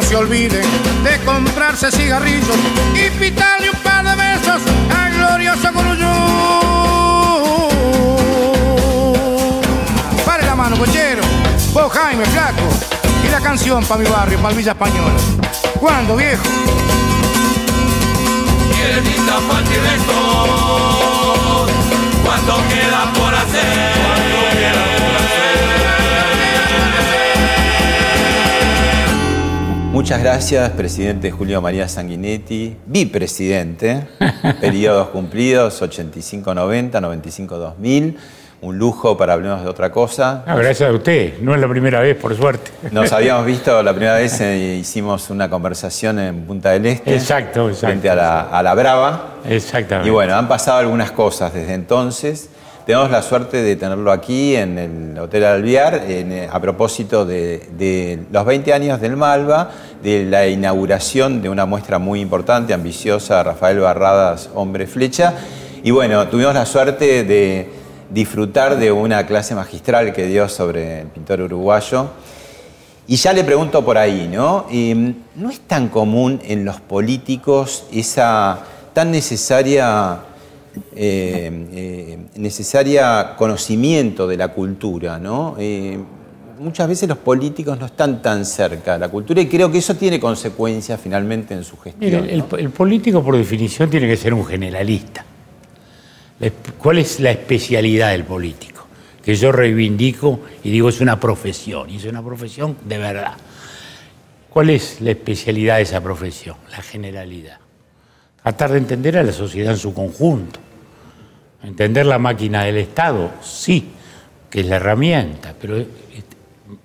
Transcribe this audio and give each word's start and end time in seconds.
No 0.00 0.04
se 0.04 0.14
olvide 0.14 0.62
de 1.02 1.24
comprarse 1.24 1.90
cigarrillos 1.90 2.56
y 2.94 3.10
pitarle 3.18 3.68
un 3.70 3.76
par 3.78 4.04
de 4.04 4.14
besos 4.14 4.62
al 4.96 5.12
glorioso 5.12 5.72
Guruyú. 5.72 6.06
Pare 10.24 10.46
la 10.46 10.54
mano, 10.54 10.76
cochero. 10.78 11.22
Vos, 11.72 11.92
Jaime, 11.92 12.24
flaco. 12.26 12.62
Y 13.26 13.28
la 13.28 13.40
canción 13.40 13.84
para 13.86 14.00
mi 14.00 14.08
barrio, 14.08 14.38
para 14.38 14.54
Villa 14.54 14.72
Española. 14.72 15.16
¿Cuándo, 15.80 16.14
viejo? 16.16 16.44
Director, 19.68 20.22
cuánto 22.24 22.56
queda 22.68 23.12
por 23.14 23.34
hacer. 23.34 23.97
Muchas 29.98 30.22
gracias, 30.22 30.70
presidente 30.70 31.32
Julio 31.32 31.60
María 31.60 31.88
Sanguinetti, 31.88 32.76
bipresidente, 32.86 34.06
periodos 34.60 35.08
cumplidos 35.08 35.82
85-90, 35.82 36.92
95-2000, 36.92 38.14
un 38.60 38.78
lujo 38.78 39.16
para 39.16 39.32
hablarnos 39.32 39.64
de 39.64 39.68
otra 39.68 39.90
cosa. 39.90 40.44
Gracias 40.46 40.88
a 40.88 40.92
usted, 40.92 41.40
no 41.40 41.52
es 41.52 41.60
la 41.60 41.66
primera 41.66 41.98
vez, 41.98 42.16
por 42.16 42.32
suerte. 42.36 42.70
Nos 42.92 43.12
habíamos 43.12 43.44
visto 43.46 43.82
la 43.82 43.92
primera 43.92 44.14
vez, 44.14 44.40
eh, 44.40 44.76
hicimos 44.80 45.30
una 45.30 45.50
conversación 45.50 46.20
en 46.20 46.42
Punta 46.42 46.70
del 46.70 46.86
Este. 46.86 47.16
Exacto, 47.16 47.68
exacto. 47.68 47.88
Frente 47.88 48.08
a 48.08 48.14
la, 48.14 48.40
a 48.42 48.62
la 48.62 48.74
Brava. 48.74 49.38
Exactamente. 49.48 50.08
Y 50.08 50.12
bueno, 50.12 50.36
han 50.36 50.46
pasado 50.46 50.78
algunas 50.78 51.10
cosas 51.10 51.52
desde 51.52 51.74
entonces. 51.74 52.50
Tenemos 52.88 53.10
la 53.10 53.20
suerte 53.20 53.60
de 53.60 53.76
tenerlo 53.76 54.10
aquí 54.10 54.56
en 54.56 54.78
el 54.78 55.18
Hotel 55.18 55.44
Alviar 55.44 56.04
eh, 56.06 56.48
a 56.50 56.58
propósito 56.58 57.26
de, 57.26 58.18
los 58.32 58.46
20 58.46 58.72
años 58.72 58.98
del 58.98 59.14
Malva, 59.14 59.70
de 60.02 60.24
la 60.24 60.46
inauguración 60.46 61.42
de 61.42 61.50
una 61.50 61.66
muestra 61.66 61.98
muy 61.98 62.22
importante, 62.22 62.72
ambiciosa, 62.72 63.42
Rafael 63.42 63.78
Barradas, 63.80 64.48
Hombre 64.54 64.86
Flecha. 64.86 65.34
Y 65.82 65.90
bueno, 65.90 66.28
tuvimos 66.28 66.54
la 66.54 66.64
suerte 66.64 67.24
de 67.24 67.68
disfrutar 68.08 68.78
de 68.78 68.90
una 68.90 69.26
clase 69.26 69.54
magistral 69.54 70.14
que 70.14 70.24
dio 70.24 70.48
sobre 70.48 71.02
el 71.02 71.08
pintor 71.08 71.42
uruguayo. 71.42 72.06
Y 73.06 73.16
ya 73.16 73.34
le 73.34 73.44
pregunto 73.44 73.84
por 73.84 73.98
ahí, 73.98 74.30
¿no? 74.32 74.64
Eh, 74.72 75.12
¿No 75.34 75.50
es 75.50 75.60
tan 75.60 75.88
común 75.88 76.40
en 76.42 76.64
los 76.64 76.80
políticos 76.80 77.84
esa 77.92 78.60
tan 78.94 79.10
necesaria, 79.10 80.20
eh, 80.94 81.66
eh, 81.72 82.18
necesaria 82.36 83.34
conocimiento 83.36 84.26
de 84.26 84.36
la 84.36 84.48
cultura, 84.48 85.18
¿no? 85.18 85.56
Eh, 85.58 85.98
muchas 86.58 86.88
veces 86.88 87.08
los 87.08 87.18
políticos 87.18 87.78
no 87.78 87.86
están 87.86 88.20
tan 88.20 88.44
cerca 88.44 88.94
de 88.94 88.98
la 88.98 89.08
cultura 89.08 89.40
y 89.40 89.46
creo 89.46 89.70
que 89.70 89.78
eso 89.78 89.94
tiene 89.94 90.18
consecuencias 90.18 91.00
finalmente 91.00 91.54
en 91.54 91.64
su 91.64 91.76
gestión. 91.78 92.28
El, 92.28 92.38
¿no? 92.38 92.56
el 92.56 92.70
político 92.70 93.22
por 93.22 93.36
definición 93.36 93.88
tiene 93.88 94.08
que 94.08 94.16
ser 94.16 94.34
un 94.34 94.44
generalista. 94.44 95.24
¿Cuál 96.78 96.98
es 96.98 97.18
la 97.20 97.32
especialidad 97.32 98.10
del 98.10 98.24
político? 98.24 98.86
Que 99.24 99.34
yo 99.34 99.52
reivindico 99.52 100.40
y 100.62 100.70
digo 100.70 100.88
es 100.88 101.00
una 101.00 101.18
profesión, 101.18 101.90
y 101.90 101.96
es 101.96 102.04
una 102.04 102.22
profesión 102.22 102.76
de 102.84 102.98
verdad. 102.98 103.34
¿Cuál 104.48 104.70
es 104.70 105.00
la 105.00 105.10
especialidad 105.10 105.76
de 105.76 105.82
esa 105.82 106.00
profesión? 106.00 106.56
La 106.70 106.82
generalidad. 106.82 107.58
Tratar 108.42 108.72
de 108.72 108.78
entender 108.78 109.18
a 109.18 109.22
la 109.22 109.32
sociedad 109.32 109.72
en 109.72 109.78
su 109.78 109.92
conjunto. 109.92 110.60
Entender 111.62 112.06
la 112.06 112.18
máquina 112.18 112.64
del 112.64 112.76
Estado, 112.76 113.30
sí, 113.42 113.90
que 114.48 114.60
es 114.60 114.66
la 114.66 114.76
herramienta, 114.76 115.54
pero 115.60 115.84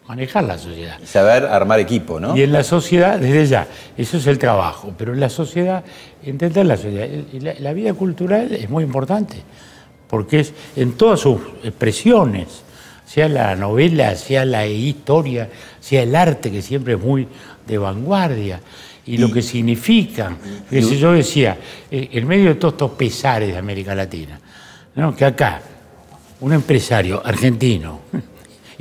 manejar 0.07 0.43
la 0.43 0.57
sociedad. 0.57 0.97
Y 1.01 1.05
saber 1.05 1.45
armar 1.45 1.79
equipo, 1.79 2.19
¿no? 2.19 2.35
Y 2.35 2.41
en 2.41 2.51
la 2.51 2.63
sociedad, 2.63 3.19
desde 3.19 3.45
ya, 3.45 3.67
eso 3.97 4.17
es 4.17 4.27
el 4.27 4.39
trabajo, 4.39 4.93
pero 4.97 5.13
en 5.13 5.19
la 5.19 5.29
sociedad, 5.29 5.83
entender 6.23 6.65
la 6.65 6.77
sociedad. 6.77 7.07
Y 7.31 7.39
La, 7.39 7.53
la 7.59 7.73
vida 7.73 7.93
cultural 7.93 8.51
es 8.53 8.69
muy 8.69 8.83
importante, 8.83 9.37
porque 10.07 10.41
es 10.41 10.53
en 10.75 10.93
todas 10.93 11.19
sus 11.19 11.39
expresiones, 11.63 12.63
sea 13.05 13.27
la 13.27 13.55
novela, 13.55 14.15
sea 14.15 14.45
la 14.45 14.65
historia, 14.65 15.49
sea 15.79 16.03
el 16.03 16.15
arte, 16.15 16.51
que 16.51 16.61
siempre 16.61 16.93
es 16.93 16.99
muy 16.99 17.27
de 17.67 17.77
vanguardia, 17.77 18.59
y, 19.05 19.17
lo 19.17 19.31
que 19.31 19.41
significa. 19.41 20.37
Que 20.69 20.81
si 20.81 20.97
yo 20.97 21.11
decía, 21.11 21.57
eh, 21.91 22.09
en 22.11 22.27
medio 22.27 22.49
de 22.49 22.55
todos 22.55 22.75
estos 22.75 22.91
pesares 22.91 23.49
de 23.49 23.57
América 23.57 23.93
Latina, 23.93 24.39
¿no? 24.95 25.15
que 25.15 25.25
acá, 25.25 25.61
un 26.41 26.53
empresario 26.53 27.25
argentino, 27.25 28.01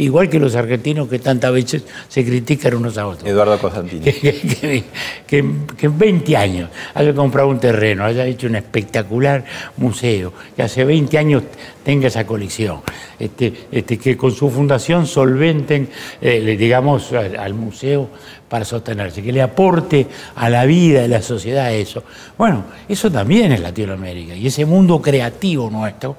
igual 0.05 0.29
que 0.29 0.39
los 0.39 0.55
argentinos 0.55 1.09
que 1.09 1.19
tantas 1.19 1.53
veces 1.53 1.85
se 2.09 2.25
critican 2.25 2.75
unos 2.75 2.99
a 2.99 3.07
otros, 3.07 3.29
Eduardo 3.29 3.59
Cosentino. 3.59 4.03
que, 4.05 4.13
que- 4.13 4.85
que- 5.27 5.45
que 5.77 5.87
en 5.87 5.99
20 5.99 6.37
años 6.37 6.69
haya 6.95 7.15
comprado 7.15 7.49
un 7.49 7.59
terreno, 7.59 8.05
haya 8.05 8.27
hecho 8.27 8.47
un 8.47 8.57
espectacular 8.57 9.45
museo, 9.77 10.33
que 10.55 10.63
hace 10.63 10.85
20 10.85 11.17
años 11.19 11.43
tenga 11.85 12.09
esa 12.09 12.27
colección, 12.27 12.81
este, 13.19 13.53
este, 13.73 13.99
que 13.99 14.17
con 14.17 14.33
su 14.33 14.51
fundación 14.51 15.07
solventen, 15.07 15.89
eh, 16.21 16.57
digamos, 16.59 17.13
al, 17.13 17.37
al 17.37 17.55
museo 17.55 18.09
para 18.49 18.65
sostenerse, 18.65 19.23
que 19.23 19.33
le 19.33 19.41
aporte 19.43 20.07
a 20.37 20.51
la 20.51 20.65
vida 20.67 21.01
de 21.03 21.09
la 21.09 21.23
sociedad 21.23 21.73
eso. 21.73 22.03
Bueno, 22.37 22.65
eso 22.89 23.11
también 23.11 23.51
es 23.53 23.61
Latinoamérica 23.61 24.35
y 24.35 24.47
ese 24.47 24.67
mundo 24.67 25.01
creativo 25.01 25.71
nuestro 25.71 26.17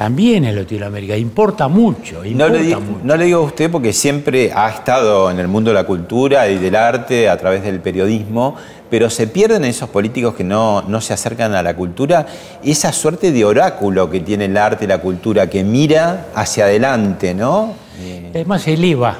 también 0.00 0.46
es 0.46 0.54
Latinoamérica, 0.54 1.14
importa 1.14 1.68
mucho, 1.68 2.20
No 2.20 2.24
importa 2.24 2.52
le, 2.54 2.62
di- 2.62 2.74
mucho. 2.74 3.00
no 3.04 3.16
le 3.18 3.24
digo 3.26 3.40
a 3.40 3.42
usted 3.42 3.70
porque 3.70 3.92
siempre 3.92 4.50
ha 4.50 4.70
estado 4.70 5.30
en 5.30 5.38
el 5.38 5.46
mundo 5.46 5.68
de 5.72 5.74
la 5.74 5.84
cultura 5.84 6.48
y 6.48 6.56
del 6.56 6.74
arte 6.74 7.28
a 7.28 7.36
través 7.36 7.62
del 7.62 7.80
periodismo, 7.80 8.56
pero 8.88 9.10
se 9.10 9.26
pierden 9.26 9.62
esos 9.66 9.90
políticos 9.90 10.34
que 10.34 10.42
no, 10.42 10.80
no 10.88 11.02
se 11.02 11.12
acercan 11.12 11.52
a 11.54 11.62
la 11.62 11.76
cultura, 11.76 12.24
esa 12.64 12.94
suerte 12.94 13.30
de 13.30 13.44
oráculo 13.44 14.08
que 14.08 14.20
tiene 14.20 14.46
el 14.46 14.56
arte 14.56 14.86
y 14.86 14.88
la 14.88 15.02
cultura, 15.02 15.50
que 15.50 15.62
mira 15.64 16.28
hacia 16.34 16.64
adelante, 16.64 17.34
¿no? 17.34 17.74
Eh, 18.00 18.30
Además, 18.34 18.66
eleva, 18.68 19.18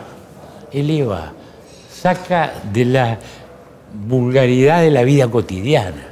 eleva, 0.72 1.32
saca 1.92 2.54
de 2.72 2.86
la 2.86 3.18
vulgaridad 4.08 4.80
de 4.80 4.90
la 4.90 5.02
vida 5.02 5.28
cotidiana. 5.28 6.06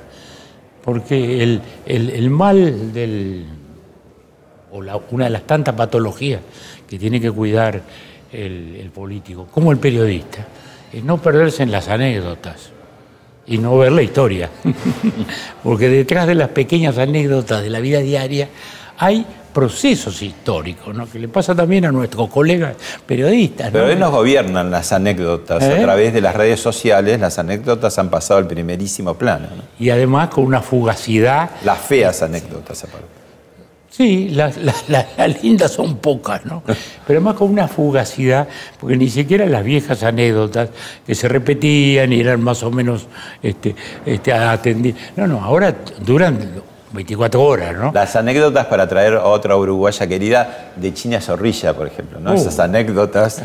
Porque 0.85 1.43
el, 1.43 1.63
el- 1.87 2.11
el 2.11 2.29
mal 2.29 2.93
del, 2.93 3.47
o 4.73 4.83
la- 4.83 4.99
una 5.11 5.25
de 5.25 5.31
las 5.31 5.43
tantas 5.47 5.75
patologías 5.75 6.41
que 6.89 6.99
tiene 6.99 7.21
que 7.21 7.31
cuidar 7.31 7.81
el, 8.33 8.77
el 8.81 8.91
político, 8.91 9.47
como 9.51 9.73
el 9.73 9.79
periodista, 9.79 10.47
es 10.93 11.03
no 11.05 11.19
perderse 11.19 11.63
en 11.63 11.71
las 11.71 11.89
anécdotas 11.89 12.71
y 13.47 13.59
no 13.59 13.77
ver 13.79 13.93
la 13.93 14.03
historia. 14.03 14.51
Porque 15.63 15.89
detrás 15.89 16.27
de 16.27 16.35
las 16.35 16.49
pequeñas 16.51 16.99
anécdotas 16.99 17.63
de 17.63 17.71
la 17.71 17.81
vida 17.81 18.01
diaria 18.01 18.49
hay 18.99 19.25
procesos 19.53 20.23
históricos, 20.23 20.95
¿no? 20.95 21.11
que 21.11 21.19
le 21.19 21.27
pasa 21.29 21.55
también 21.55 21.85
a 21.87 21.91
nuestros 21.93 22.29
colegas 22.29 22.77
periodistas. 23.07 23.67
¿no? 23.69 23.73
pero 23.73 23.87
hoy 23.87 23.97
nos 23.97 24.11
gobiernan 24.13 24.71
las 24.71 24.93
anécdotas, 24.93 25.63
¿Eh? 25.65 25.73
a 25.79 25.83
través 25.83 26.13
de 26.13 26.21
las 26.21 26.37
redes 26.37 26.61
sociales, 26.61 27.19
las 27.19 27.39
anécdotas 27.39 27.99
han 27.99 28.09
pasado 28.11 28.39
al 28.39 28.47
primerísimo 28.47 29.15
plano. 29.15 29.49
¿no? 29.57 29.63
Y 29.81 29.91
además 29.91 30.29
con 30.29 30.45
una 30.45 30.61
fugacidad. 30.61 31.51
Las 31.65 31.79
feas 31.79 32.23
anécdotas 32.23 32.85
aparte. 32.85 33.07
Sí, 33.99 34.29
las, 34.29 34.57
las- 34.59 34.89
las- 34.89 35.07
las 35.19 35.43
lindas 35.43 35.73
son 35.73 35.97
pocas, 35.97 36.47
¿no? 36.47 36.63
Pero 37.07 37.19
además 37.19 37.35
con 37.35 37.51
una 37.51 37.67
fugacidad, 37.67 38.47
porque 38.81 38.97
ni 38.97 39.09
siquiera 39.11 39.45
las 39.47 39.65
viejas 39.65 40.05
anécdotas 40.05 40.69
que 41.05 41.15
se 41.17 41.27
repetían 41.29 42.13
y 42.13 42.21
eran 42.21 42.41
más 42.41 42.63
o 42.63 42.71
menos 42.71 43.09
este, 43.43 43.75
este, 44.07 44.33
atendidas. 44.33 45.01
No, 45.17 45.27
no, 45.27 45.43
ahora 45.45 45.75
duran 46.07 46.39
24 46.93 47.43
horas, 47.43 47.77
¿no? 47.77 47.91
Las 47.93 48.15
anécdotas 48.15 48.67
para 48.67 48.89
traer 48.89 49.15
a 49.15 49.25
otra 49.25 49.57
uruguaya 49.57 50.07
querida 50.07 50.71
de 50.77 50.95
China 50.95 51.21
Zorrilla, 51.21 51.75
por 51.75 51.89
ejemplo, 51.89 52.21
¿no? 52.21 52.31
Uh. 52.31 52.37
Esas 52.37 52.59
anécdotas, 52.61 53.43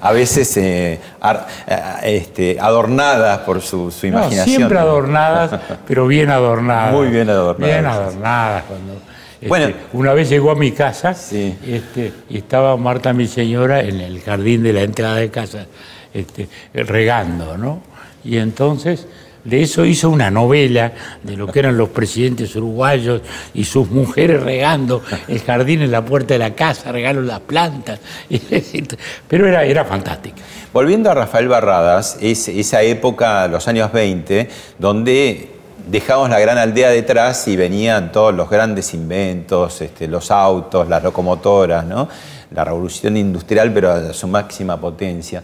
a 0.00 0.12
veces 0.12 0.56
eh, 0.56 1.00
ar- 1.20 1.48
eh, 1.66 2.16
este, 2.16 2.58
adornadas 2.60 3.40
por 3.40 3.60
su, 3.60 3.90
su 3.90 4.06
No, 4.06 4.18
imaginación. 4.18 4.56
siempre 4.56 4.78
adornadas, 4.78 5.60
pero 5.84 6.06
bien 6.06 6.30
adornadas. 6.30 6.92
Muy 6.94 7.08
bien 7.08 7.28
adornadas. 7.28 7.74
Bien 7.74 7.86
adornadas. 7.86 8.62
Cuando, 8.68 8.92
este, 9.36 9.48
Bueno. 9.48 9.74
una 9.92 10.12
vez 10.14 10.28
llegó 10.28 10.50
a 10.50 10.54
mi 10.56 10.72
casa 10.72 11.14
Sí. 11.14 11.54
este, 11.66 12.12
y 12.30 12.38
estaba 12.38 12.76
Marta, 12.76 13.12
mi 13.12 13.26
señora, 13.26 13.80
en 13.82 14.00
el 14.00 14.20
jardín 14.20 14.62
de 14.62 14.72
la 14.72 14.82
entrada 14.82 15.16
de 15.16 15.30
casa, 15.30 15.66
este, 16.14 16.48
regando, 16.74 17.56
¿no? 17.58 17.82
Y 18.24 18.38
entonces 18.38 19.06
de 19.44 19.62
eso 19.62 19.84
hizo 19.84 20.10
una 20.10 20.28
novela 20.28 20.90
de 21.22 21.36
lo 21.36 21.46
que 21.46 21.60
eran 21.60 21.76
los 21.76 21.90
presidentes 21.90 22.56
uruguayos 22.56 23.20
y 23.54 23.62
sus 23.62 23.88
mujeres 23.88 24.42
regando 24.42 25.02
el 25.28 25.40
jardín 25.40 25.82
en 25.82 25.92
la 25.92 26.04
puerta 26.04 26.34
de 26.34 26.38
la 26.40 26.54
casa, 26.54 26.90
regaron 26.90 27.28
las 27.28 27.38
plantas. 27.40 28.00
Pero 29.28 29.46
era, 29.46 29.64
era 29.64 29.84
fantástica. 29.84 30.42
Volviendo 30.72 31.10
a 31.10 31.14
Rafael 31.14 31.46
Barradas, 31.46 32.18
es 32.20 32.48
esa 32.48 32.82
época, 32.82 33.46
los 33.46 33.68
años 33.68 33.92
20, 33.92 34.48
donde 34.80 35.50
dejamos 35.86 36.28
la 36.30 36.38
gran 36.40 36.58
aldea 36.58 36.90
detrás 36.90 37.46
y 37.48 37.56
venían 37.56 38.12
todos 38.12 38.34
los 38.34 38.50
grandes 38.50 38.92
inventos, 38.94 39.80
este, 39.80 40.08
los 40.08 40.30
autos, 40.30 40.88
las 40.88 41.02
locomotoras, 41.02 41.84
¿no? 41.84 42.08
la 42.50 42.64
revolución 42.64 43.16
industrial, 43.16 43.72
pero 43.72 43.90
a 43.92 44.12
su 44.12 44.26
máxima 44.28 44.78
potencia. 44.78 45.42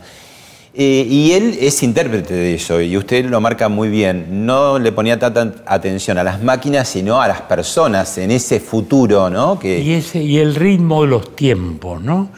Eh, 0.74 1.06
y 1.06 1.32
él 1.32 1.58
es 1.60 1.82
intérprete 1.82 2.32
de 2.32 2.54
eso, 2.54 2.80
y 2.80 2.96
usted 2.96 3.26
lo 3.26 3.40
marca 3.40 3.68
muy 3.68 3.90
bien. 3.90 4.46
No 4.46 4.78
le 4.78 4.90
ponía 4.92 5.18
tanta 5.18 5.52
atención 5.66 6.16
a 6.16 6.24
las 6.24 6.42
máquinas, 6.42 6.88
sino 6.88 7.20
a 7.20 7.28
las 7.28 7.42
personas 7.42 8.16
en 8.16 8.30
ese 8.30 8.58
futuro, 8.58 9.28
¿no? 9.28 9.58
Y, 9.62 9.92
ese, 9.92 10.22
y 10.22 10.38
el 10.38 10.54
ritmo 10.54 11.02
de 11.02 11.08
los 11.08 11.36
tiempos, 11.36 12.02
¿no? 12.02 12.30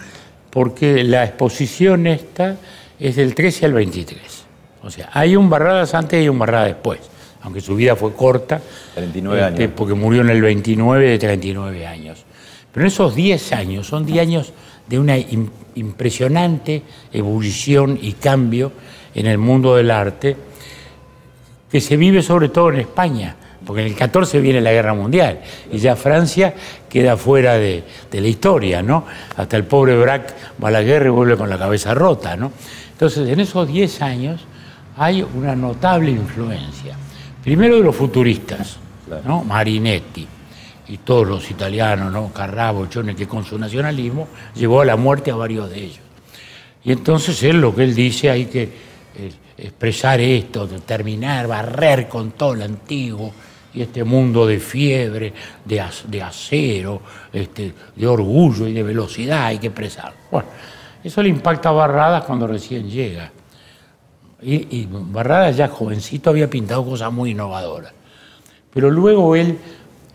Porque 0.50 1.04
la 1.04 1.24
exposición 1.24 2.06
esta 2.08 2.56
es 2.98 3.16
del 3.16 3.34
13 3.34 3.66
al 3.66 3.72
23. 3.74 4.20
O 4.82 4.90
sea, 4.90 5.10
hay 5.12 5.36
un 5.36 5.48
Barradas 5.48 5.94
antes 5.94 6.22
y 6.22 6.28
un 6.28 6.38
Barradas 6.38 6.68
después, 6.68 7.00
aunque 7.44 7.60
su 7.60 7.76
vida 7.76 7.94
fue 7.94 8.12
corta. 8.12 8.60
39 8.94 9.40
este. 9.50 9.68
Porque 9.68 9.94
murió 9.94 10.22
en 10.22 10.30
el 10.30 10.42
29 10.42 11.08
de 11.10 11.18
39 11.18 11.86
años. 11.86 12.24
Pero 12.72 12.84
en 12.84 12.88
esos 12.88 13.14
10 13.14 13.52
años, 13.52 13.86
son 13.86 14.04
10 14.04 14.18
años 14.20 14.52
de 14.88 14.98
una 14.98 15.16
im- 15.16 15.48
impresionante 15.76 16.82
ebullición 17.12 17.98
y 18.02 18.12
cambio 18.14 18.72
en 19.14 19.26
el 19.26 19.38
mundo 19.38 19.76
del 19.76 19.90
arte, 19.92 20.36
que 21.70 21.80
se 21.80 21.96
vive 21.96 22.22
sobre 22.22 22.48
todo 22.48 22.70
en 22.70 22.80
España, 22.80 23.36
porque 23.64 23.82
en 23.82 23.88
el 23.88 23.94
14 23.94 24.40
viene 24.40 24.60
la 24.60 24.72
guerra 24.72 24.92
mundial 24.94 25.40
y 25.72 25.78
ya 25.78 25.96
Francia 25.96 26.54
queda 26.88 27.16
fuera 27.16 27.54
de, 27.54 27.82
de 28.10 28.20
la 28.20 28.28
historia, 28.28 28.82
¿no? 28.82 29.04
Hasta 29.36 29.56
el 29.56 29.64
pobre 29.64 29.96
Braque 29.96 30.34
va 30.62 30.68
a 30.68 30.72
la 30.72 30.82
guerra 30.82 31.06
y 31.06 31.10
vuelve 31.10 31.36
con 31.36 31.48
la 31.48 31.58
cabeza 31.58 31.94
rota, 31.94 32.36
¿no? 32.36 32.52
Entonces, 32.92 33.28
en 33.28 33.40
esos 33.40 33.66
10 33.66 34.02
años 34.02 34.40
hay 34.96 35.24
una 35.34 35.56
notable 35.56 36.10
influencia. 36.10 36.96
Primero 37.44 37.76
de 37.76 37.82
los 37.82 37.94
futuristas, 37.94 38.78
¿no? 39.26 39.44
Marinetti 39.44 40.26
y 40.88 40.96
todos 40.98 41.28
los 41.28 41.50
italianos, 41.50 42.10
¿no? 42.10 42.32
Carrabo, 42.32 42.86
Chone, 42.86 43.14
que 43.14 43.28
con 43.28 43.44
su 43.44 43.58
nacionalismo 43.58 44.28
llevó 44.54 44.80
a 44.80 44.86
la 44.86 44.96
muerte 44.96 45.30
a 45.30 45.36
varios 45.36 45.68
de 45.68 45.84
ellos. 45.84 46.00
Y 46.84 46.92
entonces 46.92 47.42
él 47.42 47.60
lo 47.60 47.74
que 47.74 47.84
él 47.84 47.94
dice 47.94 48.30
hay 48.30 48.46
que 48.46 48.62
eh, 48.62 49.32
expresar 49.58 50.22
esto, 50.22 50.66
determinar, 50.66 51.46
barrer 51.46 52.08
con 52.08 52.30
todo 52.30 52.54
lo 52.54 52.64
antiguo 52.64 53.30
y 53.74 53.82
este 53.82 54.04
mundo 54.04 54.46
de 54.46 54.58
fiebre, 54.58 55.34
de, 55.66 55.84
de 56.08 56.22
acero, 56.22 57.02
este, 57.30 57.74
de 57.94 58.06
orgullo 58.06 58.66
y 58.66 58.72
de 58.72 58.82
velocidad 58.82 59.46
hay 59.46 59.58
que 59.58 59.66
expresarlo. 59.66 60.16
Bueno, 60.30 60.48
eso 61.02 61.22
le 61.22 61.28
impacta 61.28 61.68
a 61.68 61.72
Barradas 61.72 62.24
cuando 62.24 62.46
recién 62.46 62.88
llega. 62.88 63.30
Y, 64.44 64.54
y 64.76 64.88
Barradas 64.90 65.56
ya 65.56 65.68
jovencito 65.68 66.30
había 66.30 66.48
pintado 66.50 66.84
cosas 66.84 67.12
muy 67.12 67.30
innovadoras. 67.30 67.92
Pero 68.72 68.90
luego 68.90 69.34
él 69.36 69.56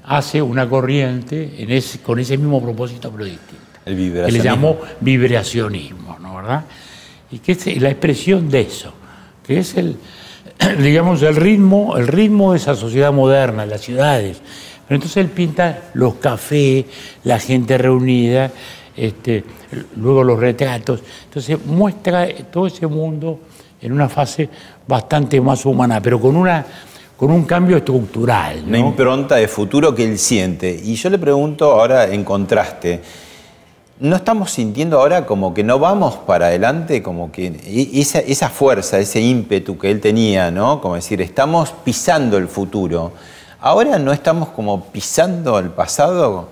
hace 0.04 0.42
una 0.42 0.68
corriente 0.70 1.56
en 1.60 1.72
ese- 1.72 2.00
con 2.00 2.20
ese 2.20 2.38
mismo 2.38 2.62
propósito 2.62 3.12
pero 3.12 3.26
distinto 3.26 3.56
el 3.86 3.96
que 3.96 4.02
le 4.02 4.04
vibracionismo. 4.06 4.44
llamó 4.44 4.78
vibracionismo, 5.02 6.18
¿no 6.20 6.36
verdad? 6.36 6.66
Y 7.32 7.40
que 7.40 7.54
es 7.54 7.82
la 7.82 7.90
expresión 7.90 8.50
de 8.50 8.62
eso, 8.62 8.94
que 9.46 9.60
es 9.60 9.76
el, 9.78 9.96
digamos, 10.82 11.22
el 11.24 11.36
ritmo, 11.36 11.98
el 11.98 12.08
ritmo 12.08 12.52
de 12.54 12.58
esa 12.58 12.76
sociedad 12.76 13.12
moderna, 13.14 13.66
las 13.66 13.82
ciudades. 13.82 14.42
Pero 14.88 14.96
entonces 14.96 15.18
él 15.18 15.30
pinta 15.30 15.90
los 15.94 16.16
cafés, 16.16 16.86
la 17.24 17.40
gente 17.40 17.78
reunida, 17.78 18.52
este, 18.98 19.44
luego 19.98 20.24
los 20.24 20.40
retratos. 20.40 21.02
Entonces 21.26 21.64
muestra 21.66 22.28
todo 22.52 22.66
ese 22.68 22.88
mundo 22.88 23.40
en 23.82 23.92
una 23.92 24.10
fase 24.10 24.50
bastante 24.88 25.40
más 25.42 25.66
humana, 25.66 26.02
pero 26.02 26.20
con 26.20 26.36
una 26.36 26.66
con 27.20 27.32
un 27.32 27.44
cambio 27.44 27.76
estructural. 27.76 28.64
Una 28.66 28.78
¿no? 28.80 28.88
impronta 28.88 29.36
de 29.36 29.50
futuro 29.50 29.94
que 29.94 30.06
él 30.06 30.18
siente. 30.18 30.72
Y 30.72 30.96
yo 30.96 31.10
le 31.10 31.20
pregunto 31.20 31.70
ahora 31.74 32.06
en 32.08 32.24
contraste, 32.24 33.02
¿no 34.00 34.16
estamos 34.16 34.52
sintiendo 34.52 34.98
ahora 34.98 35.26
como 35.26 35.54
que 35.54 35.62
no 35.62 35.80
vamos 35.80 36.16
para 36.16 36.46
adelante? 36.46 37.04
Como 37.04 37.30
que 37.30 37.48
e- 37.48 38.00
esa, 38.00 38.20
esa 38.20 38.48
fuerza, 38.48 39.00
ese 39.00 39.20
ímpetu 39.20 39.78
que 39.78 39.92
él 39.92 40.00
tenía, 40.00 40.50
¿no? 40.50 40.80
Como 40.80 40.96
decir, 40.96 41.22
estamos 41.22 41.74
pisando 41.84 42.38
el 42.38 42.48
futuro. 42.48 43.12
Ahora 43.60 44.00
no 44.00 44.14
estamos 44.14 44.50
como 44.50 44.86
pisando 44.86 45.60
el 45.60 45.72
pasado. 45.72 46.52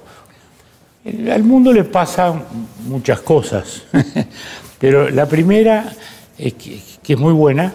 Al 1.31 1.44
mundo 1.44 1.71
le 1.71 1.85
pasan 1.85 2.44
muchas 2.89 3.21
cosas, 3.21 3.83
pero 4.79 5.09
la 5.09 5.25
primera 5.25 5.94
es 6.38 6.53
que, 6.56 6.81
que 7.07 7.13
es 7.13 7.19
muy 7.19 7.31
buena 7.31 7.74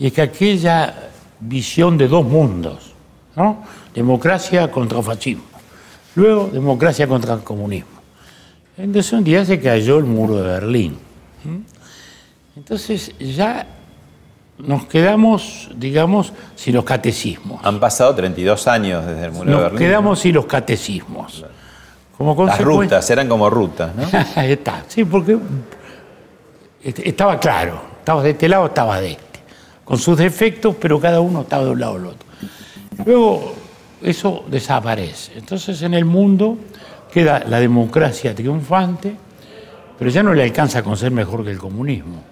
y 0.00 0.08
es 0.08 0.12
que 0.12 0.22
aquella 0.22 0.92
visión 1.38 1.96
de 1.96 2.08
dos 2.08 2.24
mundos, 2.26 2.92
¿no? 3.36 3.62
democracia 3.94 4.68
contra 4.68 5.00
fascismo, 5.00 5.44
luego 6.16 6.48
democracia 6.52 7.06
contra 7.06 7.34
el 7.34 7.40
comunismo. 7.44 7.92
Entonces 8.76 9.12
un 9.12 9.22
día 9.22 9.44
se 9.44 9.60
cayó 9.60 9.98
el 9.98 10.04
muro 10.04 10.34
de 10.38 10.42
Berlín. 10.42 10.98
Entonces 12.56 13.12
ya 13.18 13.66
nos 14.58 14.86
quedamos, 14.86 15.70
digamos, 15.76 16.32
sin 16.56 16.74
los 16.74 16.84
catecismos. 16.84 17.60
Han 17.64 17.78
pasado 17.80 18.14
32 18.14 18.66
años 18.68 19.04
desde 19.06 19.26
el 19.26 19.30
muro 19.32 19.44
de 19.44 19.50
Nos 19.52 19.62
Berlín. 19.62 19.78
quedamos 19.78 20.18
sin 20.18 20.34
los 20.34 20.46
catecismos. 20.46 21.44
Como 22.18 22.44
Las 22.46 22.60
rutas, 22.60 23.08
eran 23.10 23.28
como 23.28 23.50
rutas, 23.50 23.92
¿no? 23.94 24.02
Está, 24.42 24.84
sí, 24.88 25.04
porque 25.04 25.36
est- 26.82 27.00
estaba 27.00 27.38
claro, 27.40 27.80
estaba 28.04 28.22
de 28.22 28.30
este 28.32 28.50
lado, 28.50 28.66
estaba 28.66 29.00
de 29.00 29.12
este, 29.12 29.40
con 29.82 29.96
sus 29.96 30.18
defectos, 30.18 30.76
pero 30.78 31.00
cada 31.00 31.22
uno 31.22 31.40
estaba 31.40 31.64
de 31.64 31.70
un 31.70 31.80
lado 31.80 31.94
al 31.94 32.06
otro. 32.08 32.28
Luego 33.06 33.54
eso 34.02 34.44
desaparece. 34.46 35.32
Entonces 35.38 35.80
en 35.80 35.94
el 35.94 36.04
mundo 36.04 36.58
queda 37.10 37.42
la 37.48 37.58
democracia 37.58 38.34
triunfante, 38.34 39.16
pero 39.98 40.10
ya 40.10 40.22
no 40.22 40.34
le 40.34 40.42
alcanza 40.42 40.82
con 40.82 40.98
ser 40.98 41.12
mejor 41.12 41.46
que 41.46 41.50
el 41.50 41.56
comunismo. 41.56 42.22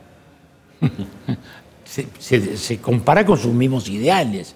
se 2.19 2.79
compara 2.79 3.25
con 3.25 3.39
sus 3.39 3.55
mismos 3.55 3.89
ideales. 3.89 4.55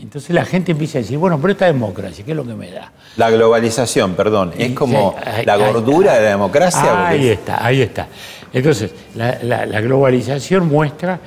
Entonces 0.00 0.30
la 0.30 0.44
gente 0.44 0.72
empieza 0.72 0.98
a 0.98 1.00
decir, 1.02 1.18
bueno, 1.18 1.38
pero 1.40 1.52
esta 1.52 1.66
democracia, 1.66 2.24
¿qué 2.24 2.30
es 2.30 2.36
lo 2.36 2.44
que 2.46 2.54
me 2.54 2.70
da? 2.70 2.92
La 3.16 3.30
globalización, 3.30 4.14
perdón, 4.14 4.52
es 4.56 4.70
como 4.72 5.16
Sí, 5.18 5.44
la 5.44 5.54
ahí- 5.54 5.60
gordura 5.72 6.14
de 6.14 6.22
la 6.22 6.28
democracia. 6.30 7.08
Ahí 7.08 7.16
porque- 7.18 7.32
está, 7.32 7.66
ahí 7.66 7.82
está. 7.82 8.06
Entonces, 8.52 8.92
la, 9.16 9.38
la- 9.42 9.66
la 9.66 9.80
globalización 9.80 10.68
muestra, 10.68 11.18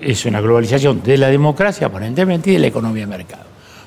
es 0.00 0.24
una 0.26 0.40
globalización 0.40 1.02
de 1.02 1.16
la 1.16 1.28
democracia 1.28 1.86
aparentemente 1.86 2.50
y 2.50 2.52
de 2.54 2.58
la 2.60 2.66
economía 2.68 3.02
de 3.04 3.06
mercado. 3.06 3.44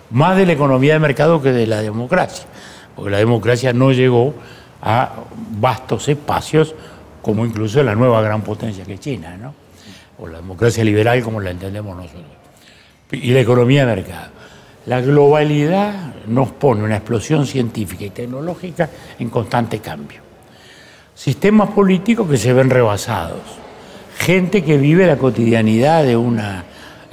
Más 0.10 0.36
de 0.36 0.46
la 0.46 0.54
economía 0.54 0.94
de 0.94 1.00
mercado 1.00 1.42
que 1.42 1.52
de 1.52 1.68
la 1.68 1.82
democracia, 1.82 2.46
porque 2.96 3.12
la 3.12 3.18
democracia 3.20 3.72
no 3.74 3.92
llegó 3.92 4.34
a 4.82 5.12
vastos 5.52 6.10
espacios 6.10 6.74
como 7.22 7.46
incluso 7.46 7.82
la 7.84 7.94
nueva 7.96 8.22
gran 8.22 8.42
potencia 8.42 8.84
que 8.84 8.96
es 8.96 9.00
China, 9.00 9.38
¿no? 9.38 9.54
O 10.20 10.28
la 10.28 10.38
democracia 10.40 10.84
liberal 10.84 11.22
como 11.22 11.40
la 11.40 11.52
entendemos 11.52 11.96
nosotros 11.96 12.26
y 13.12 13.32
la 13.32 13.40
economía 13.40 13.86
de 13.86 13.96
mercado. 13.96 14.32
La 14.86 15.02
globalidad 15.02 16.16
nos 16.28 16.50
pone 16.50 16.84
una 16.84 16.98
explosión 16.98 17.46
científica 17.46 18.06
y 18.06 18.10
tecnológica 18.10 18.90
en 19.20 19.30
constante 19.30 19.80
cambio. 19.80 20.22
Sistemas 21.14 21.70
políticos 21.70 22.28
que 22.30 22.38
se 22.38 22.52
ven 22.54 22.70
rebasados. 22.70 23.42
Gente 24.18 24.64
que 24.64 24.78
vive 24.78 25.06
la 25.06 25.18
cotidianidad 25.18 26.04
de 26.04 26.18
una, 26.18 26.64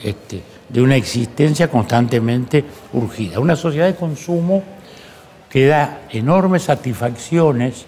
este, 0.02 0.42
de 0.68 0.80
una 0.80 0.96
existencia 0.96 1.68
constantemente 1.68 2.64
urgida. 2.94 3.38
Una 3.40 3.56
sociedad 3.56 3.86
de 3.86 3.94
consumo 3.94 4.62
que 5.50 5.66
da 5.66 6.02
enormes 6.10 6.62
satisfacciones 6.62 7.86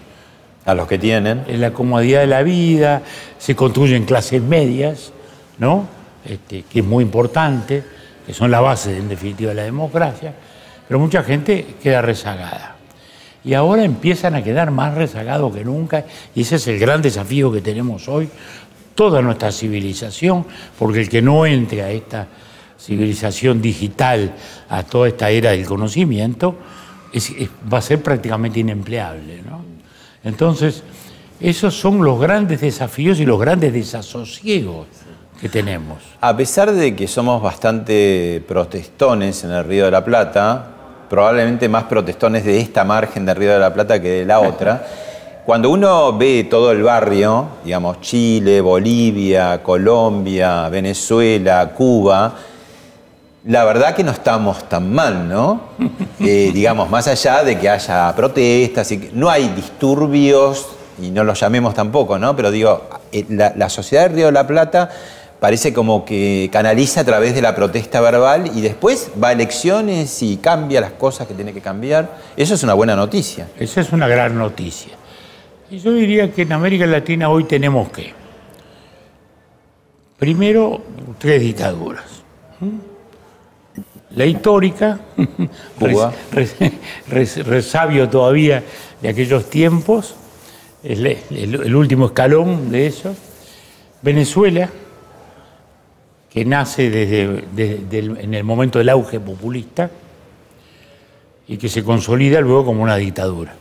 A 0.65 0.75
los 0.75 0.87
que 0.87 0.99
tienen. 0.99 1.43
en 1.47 1.59
la 1.59 1.73
comodidad 1.73 2.21
de 2.21 2.27
la 2.27 2.43
vida, 2.43 3.01
se 3.39 3.55
construyen 3.55 4.05
clases 4.05 4.43
medias, 4.43 5.11
¿no? 5.57 5.87
Este, 6.23 6.63
que 6.63 6.79
es 6.81 6.85
muy 6.85 7.03
importante, 7.03 7.83
que 8.31 8.35
son 8.35 8.49
la 8.49 8.61
base, 8.61 8.95
en 8.95 9.09
definitiva, 9.09 9.49
de 9.49 9.55
la 9.55 9.63
democracia. 9.63 10.33
pero 10.87 11.01
mucha 11.01 11.21
gente 11.21 11.75
queda 11.83 12.01
rezagada. 12.01 12.77
Y 13.43 13.55
ahora 13.55 13.83
empiezan 13.83 14.35
a 14.35 14.41
quedar 14.41 14.71
más 14.71 14.95
rezagados 14.95 15.53
que 15.53 15.65
nunca, 15.65 16.05
y 16.33 16.43
ese 16.43 16.55
es 16.55 16.65
el 16.67 16.79
gran 16.79 17.01
desafío 17.01 17.51
que 17.51 17.59
tenemos 17.59 18.07
hoy, 18.07 18.29
toda 18.95 19.21
nuestra 19.21 19.51
civilización, 19.51 20.45
porque 20.79 21.01
el 21.01 21.09
que 21.09 21.21
no 21.21 21.45
entre 21.45 21.81
a 21.81 21.91
esta 21.91 22.25
civilización 22.79 23.61
digital, 23.61 24.33
a 24.69 24.83
toda 24.83 25.09
esta 25.09 25.29
era 25.29 25.51
del 25.51 25.65
conocimiento, 25.65 26.55
va 27.71 27.79
a 27.79 27.81
ser 27.81 28.01
prácticamente 28.01 28.61
inempleable. 28.61 29.41
¿no? 29.41 29.61
Entonces, 30.23 30.83
esos 31.41 31.75
son 31.75 32.01
los 32.01 32.17
grandes 32.17 32.61
desafíos 32.61 33.19
y 33.19 33.25
los 33.25 33.41
grandes 33.41 33.73
desasosiegos 33.73 34.87
que 35.41 35.49
tenemos. 35.49 35.97
A 36.21 36.37
pesar 36.37 36.71
de 36.71 36.95
que 36.95 37.07
somos 37.07 37.41
bastante 37.41 38.43
protestones 38.47 39.43
en 39.43 39.51
el 39.51 39.63
Río 39.63 39.85
de 39.85 39.91
la 39.91 40.05
Plata, 40.05 40.67
probablemente 41.09 41.67
más 41.67 41.85
protestones 41.85 42.45
de 42.45 42.59
esta 42.59 42.83
margen 42.83 43.25
del 43.25 43.35
Río 43.35 43.51
de 43.51 43.59
la 43.59 43.73
Plata 43.73 43.99
que 43.99 44.09
de 44.09 44.25
la 44.25 44.39
otra, 44.39 44.85
cuando 45.45 45.71
uno 45.71 46.15
ve 46.15 46.47
todo 46.47 46.71
el 46.71 46.83
barrio, 46.83 47.47
digamos 47.65 48.01
Chile, 48.01 48.61
Bolivia, 48.61 49.63
Colombia, 49.63 50.69
Venezuela, 50.69 51.71
Cuba, 51.75 52.35
la 53.45 53.63
verdad 53.63 53.95
que 53.95 54.03
no 54.03 54.11
estamos 54.11 54.69
tan 54.69 54.93
mal, 54.93 55.27
¿no? 55.27 55.61
Eh, 56.23 56.51
digamos, 56.53 56.87
más 56.87 57.07
allá 57.07 57.43
de 57.43 57.57
que 57.57 57.67
haya 57.67 58.13
protestas, 58.15 58.91
y 58.91 58.99
que 58.99 59.09
no 59.11 59.27
hay 59.27 59.47
disturbios, 59.55 60.67
y 61.01 61.09
no 61.09 61.23
los 61.23 61.39
llamemos 61.39 61.73
tampoco, 61.73 62.19
¿no? 62.19 62.35
Pero 62.35 62.51
digo, 62.51 62.83
eh, 63.11 63.25
la, 63.27 63.51
la 63.55 63.69
sociedad 63.69 64.03
del 64.03 64.13
Río 64.13 64.25
de 64.27 64.33
la 64.33 64.45
Plata 64.45 64.91
parece 65.41 65.73
como 65.73 66.05
que 66.05 66.49
canaliza 66.53 67.01
a 67.01 67.03
través 67.03 67.33
de 67.35 67.41
la 67.41 67.53
protesta 67.55 67.99
verbal 67.99 68.51
y 68.55 68.61
después 68.61 69.09
va 69.21 69.29
a 69.29 69.31
elecciones 69.33 70.21
y 70.21 70.37
cambia 70.37 70.79
las 70.79 70.91
cosas 70.91 71.27
que 71.27 71.33
tiene 71.33 71.51
que 71.51 71.59
cambiar. 71.61 72.17
Eso 72.37 72.53
es 72.53 72.61
una 72.63 72.75
buena 72.75 72.95
noticia. 72.95 73.47
Esa 73.59 73.81
es 73.81 73.91
una 73.91 74.07
gran 74.07 74.37
noticia. 74.37 74.93
Y 75.71 75.79
yo 75.79 75.91
diría 75.93 76.31
que 76.31 76.43
en 76.43 76.53
América 76.53 76.85
Latina 76.85 77.27
hoy 77.29 77.45
tenemos 77.45 77.89
que, 77.89 78.13
primero, 80.17 80.81
tres 81.17 81.41
dictaduras. 81.41 82.05
La 84.15 84.25
histórica, 84.25 84.99
Cuba. 85.79 86.13
res- 86.31 86.55
res- 87.07 87.45
resabio 87.47 88.09
todavía 88.09 88.61
de 89.01 89.09
aquellos 89.09 89.49
tiempos, 89.49 90.15
el, 90.83 91.05
el- 91.07 91.55
el 91.63 91.75
último 91.75 92.07
escalón 92.07 92.69
de 92.71 92.87
eso. 92.87 93.15
Venezuela, 94.03 94.69
que 96.31 96.45
nace 96.45 96.89
desde, 96.89 98.19
en 98.23 98.33
el 98.33 98.43
momento 98.43 98.79
del 98.79 98.89
auge 98.89 99.19
populista 99.19 99.91
y 101.47 101.57
que 101.57 101.67
se 101.69 101.83
consolida 101.83 102.39
luego 102.39 102.65
como 102.65 102.83
una 102.83 102.95
dictadura. 102.95 103.55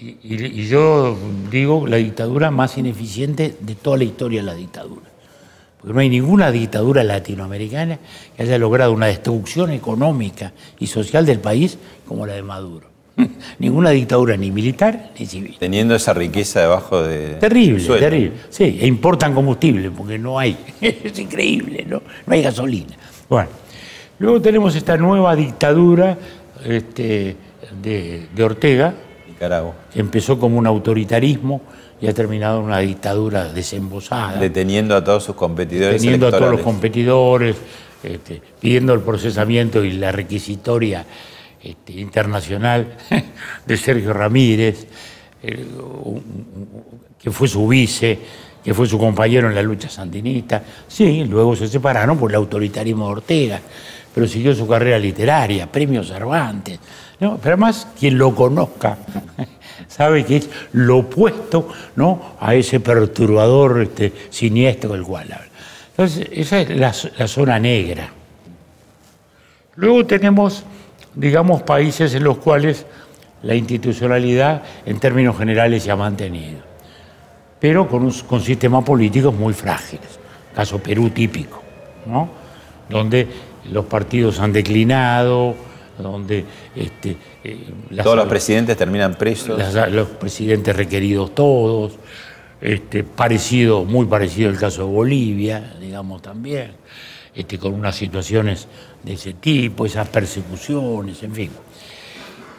Y- 0.00 0.16
y 0.22 0.66
yo 0.68 1.16
digo 1.50 1.86
la 1.86 1.96
dictadura 1.96 2.50
más 2.50 2.78
ineficiente 2.78 3.56
de 3.60 3.74
toda 3.74 3.98
la 3.98 4.04
historia 4.04 4.40
de 4.40 4.46
la 4.46 4.54
dictadura. 4.54 5.06
Porque 5.78 5.92
no 5.94 6.00
hay 6.00 6.08
ninguna 6.08 6.50
dictadura 6.50 7.04
latinoamericana 7.04 7.98
que 8.36 8.42
haya 8.42 8.58
logrado 8.58 8.92
una 8.92 9.06
destrucción 9.06 9.70
económica 9.72 10.52
y 10.78 10.86
social 10.86 11.26
del 11.26 11.40
país 11.40 11.78
como 12.06 12.26
la 12.26 12.32
de 12.34 12.42
Maduro. 12.42 12.88
ninguna 13.58 13.90
dictadura 13.90 14.36
ni 14.36 14.50
militar 14.50 15.10
ni 15.18 15.26
civil. 15.26 15.56
Teniendo 15.58 15.94
esa 15.94 16.14
riqueza 16.14 16.60
debajo 16.60 17.02
de... 17.02 17.34
Terrible, 17.34 17.80
suelo. 17.80 18.00
terrible. 18.00 18.32
Sí, 18.48 18.78
e 18.80 18.86
importan 18.86 19.34
combustible 19.34 19.90
porque 19.90 20.18
no 20.18 20.38
hay. 20.38 20.56
Es 20.80 21.18
increíble, 21.18 21.84
¿no? 21.88 22.02
No 22.26 22.34
hay 22.34 22.42
gasolina. 22.42 22.96
Bueno, 23.28 23.50
luego 24.18 24.40
tenemos 24.40 24.74
esta 24.74 24.96
nueva 24.96 25.34
dictadura 25.36 26.16
este, 26.64 27.36
de, 27.82 28.26
de 28.34 28.44
Ortega, 28.44 28.94
Nicaragua. 29.28 29.74
que 29.92 30.00
empezó 30.00 30.38
como 30.38 30.58
un 30.58 30.66
autoritarismo 30.66 31.60
y 32.00 32.06
ha 32.06 32.14
terminado 32.14 32.60
en 32.60 32.66
una 32.66 32.78
dictadura 32.78 33.52
desembosada, 33.52 34.38
Deteniendo 34.38 34.94
a 34.94 35.02
todos 35.02 35.24
sus 35.24 35.34
competidores 35.34 36.00
teniendo 36.00 36.28
a 36.28 36.30
todos 36.30 36.52
los 36.52 36.60
competidores, 36.60 37.56
este, 38.02 38.40
pidiendo 38.60 38.94
el 38.94 39.00
procesamiento 39.00 39.84
y 39.84 39.92
la 39.92 40.12
requisitoria 40.12 41.04
este, 41.62 41.92
internacional 41.94 42.96
de 43.66 43.76
Sergio 43.76 44.12
Ramírez, 44.12 44.86
eh, 45.42 45.66
que 47.18 47.30
fue 47.30 47.48
su 47.48 47.66
vice, 47.66 48.18
que 48.62 48.74
fue 48.74 48.86
su 48.86 48.98
compañero 48.98 49.48
en 49.48 49.54
la 49.54 49.62
lucha 49.62 49.88
sandinista. 49.88 50.62
Sí, 50.86 51.24
luego 51.24 51.56
se 51.56 51.68
separaron 51.68 52.18
por 52.18 52.30
el 52.30 52.36
autoritarismo 52.36 53.06
de 53.06 53.12
Ortega, 53.12 53.60
pero 54.14 54.26
siguió 54.26 54.54
su 54.54 54.66
carrera 54.66 54.98
literaria, 54.98 55.70
premio 55.70 56.04
Cervantes. 56.04 56.78
Pero 57.18 57.38
además, 57.42 57.88
quien 57.98 58.16
lo 58.16 58.34
conozca 58.34 58.98
sabe 59.88 60.24
que 60.24 60.36
es 60.36 60.50
lo 60.72 60.98
opuesto 60.98 61.68
¿no? 61.96 62.36
a 62.40 62.54
ese 62.54 62.80
perturbador 62.80 63.82
este, 63.82 64.12
siniestro 64.30 64.92
del 64.92 65.02
cual 65.02 65.32
habla. 65.32 65.48
Entonces, 65.90 66.28
esa 66.30 66.60
es 66.60 66.70
la 66.76 66.92
zona 67.26 67.58
negra. 67.58 68.12
Luego 69.78 70.06
tenemos, 70.06 70.64
digamos, 71.22 71.62
países 71.62 72.14
en 72.14 72.22
los 72.24 72.38
cuales 72.38 72.86
la 73.42 73.54
institucionalidad 73.54 74.62
en 74.86 74.98
términos 75.00 75.36
generales 75.36 75.82
se 75.82 75.90
ha 75.90 75.96
mantenido, 75.96 76.60
pero 77.60 77.88
con, 77.88 78.04
un- 78.04 78.12
con 78.28 78.40
sistemas 78.40 78.84
políticos 78.84 79.34
muy 79.34 79.52
frágiles. 79.52 80.18
Caso 80.54 80.78
Perú 80.78 81.10
típico, 81.10 81.62
¿no? 82.06 82.28
donde 82.88 83.26
los 83.70 83.84
partidos 83.84 84.40
han 84.40 84.52
declinado, 84.52 85.54
donde 85.98 86.44
este, 86.74 87.16
eh, 87.44 87.66
las- 87.90 88.04
Todos 88.04 88.16
los 88.16 88.26
presidentes 88.28 88.76
terminan 88.76 89.14
presos. 89.14 89.58
las- 89.58 89.90
los 89.92 90.08
presidentes 90.08 90.74
requeridos 90.74 91.34
todos, 91.34 91.98
este, 92.60 93.02
parecido, 93.04 93.84
muy 93.84 94.06
parecido 94.06 94.48
al 94.50 94.58
caso 94.58 94.86
de 94.86 94.92
Bolivia, 94.92 95.74
digamos 95.80 96.22
también, 96.22 96.72
este, 97.34 97.58
con 97.58 97.74
unas 97.74 97.94
situaciones 97.94 98.66
de 99.02 99.12
ese 99.14 99.34
tipo, 99.34 99.86
esas 99.86 100.08
persecuciones, 100.08 101.22
en 101.22 101.34
fin. 101.34 101.50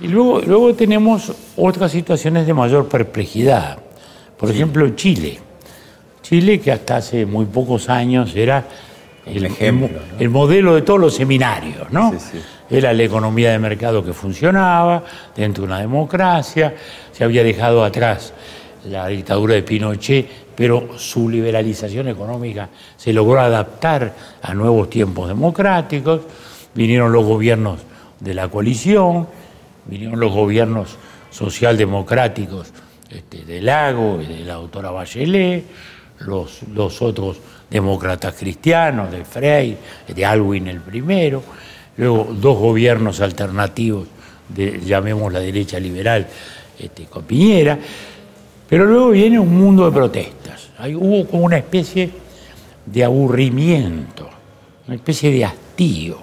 Y 0.02 0.08
luego, 0.08 0.42
luego 0.42 0.74
tenemos 0.74 1.32
otras 1.58 1.92
situaciones 1.92 2.48
de 2.48 2.54
mayor 2.54 2.88
perplejidad. 2.88 3.78
Por 4.38 4.50
ejemplo, 4.50 4.90
Chile. 4.96 5.40
Chile, 6.22 6.60
que 6.60 6.72
hasta 6.72 6.98
hace 6.98 7.26
muy 7.26 7.46
pocos 7.46 7.90
años 7.90 8.34
era 8.36 8.66
el, 9.26 9.46
ejemplo, 9.46 9.88
el 9.88 9.94
mo- 9.94 10.00
el 10.20 10.30
modelo 10.30 10.76
de 10.76 10.84
todos 10.84 11.00
los 11.00 11.16
seminarios, 11.16 11.92
¿no? 11.92 12.12
Sí, 12.12 12.18
sí. 12.32 12.40
Era 12.72 12.94
la 12.94 13.04
economía 13.04 13.52
de 13.52 13.60
mercado 13.60 14.04
que 14.06 14.14
funcionaba 14.14 15.04
dentro 15.36 15.64
de 15.64 15.68
una 15.68 15.80
democracia, 15.80 16.76
se 17.12 17.24
había 17.24 17.44
dejado 17.44 17.84
atrás 17.84 18.32
la 18.86 19.08
dictadura 19.08 19.56
de 19.56 19.64
Pinochet, 19.64 20.28
pero 20.60 21.00
su 21.00 21.30
liberalización 21.30 22.10
económica 22.10 22.68
se 22.98 23.14
logró 23.14 23.40
adaptar 23.40 24.14
a 24.42 24.54
nuevos 24.54 24.90
tiempos 24.90 25.30
democráticos, 25.30 26.20
vinieron 26.76 27.14
los 27.14 27.24
gobiernos 27.24 27.80
de 28.20 28.34
la 28.34 28.50
coalición, 28.50 29.26
vinieron 29.86 30.20
los 30.20 30.34
gobiernos 30.34 30.98
socialdemocráticos 31.32 32.74
este, 33.10 33.46
de 33.46 33.62
Lago 33.62 34.20
y 34.22 34.26
de 34.26 34.44
la 34.44 34.56
doctora 34.56 34.92
Bachelet, 34.92 35.64
los, 36.20 36.64
los 36.74 37.02
otros 37.02 37.38
demócratas 37.70 38.36
cristianos, 38.38 39.10
de 39.14 39.24
Frey, 39.24 39.78
de 40.14 40.26
Alwin 40.26 40.68
el 40.68 40.82
primero, 40.82 41.42
luego 41.96 42.34
dos 42.34 42.58
gobiernos 42.58 43.22
alternativos 43.22 44.10
de, 44.50 44.82
llamemos 44.82 45.32
la 45.32 45.40
derecha 45.40 45.80
liberal, 45.80 46.28
este, 46.78 47.06
con 47.06 47.24
Piñera, 47.24 47.80
pero 48.70 48.86
luego 48.86 49.10
viene 49.10 49.40
un 49.40 49.58
mundo 49.58 49.86
de 49.86 49.92
protestas. 49.92 50.70
Hay, 50.78 50.96
hubo 50.96 51.26
como 51.28 51.44
una 51.44 51.58
especie 51.58 52.12
de 52.86 53.04
aburrimiento, 53.04 54.30
una 54.88 54.96
especie 54.96 55.32
de 55.32 55.44
hastío, 55.44 56.18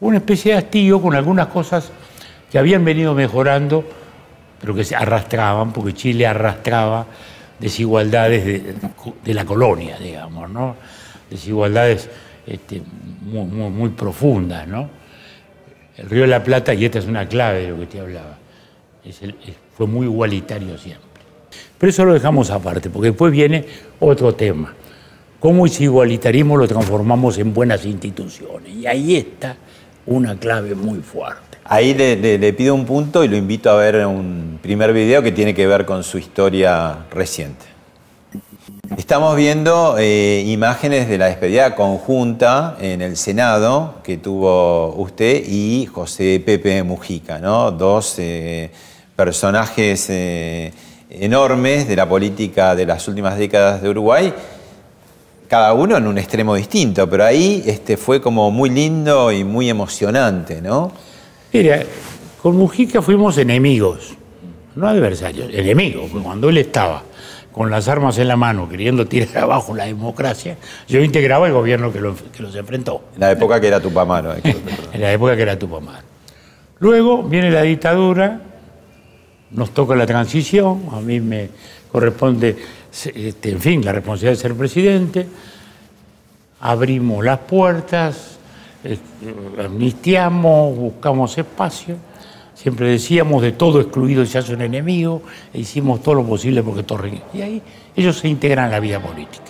una 0.00 0.16
especie 0.16 0.52
de 0.52 0.58
hastío 0.58 1.00
con 1.00 1.14
algunas 1.14 1.48
cosas 1.48 1.90
que 2.50 2.58
habían 2.58 2.84
venido 2.84 3.14
mejorando, 3.14 3.84
pero 4.60 4.74
que 4.74 4.84
se 4.84 4.96
arrastraban, 4.96 5.72
porque 5.72 5.92
Chile 5.92 6.26
arrastraba 6.26 7.06
desigualdades 7.58 8.44
de, 9.24 9.34
la 9.34 9.44
colonia, 9.44 9.98
digamos, 9.98 10.50
¿no? 10.50 10.76
Desigualdades 11.30 12.08
este, 12.46 12.82
muy, 13.22 13.90
profundas, 13.90 14.66
¿no? 14.66 14.88
El 15.96 16.10
Río 16.10 16.22
de 16.22 16.28
la 16.28 16.42
Plata, 16.42 16.74
y 16.74 16.84
esta 16.84 16.98
es 16.98 17.06
una 17.06 17.26
clave 17.28 17.62
de 17.62 17.68
lo 17.68 17.78
que 17.80 17.86
te 17.86 18.00
hablaba, 18.00 18.38
fue 19.76 19.86
muy 19.86 20.06
igualitario 20.06 20.78
siempre. 20.78 21.13
Pero 21.84 21.90
eso 21.90 22.04
lo 22.06 22.14
dejamos 22.14 22.48
aparte, 22.48 22.88
porque 22.88 23.08
después 23.08 23.30
viene 23.30 23.62
otro 24.00 24.34
tema. 24.34 24.72
¿Cómo 25.38 25.66
ese 25.66 25.84
igualitarismo 25.84 26.56
lo 26.56 26.66
transformamos 26.66 27.36
en 27.36 27.52
buenas 27.52 27.84
instituciones? 27.84 28.74
Y 28.74 28.86
ahí 28.86 29.16
está 29.16 29.54
una 30.06 30.34
clave 30.34 30.74
muy 30.74 31.00
fuerte. 31.00 31.58
Ahí 31.62 31.92
le, 31.92 32.52
pido 32.54 32.74
un 32.74 32.86
punto 32.86 33.22
y 33.22 33.28
lo 33.28 33.36
invito 33.36 33.68
a 33.68 33.76
ver 33.76 34.06
un 34.06 34.58
primer 34.62 34.94
video 34.94 35.22
que 35.22 35.30
tiene 35.30 35.52
que 35.52 35.66
ver 35.66 35.84
con 35.84 36.02
su 36.02 36.16
historia 36.16 37.04
reciente. 37.10 37.66
Estamos 38.96 39.36
viendo 39.36 39.96
eh, 39.98 40.42
imágenes 40.46 41.06
de 41.06 41.18
la 41.18 41.26
despedida 41.26 41.74
conjunta 41.74 42.78
en 42.80 43.02
el 43.02 43.18
Senado 43.18 43.96
que 44.02 44.16
tuvo 44.16 44.94
usted 44.94 45.44
y 45.46 45.84
José 45.84 46.42
Pepe 46.46 46.82
Mujica, 46.82 47.38
¿no? 47.40 47.72
Dos 47.72 48.14
eh, 48.20 48.70
personajes 49.14 50.06
eh, 50.08 50.72
enormes 51.20 51.86
de 51.88 51.96
la 51.96 52.08
política 52.08 52.74
de 52.74 52.86
las 52.86 53.06
últimas 53.08 53.38
décadas 53.38 53.82
de 53.82 53.88
Uruguay, 53.90 54.32
cada 55.48 55.72
uno 55.74 55.96
en 55.96 56.06
un 56.06 56.18
extremo 56.18 56.54
distinto, 56.54 57.08
pero 57.08 57.24
ahí 57.24 57.62
este, 57.66 57.96
fue 57.96 58.20
como 58.20 58.50
muy 58.50 58.70
lindo 58.70 59.30
y 59.30 59.44
muy 59.44 59.68
emocionante, 59.68 60.60
¿no? 60.62 60.92
Mira, 61.52 61.82
con 62.42 62.56
Mujica 62.56 63.00
fuimos 63.02 63.38
enemigos, 63.38 64.14
no 64.74 64.88
adversarios, 64.88 65.48
enemigos, 65.52 66.08
porque 66.10 66.24
cuando 66.24 66.48
él 66.48 66.58
estaba 66.58 67.02
con 67.52 67.70
las 67.70 67.86
armas 67.86 68.18
en 68.18 68.26
la 68.26 68.36
mano, 68.36 68.68
queriendo 68.68 69.06
tirar 69.06 69.38
abajo 69.44 69.74
la 69.76 69.84
democracia, 69.84 70.56
yo 70.88 71.00
integraba 71.00 71.46
el 71.46 71.52
gobierno 71.52 71.92
que, 71.92 72.00
lo- 72.00 72.16
que 72.16 72.42
los 72.42 72.54
enfrentó. 72.56 73.04
En 73.14 73.20
la 73.20 73.30
época 73.30 73.60
que 73.60 73.68
era 73.68 73.78
Tupamaro. 73.80 74.34
en 74.92 75.00
la 75.00 75.12
época 75.12 75.36
que 75.36 75.42
era 75.42 75.56
Tupamar. 75.58 76.02
Luego 76.80 77.22
viene 77.22 77.50
la 77.52 77.62
dictadura, 77.62 78.40
nos 79.50 79.72
toca 79.72 79.94
la 79.94 80.06
transición, 80.06 80.82
a 80.92 81.00
mí 81.00 81.20
me 81.20 81.48
corresponde, 81.90 82.56
este, 82.92 83.50
en 83.50 83.60
fin, 83.60 83.84
la 83.84 83.92
responsabilidad 83.92 84.32
de 84.32 84.42
ser 84.42 84.54
presidente, 84.54 85.26
abrimos 86.60 87.24
las 87.24 87.38
puertas, 87.40 88.38
eh, 88.82 88.98
amnistiamos, 89.64 90.76
buscamos 90.76 91.36
espacio, 91.38 91.96
siempre 92.54 92.88
decíamos 92.88 93.42
de 93.42 93.52
todo 93.52 93.80
excluido 93.80 94.24
se 94.26 94.38
hace 94.38 94.54
un 94.54 94.62
enemigo, 94.62 95.22
e 95.52 95.60
hicimos 95.60 96.02
todo 96.02 96.16
lo 96.16 96.24
posible 96.24 96.62
porque 96.62 96.82
todo... 96.82 97.00
Y 97.32 97.42
ahí 97.42 97.62
ellos 97.94 98.18
se 98.18 98.28
integran 98.28 98.66
a 98.66 98.70
la 98.70 98.80
vida 98.80 99.00
política. 99.00 99.44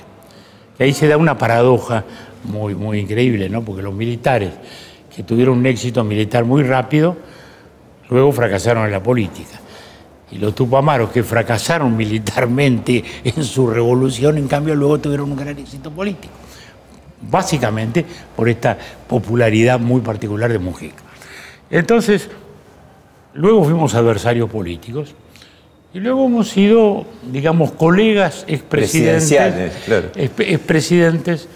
Y 0.79 0.83
ahí 0.83 0.93
se 0.93 1.09
da 1.09 1.17
una 1.17 1.39
paradoja 1.39 2.05
muy, 2.45 2.75
muy 2.75 2.99
increíble, 2.99 3.49
¿no? 3.49 3.63
Porque 3.63 3.83
los 3.83 3.95
militares 3.95 4.51
que 5.15 5.23
tuvieron 5.23 5.59
un 5.59 5.67
éxito 5.67 6.03
militar 6.03 6.45
muy 6.45 6.63
rápido, 6.63 7.17
luego 8.11 8.33
fracasaron 8.33 8.85
en 8.85 8.91
la 8.91 9.03
política. 9.03 9.61
Y 10.35 10.39
los 10.39 10.55
tupamaros 10.55 11.11
que 11.11 11.23
fracasaron 11.23 11.97
militarmente 11.97 13.03
en 13.25 13.45
su 13.45 13.69
revolución, 13.69 14.37
en 14.37 14.49
cambio, 14.49 14.75
luego 14.75 14.99
tuvieron 14.99 15.31
un 15.31 15.37
gran 15.39 15.57
éxito 15.59 15.91
político. 15.91 16.35
Básicamente 17.31 18.05
por 18.37 18.49
esta 18.49 18.77
popularidad 19.09 19.79
muy 19.81 20.01
particular 20.03 20.53
de 20.53 20.59
Mujica. 20.59 21.03
Entonces, 21.71 22.29
luego 23.33 23.65
fuimos 23.65 23.95
adversarios 23.95 24.51
políticos 24.51 25.15
y 25.95 26.01
luego 26.01 26.27
hemos 26.27 26.49
sido, 26.51 27.07
digamos, 27.33 27.71
colegas 27.73 28.45
expresidentes, 28.47 29.29
claro. 29.87 30.09
exp- 30.15 30.45
expresidentes, 30.53 31.49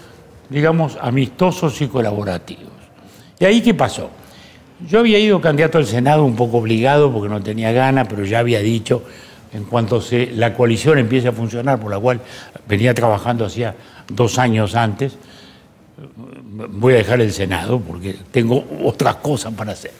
digamos, 0.49 0.97
amistosos 1.01 1.79
y 1.81 1.87
colaborativos. 1.87 2.63
¿Y 3.39 3.45
ahí 3.45 3.61
qué 3.61 3.73
pasó? 3.73 4.09
Yo 4.87 4.99
había 4.99 5.19
ido 5.19 5.41
candidato 5.41 5.77
al 5.77 5.85
Senado 5.85 6.23
un 6.23 6.35
poco 6.35 6.57
obligado 6.57 7.11
porque 7.11 7.29
no 7.29 7.41
tenía 7.41 7.71
ganas, 7.71 8.07
pero 8.07 8.23
ya 8.25 8.39
había 8.39 8.59
dicho, 8.59 9.03
en 9.53 9.65
cuanto 9.65 9.99
se, 10.01 10.27
la 10.27 10.53
coalición 10.53 10.97
empiece 10.99 11.27
a 11.27 11.31
funcionar, 11.31 11.79
por 11.79 11.91
la 11.91 11.99
cual 11.99 12.21
venía 12.67 12.93
trabajando 12.93 13.45
hacía 13.45 13.75
dos 14.07 14.37
años 14.39 14.75
antes, 14.75 15.17
voy 16.71 16.93
a 16.93 16.97
dejar 16.97 17.19
el 17.21 17.31
Senado 17.33 17.79
porque 17.79 18.15
tengo 18.31 18.63
otras 18.83 19.15
cosas 19.17 19.53
para 19.53 19.73
hacer. 19.73 19.91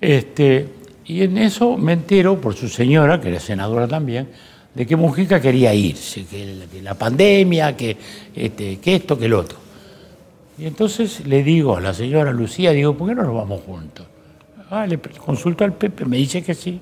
Este, 0.00 0.68
y 1.06 1.22
en 1.22 1.38
eso 1.38 1.78
me 1.78 1.94
entero 1.94 2.38
por 2.40 2.54
su 2.54 2.68
señora, 2.68 3.20
que 3.20 3.28
era 3.30 3.40
senadora 3.40 3.88
también, 3.88 4.28
de 4.74 4.86
que 4.86 4.96
Mujica 4.96 5.40
quería 5.40 5.72
irse, 5.72 6.24
que, 6.26 6.66
la- 6.82 6.94
pandemia, 6.94 7.76
que, 7.76 7.96
este, 8.34 8.78
que 8.80 8.96
esto, 8.96 9.18
que 9.18 9.26
el 9.26 9.34
otro. 9.34 9.63
Y 10.58 10.66
entonces 10.66 11.26
le 11.26 11.42
digo 11.42 11.76
a 11.76 11.80
la 11.80 11.92
señora 11.92 12.32
Lucía, 12.32 12.72
digo, 12.72 12.94
¿por 12.94 13.08
qué 13.08 13.14
no 13.14 13.24
nos 13.24 13.34
vamos 13.34 13.62
juntos? 13.66 14.06
Ah, 14.70 14.86
le 14.86 14.98
consulto 14.98 15.64
al 15.64 15.72
Pepe, 15.72 16.04
me 16.04 16.16
dice 16.16 16.42
que 16.42 16.54
sí. 16.54 16.80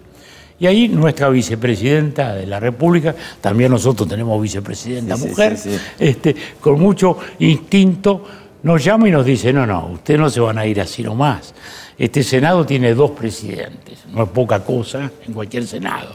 Y 0.59 0.67
ahí 0.67 0.89
nuestra 0.89 1.29
vicepresidenta 1.29 2.35
de 2.35 2.47
la 2.47 2.61
República, 2.61 3.15
también 3.41 3.73
nosotros 3.73 4.09
tenemos 4.09 4.41
vicepresidenta 4.41 5.17
sí, 5.17 5.29
mujer, 5.29 5.57
sí, 5.57 5.71
sí. 5.73 5.79
Este, 5.99 6.37
con 6.61 6.79
mucho 6.79 7.19
instinto, 7.41 8.25
nos 8.63 8.85
llama 8.85 9.09
y 9.09 9.11
nos 9.11 9.27
dice, 9.27 9.53
no, 9.53 9.67
no, 9.67 9.89
ustedes 9.89 10.21
no 10.21 10.31
se 10.31 10.41
van 10.41 10.59
a 10.59 10.67
ir 10.67 10.81
así 10.81 11.03
nomás. 11.03 11.53
Este 11.99 12.23
Senado 12.23 12.65
tiene 12.65 12.95
dos 12.95 13.11
presidentes, 13.11 14.05
no 14.13 14.25
es 14.25 14.29
poca 14.29 14.63
cosa 14.63 15.11
en 15.27 15.33
cualquier 15.33 15.67
Senado. 15.67 16.15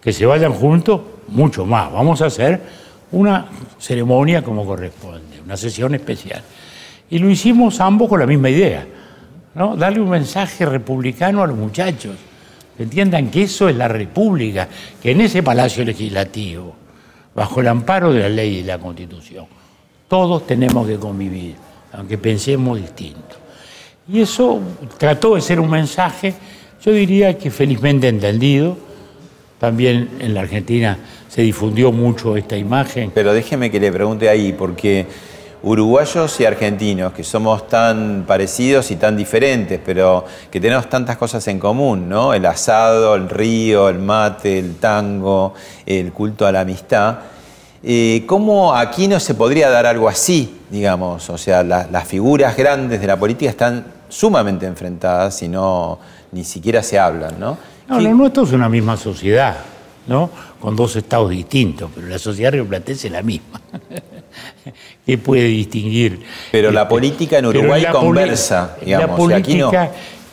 Que 0.00 0.12
se 0.12 0.26
vayan 0.26 0.52
juntos, 0.52 1.00
mucho 1.28 1.64
más. 1.64 1.90
Vamos 1.90 2.20
a 2.22 2.26
hacer 2.26 2.60
una 3.12 3.46
ceremonia 3.78 4.42
como 4.42 4.64
corresponde, 4.64 5.40
una 5.44 5.56
sesión 5.56 5.94
especial. 5.94 6.42
Y 7.08 7.18
lo 7.18 7.30
hicimos 7.30 7.80
ambos 7.80 8.08
con 8.08 8.20
la 8.20 8.26
misma 8.26 8.50
idea, 8.50 8.86
¿no? 9.54 9.76
Darle 9.76 10.00
un 10.00 10.10
mensaje 10.10 10.66
republicano 10.66 11.42
a 11.42 11.46
los 11.46 11.56
muchachos, 11.56 12.16
que 12.76 12.82
entiendan 12.82 13.30
que 13.30 13.44
eso 13.44 13.68
es 13.68 13.76
la 13.76 13.88
República, 13.88 14.68
que 15.02 15.12
en 15.12 15.20
ese 15.20 15.42
Palacio 15.42 15.84
Legislativo, 15.84 16.74
bajo 17.34 17.60
el 17.60 17.68
amparo 17.68 18.12
de 18.12 18.20
la 18.20 18.28
ley 18.28 18.58
y 18.58 18.62
la 18.62 18.78
Constitución, 18.78 19.46
todos 20.08 20.46
tenemos 20.46 20.86
que 20.86 20.96
convivir, 20.96 21.54
aunque 21.92 22.18
pensemos 22.18 22.80
distinto. 22.80 23.36
Y 24.08 24.20
eso 24.20 24.60
trató 24.98 25.34
de 25.34 25.40
ser 25.40 25.58
un 25.58 25.70
mensaje, 25.70 26.34
yo 26.84 26.92
diría 26.92 27.36
que 27.36 27.50
felizmente 27.50 28.08
entendido. 28.08 28.78
También 29.58 30.10
en 30.20 30.34
la 30.34 30.40
Argentina 30.42 30.98
se 31.28 31.42
difundió 31.42 31.92
mucho 31.92 32.36
esta 32.36 32.56
imagen. 32.56 33.10
Pero 33.14 33.32
déjeme 33.32 33.70
que 33.70 33.80
le 33.80 33.90
pregunte 33.90 34.28
ahí, 34.28 34.52
porque 34.52 35.06
uruguayos 35.62 36.38
y 36.40 36.44
argentinos, 36.44 37.12
que 37.12 37.24
somos 37.24 37.66
tan 37.66 38.24
parecidos 38.26 38.90
y 38.90 38.96
tan 38.96 39.16
diferentes, 39.16 39.80
pero 39.84 40.24
que 40.50 40.60
tenemos 40.60 40.88
tantas 40.88 41.16
cosas 41.16 41.46
en 41.48 41.58
común, 41.58 42.08
¿no? 42.08 42.34
El 42.34 42.44
asado, 42.46 43.14
el 43.14 43.28
río, 43.28 43.88
el 43.88 43.98
mate, 43.98 44.58
el 44.58 44.76
tango, 44.76 45.54
el 45.86 46.12
culto 46.12 46.46
a 46.46 46.52
la 46.52 46.60
amistad. 46.60 47.18
Eh, 47.82 48.24
¿Cómo 48.26 48.74
aquí 48.74 49.08
no 49.08 49.18
se 49.18 49.34
podría 49.34 49.70
dar 49.70 49.86
algo 49.86 50.08
así, 50.08 50.60
digamos? 50.70 51.28
O 51.30 51.38
sea, 51.38 51.62
la- 51.62 51.86
las 51.90 52.06
figuras 52.06 52.56
grandes 52.56 53.00
de 53.00 53.06
la 53.06 53.16
política 53.16 53.50
están 53.50 53.86
sumamente 54.08 54.66
enfrentadas 54.66 55.42
y 55.42 55.48
no 55.48 55.98
ni 56.32 56.44
siquiera 56.44 56.82
se 56.82 56.98
hablan, 56.98 57.40
¿no? 57.40 57.56
No, 57.88 57.98
¿Qué- 57.98 58.04
lo 58.04 58.14
nuestro 58.14 58.44
es 58.44 58.52
una 58.52 58.68
misma 58.68 58.96
sociedad, 58.96 59.58
¿no? 60.06 60.30
Con 60.60 60.74
dos 60.76 60.96
estados 60.96 61.30
distintos, 61.30 61.90
pero 61.94 62.06
la 62.08 62.18
sociedad 62.18 62.52
rioplatense 62.52 63.06
es 63.08 63.12
la 63.12 63.22
misma. 63.22 63.60
¿Qué 65.06 65.18
puede 65.18 65.44
distinguir? 65.44 66.20
Pero 66.50 66.70
la 66.70 66.82
Este, 66.82 66.90
política 66.90 67.38
en 67.38 67.46
Uruguay 67.46 67.86
conversa, 67.92 68.76
digamos, 68.84 69.32
aquí 69.32 69.54
no. 69.56 69.70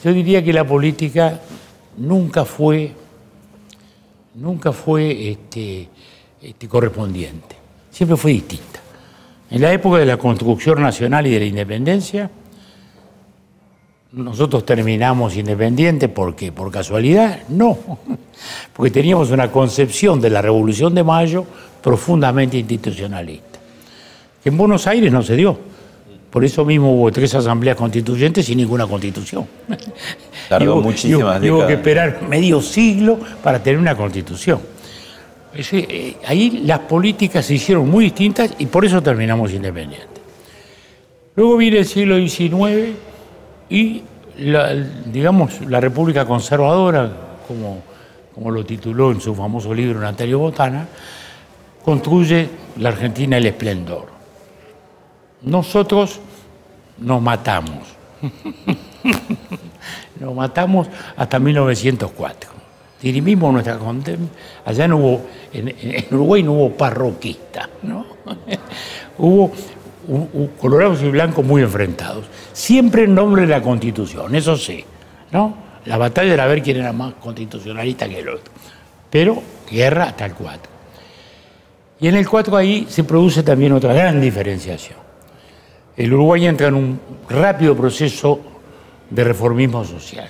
yo 0.04 0.14
diría 0.14 0.44
que 0.44 0.52
la 0.54 0.66
política 0.66 1.40
nunca 1.98 2.44
fue, 2.44 2.92
nunca 4.36 4.72
fue 4.72 5.32
este, 5.32 5.88
este, 6.42 6.68
correspondiente, 6.68 7.56
siempre 7.92 8.18
fue 8.18 8.32
distinta. 8.34 8.80
En 9.52 9.62
la 9.62 9.72
época 9.72 10.00
de 10.00 10.06
la 10.08 10.18
construcción 10.18 10.82
nacional 10.82 11.28
y 11.28 11.32
de 11.32 11.40
la 11.40 11.46
independencia, 11.46 12.30
nosotros 14.14 14.66
terminamos 14.66 15.36
independientes, 15.36 16.08
¿por 16.10 16.36
qué? 16.36 16.52
¿Por 16.52 16.72
casualidad? 16.72 17.40
No, 17.50 17.78
porque 18.74 18.92
teníamos 18.92 19.32
una 19.32 19.52
concepción 19.52 20.22
de 20.22 20.30
la 20.30 20.42
Revolución 20.42 20.94
de 20.94 21.04
Mayo 21.04 21.46
profundamente 21.82 22.58
institucionalista, 22.58 23.60
que 24.44 24.50
en 24.50 24.58
Buenos 24.58 24.86
Aires 24.88 25.12
no 25.12 25.22
se 25.24 25.36
dio. 25.36 25.58
Por 26.30 26.44
eso 26.44 26.66
mismo 26.66 26.96
hubo 26.96 27.12
tres 27.12 27.36
asambleas 27.36 27.76
constituyentes 27.76 28.46
sin 28.48 28.58
ninguna 28.58 28.88
constitución. 28.88 29.46
Tardó 30.50 30.78
muchísimas 30.82 31.40
hubo- 31.40 31.58
hubo 31.58 31.68
que 31.68 31.74
esperar 31.74 32.22
medio 32.28 32.60
siglo 32.62 33.20
para 33.44 33.62
tener 33.62 33.80
una 33.80 33.96
constitución. 33.96 34.60
Eh, 35.56 36.16
ahí 36.26 36.64
las 36.66 36.80
políticas 36.80 37.46
se 37.46 37.54
hicieron 37.54 37.88
muy 37.88 38.06
distintas 38.06 38.52
y 38.58 38.66
por 38.66 38.84
eso 38.84 39.02
terminamos 39.04 39.52
independientes. 39.54 40.10
Luego 41.36 41.58
viene 41.58 41.78
el 41.80 41.86
siglo 41.86 42.16
XIX 42.18 42.96
y, 43.70 44.04
la, 44.38 44.74
digamos, 44.74 45.62
la 45.62 45.80
República 45.80 46.26
Conservadora, 46.26 47.12
como, 47.48 47.82
como 48.34 48.52
lo 48.52 48.66
tituló 48.66 49.12
en 49.12 49.22
su 49.22 49.36
famoso 49.36 49.74
libro 49.74 50.00
Natalia 50.00 50.36
Botana, 50.36 50.88
construye 51.84 52.50
la 52.78 52.90
Argentina 52.90 53.38
el 53.38 53.46
esplendor. 53.46 54.08
Nosotros 55.44 56.20
nos 56.98 57.22
matamos. 57.22 57.88
nos 60.20 60.36
matamos 60.36 60.88
hasta 61.18 61.40
1904. 61.40 62.52
Dirimimos 63.02 63.52
nuestra 63.52 63.78
condena. 63.78 64.26
Allá 64.66 64.88
no 64.88 64.98
hubo, 64.98 65.22
en, 65.52 65.76
en 65.78 66.06
Uruguay 66.12 66.42
no 66.42 66.54
hubo 66.54 66.70
parroquista, 66.72 67.70
¿no? 67.82 68.06
hubo 69.18 69.52
colorados 70.60 71.02
y 71.02 71.10
blancos 71.10 71.46
muy 71.46 71.62
enfrentados. 71.62 72.26
Siempre 72.52 73.04
en 73.04 73.16
nombre 73.16 73.44
de 73.44 73.48
la 73.48 73.62
Constitución, 73.62 74.36
eso 74.36 74.58
sí, 74.58 74.84
¿no? 75.32 75.56
La 75.86 75.98
batalla 75.98 76.34
era 76.34 76.48
ver 76.48 76.62
quién 76.62 76.78
era 76.78 76.94
más 76.94 77.14
constitucionalista 77.16 78.08
que 78.08 78.20
el 78.20 78.30
otro. 78.30 78.54
Pero 79.10 79.42
guerra 79.70 80.06
hasta 80.06 80.26
el 80.26 80.34
4. 80.34 80.72
Y 82.00 82.08
en 82.08 82.16
el 82.16 82.28
4 82.28 82.58
ahí 82.58 82.86
se 82.90 83.04
produce 83.04 83.44
también 83.44 83.74
otra 83.74 83.94
gran 83.94 84.20
diferenciación. 84.20 84.98
El 85.96 86.14
Uruguay 86.14 86.48
entra 86.48 86.68
en 86.68 86.76
un 86.76 87.00
rápido 87.30 87.76
proceso 87.76 88.40
de 89.10 89.24
reformismo 89.24 89.86
social, 89.86 90.30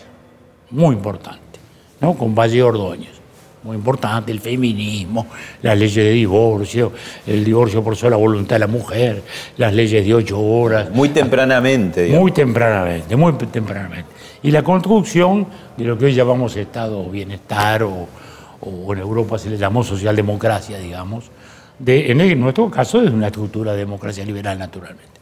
muy 0.72 0.96
importante, 0.96 1.60
¿no? 2.02 2.16
con 2.16 2.36
Valle 2.36 2.62
Ordóñez 2.62 3.23
muy 3.64 3.78
importante, 3.78 4.32
el 4.32 4.40
feminismo, 4.40 5.28
las 5.62 5.78
leyes 5.78 5.96
de 5.96 6.12
divorcio, 6.12 6.92
el 7.26 7.44
divorcio 7.44 7.84
por 7.84 7.96
sola 7.96 8.18
voluntad 8.18 8.56
de 8.56 8.60
la 8.60 8.68
mujer, 8.68 9.24
las 9.58 9.74
leyes 9.74 10.06
de 10.06 10.14
ocho 10.14 10.40
horas. 10.40 10.90
Muy 10.92 11.10
tempranamente. 11.10 12.10
Muy 12.10 12.32
tempranamente, 12.32 13.16
muy 13.16 13.34
tempranamente. 13.34 14.10
Y 14.44 14.52
la 14.52 14.64
construcción 14.64 15.48
de 15.78 15.86
lo 15.86 15.98
que 15.98 16.06
hoy 16.06 16.14
llamamos 16.14 16.56
Estado 16.58 17.04
Bienestar 17.06 17.84
o, 17.84 18.08
en 18.94 19.00
Europa 19.00 19.38
se 19.38 19.50
le 19.50 19.58
llamó 19.58 19.84
socialdemocracia, 19.84 20.78
digamos, 20.78 21.32
de, 21.80 22.12
en, 22.12 22.40
nuestro 22.40 22.70
caso 22.70 23.02
es 23.02 23.12
una 23.12 23.28
estructura 23.28 23.72
de 23.74 23.80
democracia 23.80 24.26
liberal 24.26 24.60
naturalmente. 24.60 25.20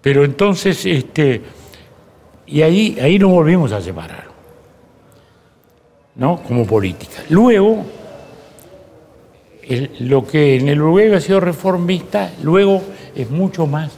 Pero 0.00 0.24
entonces, 0.24 0.84
este, 0.86 1.42
y 2.46 2.62
ahí, 2.62 2.96
ahí 3.00 3.18
nos 3.18 3.30
volvimos 3.30 3.72
a 3.72 3.80
separar. 3.80 4.27
¿No? 6.18 6.42
como 6.42 6.66
política. 6.66 7.22
Luego, 7.30 7.84
lo 10.00 10.26
que 10.26 10.56
en 10.56 10.68
el 10.68 10.82
Uruguay 10.82 11.12
ha 11.12 11.20
sido 11.20 11.40
reformista, 11.40 12.32
luego 12.42 12.82
es 13.14 13.30
mucho 13.30 13.66
más 13.66 13.92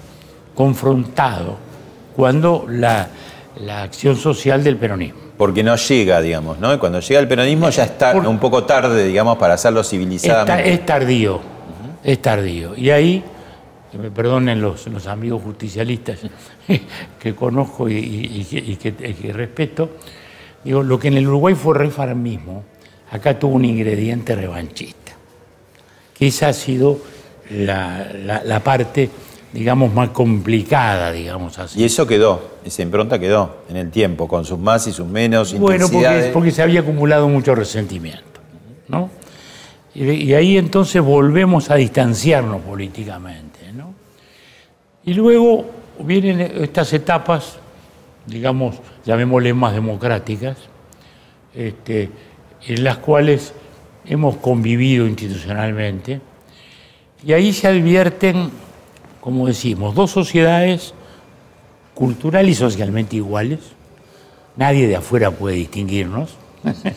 confrontado 0.55 1.57
cuando 2.15 2.67
la, 2.69 3.09
acción 3.83 4.17
social 4.17 4.63
del 4.63 4.77
peronismo. 4.77 5.21
Porque 5.37 5.63
no 5.63 5.75
llega, 5.77 6.21
digamos, 6.21 6.59
¿no? 6.59 6.79
Cuando 6.79 7.01
llega 7.01 7.21
el 7.21 7.29
peronismo 7.29 7.71
ya 7.71 7.85
está 7.85 8.15
un 8.15 8.39
poco 8.39 8.65
tarde, 8.65 9.07
digamos, 9.07 9.39
para 9.39 9.55
hacerlo 9.55 9.83
civilizadamente. 9.83 10.71
es 10.71 10.85
tardío, 10.85 11.41
es 12.05 12.21
tardío. 12.21 12.77
Y 12.77 12.91
ahí, 12.91 13.25
que 13.91 13.97
me 13.97 14.11
perdonen 14.11 14.61
los, 14.61 14.87
amigos 15.07 15.43
justicialistas 15.43 16.19
que 17.19 17.35
conozco 17.35 17.89
y, 17.89 18.47
que 18.79 19.33
respeto, 19.33 19.91
Digo, 20.65 20.83
lo 20.83 20.99
que 20.99 21.09
en 21.09 21.17
el 21.17 21.27
Uruguay 21.27 21.55
fue 21.55 21.77
reformismo, 21.77 22.65
acá 23.11 23.39
tuvo 23.39 23.55
un 23.55 23.65
ingrediente 23.65 24.35
revanchista. 24.35 25.13
Que 26.15 26.27
esa 26.27 26.49
ha 26.49 26.53
sido 26.53 26.99
la, 27.51 28.61
parte, 28.63 29.11
digamos, 29.53 29.93
más 29.93 30.11
complicada, 30.11 31.13
digamos 31.13 31.59
así. 31.59 31.81
Y 31.81 31.85
eso 31.85 32.07
quedó, 32.07 32.59
esa 32.65 32.83
impronta 32.83 33.19
quedó 33.19 33.57
en 33.69 33.77
el 33.77 33.91
tiempo, 33.91 34.29
con 34.29 34.45
sus 34.45 34.59
más 34.59 34.87
y 34.87 34.93
sus 34.93 35.07
menos. 35.07 35.59
Bueno, 35.59 35.89
porque, 35.91 36.31
porque 36.33 36.51
se 36.51 36.63
había 36.63 36.81
acumulado 36.81 37.29
mucho 37.29 37.55
resentimiento, 37.55 38.41
¿no? 38.89 39.11
Y, 39.95 40.35
ahí 40.35 40.57
entonces 40.57 41.03
volvemos 41.03 41.71
a 41.71 41.75
distanciarnos 41.75 42.63
políticamente, 42.63 43.73
¿no? 43.75 43.93
Y 45.05 45.15
luego 45.15 45.65
vienen 45.99 46.41
estas 46.41 46.93
etapas, 46.93 47.57
digamos, 48.27 48.77
llamémosle 49.05 49.55
más 49.55 49.75
democráticas, 49.75 50.57
este, 51.55 52.11
en 52.67 52.85
las 52.85 52.99
cuales 52.99 53.55
hemos 54.05 54.37
convivido 54.37 55.07
institucionalmente, 55.07 56.21
y 57.25 57.33
ahí 57.33 57.53
se 57.53 57.69
advierten, 57.69 58.51
como 59.21 59.47
decimos, 59.47 59.95
dos 59.95 60.11
sociedades 60.11 60.95
cultural 61.95 62.49
y 62.49 62.55
socialmente 62.55 63.17
iguales. 63.17 63.59
Nadie 64.57 64.87
de 64.87 64.97
afuera 64.97 65.31
puede 65.31 65.57
distinguirnos. 65.57 66.35
Nadie 66.65 66.95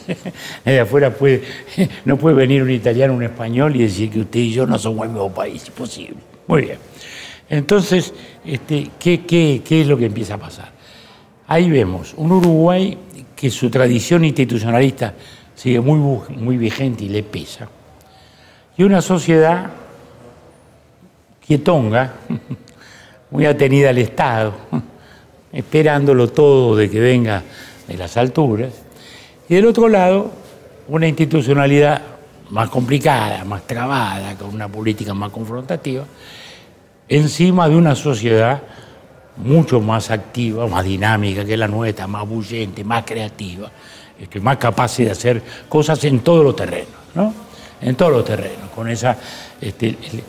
de 0.65 0.79
afuera 0.79 1.13
puede, 1.13 1.43
no 2.05 2.17
puede 2.17 2.35
venir 2.35 2.63
un 2.63 2.71
italiano, 2.71 3.13
un 3.13 3.23
español 3.23 3.75
y 3.75 3.79
decir 3.79 4.09
que 4.09 4.21
usted 4.21 4.39
y 4.39 4.53
yo 4.53 4.65
no 4.65 4.79
somos 4.79 5.05
el 5.05 5.11
mismo 5.11 5.33
país. 5.33 5.67
Imposible. 5.67 6.15
Muy 6.47 6.61
bien. 6.63 6.77
Entonces, 7.49 8.13
este, 8.45 8.89
¿qué, 8.99 9.61
es 9.69 9.87
lo 9.87 9.97
que 9.97 10.05
empieza 10.05 10.35
a 10.35 10.37
pasar? 10.37 10.71
Ahí 11.53 11.69
vemos 11.69 12.15
un 12.17 12.31
Uruguay 12.31 12.97
que 13.35 13.51
su 13.51 13.69
tradición 13.69 14.25
institucionalista 14.25 15.13
sigue 15.53 15.79
muy, 15.79 15.99
muy 16.29 16.57
vigente 16.57 17.03
y 17.03 17.09
le 17.09 17.21
pesa. 17.21 17.69
Y 18.75 18.81
una 18.81 19.03
sociedad 19.03 19.69
quietonga, 21.45 22.11
muy 23.29 23.45
atenida 23.45 23.91
al 23.91 23.99
Estado, 23.99 24.55
esperándolo 25.53 26.27
todo 26.29 26.75
de 26.75 26.89
que 26.89 26.99
venga 26.99 27.43
de 27.87 27.97
las 27.97 28.17
alturas. 28.17 28.73
Y 29.47 29.53
del 29.53 29.67
otro 29.67 29.87
lado, 29.87 30.31
una 30.87 31.07
institucionalidad 31.07 32.01
más 32.49 32.67
complicada, 32.69 33.45
más 33.45 33.67
trabada, 33.67 34.33
con 34.37 34.55
una 34.55 34.67
política 34.67 35.13
más 35.13 35.29
confrontativa, 35.29 36.03
encima 37.07 37.69
de 37.69 37.75
una 37.75 37.93
sociedad 37.93 38.63
mucho 39.37 39.81
más 39.81 40.11
activa, 40.11 40.67
más 40.67 40.85
dinámica 40.85 41.43
que 41.45 41.57
la 41.57 41.67
nuestra, 41.67 42.07
más 42.07 42.27
bullente, 42.27 42.83
más 42.83 43.03
creativa, 43.03 43.71
este, 44.19 44.39
más 44.39 44.57
capaz 44.57 44.97
de 44.97 45.11
hacer 45.11 45.41
cosas 45.67 46.03
en 46.03 46.19
todos 46.19 46.43
los 46.43 46.55
terrenos, 46.55 46.93
¿no? 47.15 47.33
En 47.81 47.95
todos 47.95 48.11
los 48.11 48.25
terrenos, 48.25 48.69
con, 48.73 48.89
esa, 48.89 49.17
este, 49.59 49.89
el, 49.89 50.23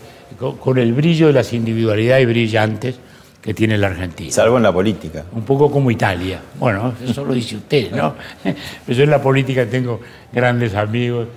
con 0.58 0.78
el 0.78 0.92
brillo 0.92 1.28
de 1.28 1.34
las 1.34 1.52
individualidades 1.52 2.26
brillantes 2.26 2.96
que 3.40 3.52
tiene 3.52 3.76
la 3.76 3.88
Argentina. 3.88 4.32
Salvo 4.32 4.56
en 4.56 4.62
la 4.62 4.72
política. 4.72 5.24
Un 5.32 5.42
poco 5.42 5.70
como 5.70 5.90
Italia. 5.90 6.40
Bueno, 6.58 6.94
eso 7.06 7.24
lo 7.24 7.34
dice 7.34 7.56
usted, 7.56 7.92
¿no? 7.92 8.14
Pero 8.42 8.98
yo 8.98 9.04
en 9.04 9.10
la 9.10 9.20
política 9.20 9.66
tengo 9.66 10.00
grandes 10.32 10.74
amigos 10.74 11.28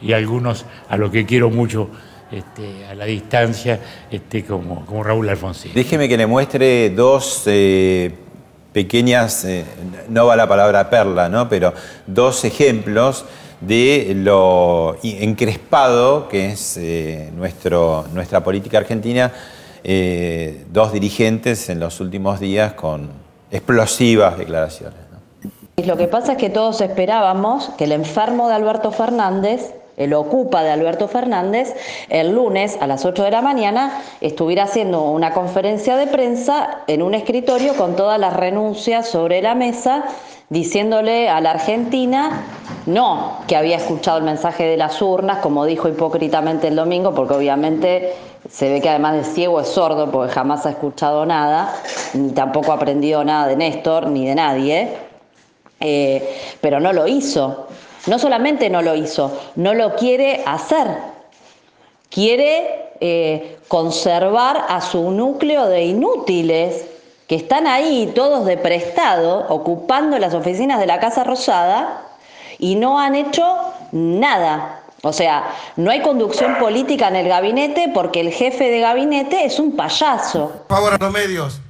y 0.00 0.12
algunos 0.12 0.64
a 0.88 0.96
los 0.96 1.10
que 1.10 1.26
quiero 1.26 1.50
mucho 1.50 1.90
este, 2.30 2.86
a 2.86 2.94
la 2.94 3.04
distancia 3.04 3.78
este, 4.10 4.44
como, 4.44 4.84
como 4.84 5.02
Raúl 5.02 5.28
Alfonsín. 5.28 5.72
Déjeme 5.74 6.08
que 6.08 6.16
le 6.16 6.26
muestre 6.26 6.90
dos 6.90 7.44
eh, 7.46 8.12
pequeñas, 8.72 9.44
eh, 9.44 9.64
no 10.08 10.26
va 10.26 10.36
la 10.36 10.48
palabra 10.48 10.90
perla, 10.90 11.28
¿no? 11.28 11.48
pero 11.48 11.72
dos 12.06 12.44
ejemplos 12.44 13.24
de 13.60 14.12
lo 14.16 14.96
encrespado 15.02 16.28
que 16.28 16.46
es 16.50 16.76
eh, 16.76 17.30
nuestro, 17.34 18.04
nuestra 18.12 18.42
política 18.42 18.78
argentina, 18.78 19.32
dos 20.72 20.92
dirigentes 20.92 21.68
en 21.70 21.78
los 21.78 22.00
últimos 22.00 22.40
días 22.40 22.72
con 22.72 23.08
explosivas 23.52 24.36
declaraciones. 24.36 24.98
Lo 25.84 25.96
que 25.96 26.08
pasa 26.08 26.32
es 26.32 26.38
que 26.38 26.50
todos 26.50 26.80
esperábamos 26.80 27.68
que 27.78 27.84
el 27.84 27.92
enfermo 27.92 28.48
de 28.48 28.54
Alberto 28.54 28.90
Fernández 28.90 29.74
el 29.96 30.12
ocupa 30.14 30.62
de 30.62 30.70
Alberto 30.70 31.08
Fernández, 31.08 31.74
el 32.08 32.34
lunes 32.34 32.76
a 32.80 32.86
las 32.86 33.04
8 33.04 33.24
de 33.24 33.30
la 33.30 33.42
mañana 33.42 34.02
estuviera 34.20 34.64
haciendo 34.64 35.02
una 35.04 35.32
conferencia 35.32 35.96
de 35.96 36.06
prensa 36.06 36.82
en 36.86 37.02
un 37.02 37.14
escritorio 37.14 37.74
con 37.74 37.96
todas 37.96 38.18
las 38.20 38.34
renuncias 38.34 39.08
sobre 39.08 39.42
la 39.42 39.54
mesa, 39.54 40.04
diciéndole 40.48 41.28
a 41.28 41.40
la 41.40 41.52
Argentina 41.52 42.44
no 42.86 43.38
que 43.48 43.56
había 43.56 43.76
escuchado 43.76 44.18
el 44.18 44.24
mensaje 44.24 44.64
de 44.64 44.76
las 44.76 45.02
urnas, 45.02 45.38
como 45.38 45.64
dijo 45.66 45.88
hipócritamente 45.88 46.68
el 46.68 46.76
domingo, 46.76 47.14
porque 47.14 47.34
obviamente 47.34 48.14
se 48.48 48.70
ve 48.70 48.80
que 48.80 48.88
además 48.88 49.14
de 49.14 49.24
ciego 49.24 49.60
es 49.60 49.68
sordo, 49.68 50.10
porque 50.10 50.32
jamás 50.32 50.66
ha 50.66 50.70
escuchado 50.70 51.26
nada, 51.26 51.74
ni 52.14 52.30
tampoco 52.30 52.70
ha 52.72 52.76
aprendido 52.76 53.24
nada 53.24 53.48
de 53.48 53.56
Néstor, 53.56 54.06
ni 54.06 54.26
de 54.26 54.34
nadie, 54.36 54.94
eh, 55.80 56.36
pero 56.60 56.78
no 56.78 56.92
lo 56.92 57.08
hizo. 57.08 57.66
No 58.06 58.18
solamente 58.18 58.70
no 58.70 58.82
lo 58.82 58.94
hizo, 58.94 59.38
no 59.56 59.74
lo 59.74 59.96
quiere 59.96 60.42
hacer. 60.46 60.86
Quiere 62.08 62.92
eh, 63.00 63.58
conservar 63.68 64.64
a 64.68 64.80
su 64.80 65.10
núcleo 65.10 65.66
de 65.66 65.84
inútiles 65.84 66.86
que 67.26 67.34
están 67.34 67.66
ahí 67.66 68.12
todos 68.14 68.46
de 68.46 68.56
prestado, 68.56 69.46
ocupando 69.48 70.18
las 70.18 70.34
oficinas 70.34 70.78
de 70.78 70.86
la 70.86 71.00
Casa 71.00 71.24
Rosada 71.24 72.02
y 72.58 72.76
no 72.76 73.00
han 73.00 73.16
hecho 73.16 73.56
nada. 73.92 74.82
O 75.02 75.12
sea, 75.12 75.54
no 75.76 75.90
hay 75.90 76.02
conducción 76.02 76.58
política 76.58 77.08
en 77.08 77.16
el 77.16 77.28
gabinete 77.28 77.90
porque 77.92 78.20
el 78.20 78.32
jefe 78.32 78.70
de 78.70 78.80
gabinete 78.80 79.44
es 79.44 79.58
un 79.58 79.76
payaso. 79.76 80.64
Por 80.68 80.76
favor 80.76 80.94
a 80.94 80.98
los 80.98 81.12
medios, 81.12 81.60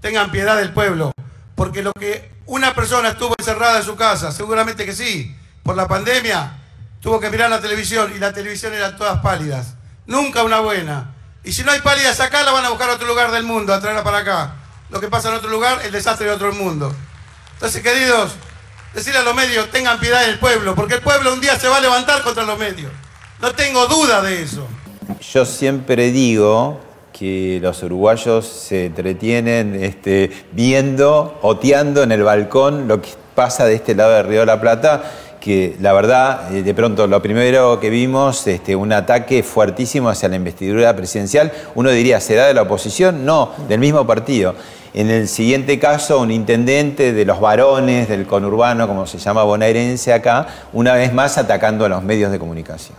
tengan 0.00 0.30
piedad 0.30 0.56
del 0.56 0.72
pueblo, 0.72 1.12
porque 1.54 1.82
lo 1.82 1.92
que 1.92 2.30
una 2.46 2.74
persona 2.74 3.10
estuvo 3.10 3.34
encerrada 3.38 3.78
en 3.78 3.84
su 3.84 3.96
casa, 3.96 4.32
seguramente 4.32 4.84
que 4.84 4.92
sí, 4.92 5.34
por 5.62 5.76
la 5.76 5.86
pandemia, 5.86 6.58
tuvo 7.00 7.20
que 7.20 7.30
mirar 7.30 7.50
la 7.50 7.60
televisión 7.60 8.12
y 8.14 8.18
la 8.18 8.32
televisión 8.32 8.72
eran 8.74 8.96
todas 8.96 9.20
pálidas. 9.20 9.74
Nunca 10.06 10.42
una 10.42 10.60
buena. 10.60 11.14
Y 11.44 11.52
si 11.52 11.64
no 11.64 11.72
hay 11.72 11.80
pálidas 11.80 12.20
acá, 12.20 12.42
la 12.42 12.52
van 12.52 12.64
a 12.64 12.70
buscar 12.70 12.90
a 12.90 12.94
otro 12.94 13.06
lugar 13.06 13.30
del 13.30 13.44
mundo, 13.44 13.74
a 13.74 13.80
traerla 13.80 14.04
para 14.04 14.18
acá. 14.18 14.54
Lo 14.90 15.00
que 15.00 15.08
pasa 15.08 15.28
en 15.28 15.34
otro 15.34 15.50
lugar, 15.50 15.80
el 15.84 15.92
desastre 15.92 16.26
de 16.26 16.32
otro 16.32 16.52
mundo. 16.52 16.94
Entonces, 17.54 17.82
queridos, 17.82 18.34
decirle 18.94 19.20
a 19.20 19.22
los 19.22 19.34
medios, 19.34 19.70
tengan 19.70 19.98
piedad 19.98 20.24
del 20.26 20.38
pueblo, 20.38 20.74
porque 20.74 20.94
el 20.94 21.00
pueblo 21.00 21.32
un 21.32 21.40
día 21.40 21.58
se 21.58 21.68
va 21.68 21.78
a 21.78 21.80
levantar 21.80 22.22
contra 22.22 22.44
los 22.44 22.58
medios. 22.58 22.92
No 23.40 23.52
tengo 23.52 23.86
duda 23.86 24.22
de 24.22 24.42
eso. 24.42 24.66
Yo 25.32 25.44
siempre 25.44 26.12
digo 26.12 26.80
que 27.12 27.58
los 27.62 27.82
uruguayos 27.82 28.46
se 28.46 28.86
entretienen 28.86 29.82
este, 29.82 30.46
viendo, 30.52 31.38
oteando 31.42 32.02
en 32.02 32.12
el 32.12 32.22
balcón 32.22 32.88
lo 32.88 33.02
que 33.02 33.10
pasa 33.34 33.64
de 33.64 33.74
este 33.74 33.94
lado 33.94 34.12
del 34.12 34.26
Río 34.26 34.40
de 34.40 34.46
la 34.46 34.60
Plata 34.60 35.02
que 35.42 35.76
la 35.80 35.92
verdad, 35.92 36.54
eh, 36.54 36.62
de 36.62 36.72
pronto 36.72 37.08
lo 37.08 37.20
primero 37.20 37.80
que 37.80 37.90
vimos, 37.90 38.46
este, 38.46 38.76
un 38.76 38.92
ataque 38.92 39.42
fuertísimo 39.42 40.08
hacia 40.08 40.28
la 40.28 40.36
investidura 40.36 40.94
presidencial, 40.94 41.50
uno 41.74 41.90
diría, 41.90 42.20
¿será 42.20 42.46
de 42.46 42.54
la 42.54 42.62
oposición? 42.62 43.26
No, 43.26 43.50
del 43.68 43.80
mismo 43.80 44.06
partido. 44.06 44.54
En 44.94 45.10
el 45.10 45.26
siguiente 45.26 45.80
caso, 45.80 46.20
un 46.20 46.30
intendente 46.30 47.12
de 47.12 47.24
los 47.24 47.40
varones 47.40 48.08
del 48.08 48.24
conurbano, 48.24 48.86
como 48.86 49.04
se 49.06 49.18
llama 49.18 49.42
bonaerense 49.42 50.12
acá, 50.12 50.46
una 50.72 50.94
vez 50.94 51.12
más 51.12 51.36
atacando 51.38 51.84
a 51.84 51.88
los 51.88 52.04
medios 52.04 52.30
de 52.30 52.38
comunicación. 52.38 52.96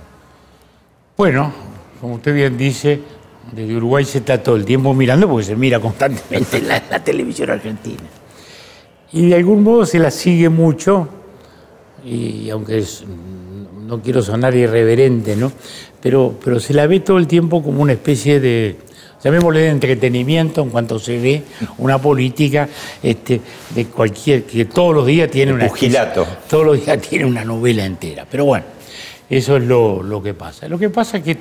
Bueno, 1.15 1.53
como 2.01 2.15
usted 2.15 2.34
bien 2.34 2.58
dice, 2.58 2.99
desde 3.53 3.73
Uruguay 3.77 4.03
se 4.03 4.17
está 4.17 4.43
todo 4.43 4.58
el 4.58 4.65
tiempo 4.65 4.93
mirando 4.93 5.29
porque 5.29 5.45
se 5.45 5.56
mira 5.56 5.79
constantemente 5.79 6.60
la, 6.62 6.84
la 6.89 7.01
televisión 7.01 7.51
argentina. 7.51 8.03
Y 9.13 9.29
de 9.29 9.36
algún 9.36 9.63
modo 9.63 9.86
se 9.86 9.99
la 9.99 10.12
sigue 10.12 10.49
mucho, 10.49 11.08
y 12.05 12.49
aunque 12.49 12.79
es- 12.79 13.03
no 13.87 14.01
quiero 14.01 14.21
sonar 14.21 14.55
irreverente, 14.55 15.35
¿no? 15.35 15.51
Pero, 16.01 16.35
pero 16.43 16.59
se 16.59 16.73
la 16.73 16.87
ve 16.87 16.99
todo 17.01 17.17
el 17.17 17.27
tiempo 17.27 17.61
como 17.61 17.81
una 17.81 17.93
especie 17.93 18.39
de, 18.39 18.77
llamémosle 19.23 19.61
de 19.61 19.69
entretenimiento 19.69 20.61
en 20.61 20.69
cuanto 20.69 20.99
se 20.99 21.17
ve 21.19 21.43
una 21.77 21.97
política 21.99 22.67
este, 23.01 23.39
de 23.75 23.85
cualquier, 23.85 24.43
que 24.43 24.65
todos 24.65 24.95
los 24.95 25.05
días 25.05 25.29
tiene 25.29 25.53
una... 25.53 25.67
pugilato. 25.67 26.25
todos 26.49 26.65
los 26.65 26.83
días 26.85 26.99
tiene 27.01 27.25
una 27.25 27.43
novela 27.45 27.85
entera. 27.85 28.25
Pero 28.29 28.45
bueno, 28.45 28.65
eso 29.29 29.57
es 29.57 29.63
lo, 29.63 30.01
lo 30.01 30.21
que 30.23 30.33
pasa. 30.33 30.67
Lo 30.67 30.77
que 30.79 30.89
pasa 30.89 31.17
es 31.17 31.23
que 31.23 31.37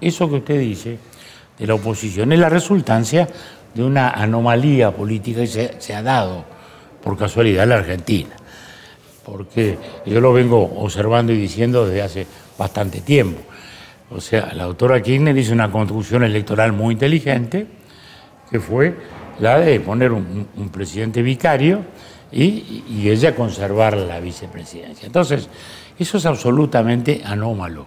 eso 0.00 0.28
que 0.28 0.36
usted 0.36 0.58
dice 0.58 0.96
de 1.58 1.66
la 1.66 1.74
oposición 1.74 2.32
es 2.32 2.38
la 2.38 2.48
resultancia 2.48 3.28
de 3.74 3.84
una 3.84 4.10
anomalía 4.10 4.90
política 4.90 5.40
que 5.40 5.46
se, 5.46 5.74
se 5.78 5.94
ha 5.94 6.02
dado 6.02 6.44
por 7.02 7.16
casualidad 7.18 7.64
en 7.64 7.68
la 7.68 7.76
Argentina. 7.76 8.30
Porque 9.24 9.78
yo 10.06 10.20
lo 10.20 10.32
vengo 10.32 10.62
observando 10.62 11.32
y 11.32 11.36
diciendo 11.36 11.86
desde 11.86 12.02
hace 12.02 12.26
bastante 12.58 13.00
tiempo. 13.00 13.40
O 14.10 14.20
sea, 14.20 14.52
la 14.54 14.64
doctora 14.64 15.00
Kirchner 15.00 15.36
hizo 15.36 15.52
una 15.52 15.70
construcción 15.70 16.24
electoral 16.24 16.72
muy 16.72 16.94
inteligente, 16.94 17.66
que 18.50 18.58
fue 18.58 18.94
la 19.38 19.60
de 19.60 19.78
poner 19.80 20.12
un, 20.12 20.46
presidente 20.72 21.22
vicario 21.22 21.80
y, 22.32 22.84
y 22.88 23.08
ella 23.08 23.34
conservar 23.34 23.96
la 23.96 24.18
vicepresidencia. 24.20 25.06
Entonces, 25.06 25.48
eso 25.98 26.18
es 26.18 26.26
absolutamente 26.26 27.22
anómalo, 27.24 27.86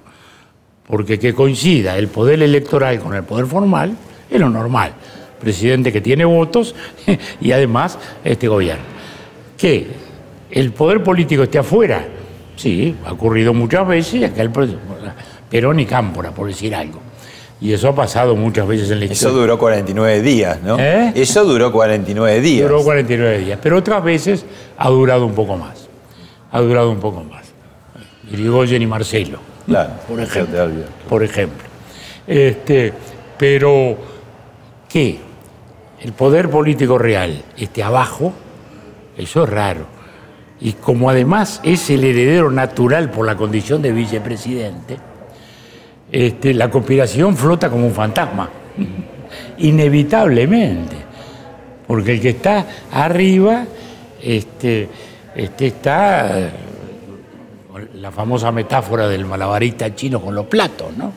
porque 0.88 1.20
que 1.20 1.34
coincida 1.34 1.98
el 1.98 2.08
poder 2.08 2.42
electoral 2.42 3.00
con 3.00 3.14
el 3.16 3.24
poder 3.24 3.46
formal 3.46 3.98
es 4.30 4.40
lo 4.40 4.50
normal. 4.50 4.94
Presidente 5.40 5.92
que 5.92 6.00
tiene 6.00 6.24
votos 6.24 6.74
y 7.42 7.52
además 7.52 7.98
este 8.24 8.48
gobierno. 8.48 8.84
Que 9.58 9.88
el 10.54 10.72
poder 10.72 11.04
político 11.04 11.44
esté 11.44 11.58
afuera, 11.60 12.06
sí, 12.56 12.96
ha 13.06 13.14
ocurrido 13.14 13.54
muchas 13.54 13.88
veces, 13.88 14.24
acá 14.24 14.42
el 14.42 14.52
Perón 15.50 15.80
y 15.80 15.86
Cámpora, 15.86 16.32
por 16.32 16.48
decir 16.48 16.74
algo. 16.76 17.00
Y 17.62 17.72
eso 17.72 17.88
ha 17.90 17.96
pasado 17.96 18.36
muchas 18.36 18.68
veces 18.68 18.92
en 18.92 19.00
la 19.00 19.06
Eso 19.06 19.14
historia. 19.14 19.38
duró 19.42 19.58
49 19.58 20.22
días, 20.22 20.62
¿no? 20.62 20.78
¿Eh? 20.80 21.14
Eso 21.16 21.46
duró 21.46 21.72
49 21.72 22.42
días. 22.42 22.70
Duró 22.70 22.84
49 22.84 23.38
días, 23.40 23.60
pero 23.62 23.78
otras 23.78 24.04
veces 24.04 24.46
ha 24.78 24.90
durado 24.90 25.26
un 25.26 25.34
poco 25.34 25.56
más. 25.56 25.88
Ha 26.52 26.60
durado 26.60 26.92
un 26.92 27.00
poco 27.00 27.24
más. 27.24 27.46
Irigoyen 28.32 28.82
y 28.82 28.88
Marcelo, 28.88 29.40
Claro, 29.66 29.92
por 30.08 30.20
eso 30.20 30.40
ejemplo. 30.40 30.66
Por 31.08 31.24
ejemplo. 31.24 31.64
Este, 32.28 32.94
pero, 33.38 33.96
¿qué? 34.90 35.20
El 36.02 36.12
poder 36.14 36.50
político 36.50 36.98
real 36.98 37.44
esté 37.58 37.82
abajo, 37.82 38.34
eso 39.18 39.44
es 39.46 39.50
raro. 39.50 39.86
Y 40.64 40.74
como 40.74 41.10
además 41.10 41.60
es 41.62 41.90
el 41.90 42.06
heredero 42.06 42.50
natural 42.50 43.12
por 43.12 43.26
la 43.26 43.36
condición 43.36 43.82
de 43.82 43.92
vicepresidente, 43.92 44.98
este, 46.10 46.54
la 46.54 46.72
conspiración 46.72 47.36
flota 47.36 47.70
como 47.70 47.86
un 47.86 47.94
fantasma, 47.94 48.50
inevitablemente. 49.58 50.96
Porque 51.86 52.14
el 52.14 52.22
que 52.22 52.30
está 52.30 52.66
arriba 52.94 53.66
este, 54.22 54.88
este, 55.36 55.68
está 55.68 56.50
la 57.96 58.12
famosa 58.12 58.50
metáfora 58.54 59.10
del 59.10 59.26
malabarista 59.26 59.94
chino 59.94 60.22
con 60.22 60.34
los 60.34 60.46
platos, 60.46 60.96
¿no? 60.96 61.12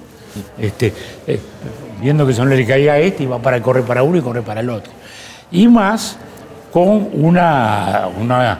Este, 0.59 0.93
eh, 1.25 1.41
viendo 2.03 2.27
que 2.27 2.33
son 2.33 2.51
le 2.51 2.67
caía 2.67 2.95
a 2.95 2.99
este 2.99 3.23
y 3.23 3.27
va 3.27 3.39
para 3.39 3.63
correr 3.63 3.85
para 3.85 4.03
uno 4.03 4.19
y 4.19 4.23
corre 4.23 4.43
para 4.43 4.61
el 4.61 4.71
otro. 4.71 4.91
Y 5.53 5.69
más 5.69 6.19
con 6.73 7.11
una, 7.13 8.09
una 8.21 8.59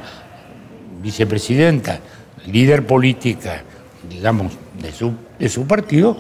vicepresidenta, 1.03 1.99
líder 2.47 2.87
política, 2.87 3.63
digamos, 4.09 4.53
de 4.81 4.93
su, 4.93 5.13
de 5.39 5.49
su 5.49 5.67
partido, 5.67 6.17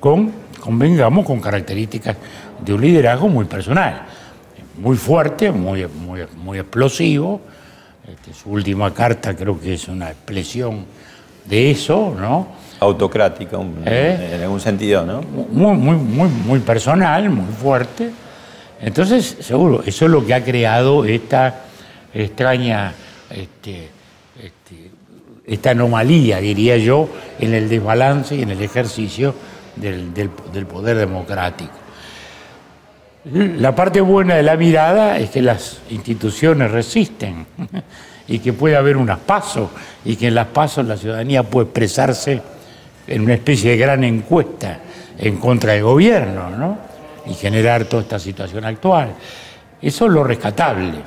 con, 0.00 0.32
convengamos, 0.60 1.24
con 1.24 1.40
características 1.40 2.16
de 2.64 2.74
un 2.74 2.80
liderazgo 2.80 3.28
muy 3.28 3.44
personal, 3.46 4.02
muy 4.78 4.96
fuerte, 4.96 5.50
muy, 5.50 5.86
muy, 5.86 6.20
muy 6.36 6.58
explosivo. 6.58 7.40
Este, 8.06 8.34
su 8.34 8.50
última 8.50 8.92
carta 8.92 9.34
creo 9.36 9.58
que 9.60 9.74
es 9.74 9.86
una 9.88 10.10
expresión 10.10 10.84
de 11.44 11.70
eso, 11.70 12.14
¿no? 12.18 12.48
Autocrática, 12.80 13.58
un- 13.58 13.82
¿Eh? 13.86 14.32
en 14.34 14.42
algún 14.42 14.60
sentido, 14.60 15.04
¿no? 15.06 15.22
muy, 15.22 15.76
muy, 15.76 15.96
muy, 15.96 16.28
muy 16.28 16.58
personal, 16.60 17.30
muy 17.30 17.52
fuerte. 17.54 18.10
Entonces, 18.80 19.36
seguro, 19.40 19.82
eso 19.86 20.06
es 20.06 20.10
lo 20.10 20.26
que 20.26 20.34
ha 20.34 20.42
creado 20.42 21.04
esta 21.04 21.60
extraña, 22.12 22.92
este, 23.30 23.88
este, 24.42 24.90
esta 25.46 25.70
anomalía, 25.70 26.38
diría 26.38 26.76
yo, 26.76 27.08
en 27.38 27.54
el 27.54 27.68
desbalance 27.68 28.34
y 28.34 28.42
en 28.42 28.50
el 28.50 28.60
ejercicio 28.60 29.34
del, 29.76 30.30
poder 30.66 30.96
democrático. 30.96 31.72
La 33.24 33.74
parte 33.74 34.00
buena 34.00 34.34
de 34.34 34.42
la 34.42 34.56
mirada 34.56 35.18
es 35.18 35.30
que 35.30 35.42
las 35.42 35.80
instituciones 35.90 36.70
resisten 36.72 37.46
y 38.28 38.40
que 38.40 38.52
puede 38.52 38.74
haber 38.74 38.96
unas 38.96 39.20
pasos 39.20 39.70
y 40.04 40.16
que 40.16 40.26
en 40.28 40.34
las 40.34 40.48
pasos 40.48 40.86
la 40.86 40.96
ciudadanía 40.96 41.44
puede 41.44 41.66
expresarse 41.66 42.42
en 43.06 43.22
una 43.22 43.34
especie 43.34 43.70
de 43.72 43.76
gran 43.76 44.02
encuesta 44.02 44.80
en 45.18 45.36
contra 45.36 45.74
del 45.74 45.84
gobierno, 45.84 46.50
¿no? 46.50 46.78
Y 47.26 47.34
generar 47.34 47.84
toda 47.84 48.02
esta 48.02 48.18
situación 48.18 48.64
actual. 48.64 49.14
Eso 49.80 50.06
es 50.06 50.12
lo 50.12 50.24
rescatable. 50.24 50.98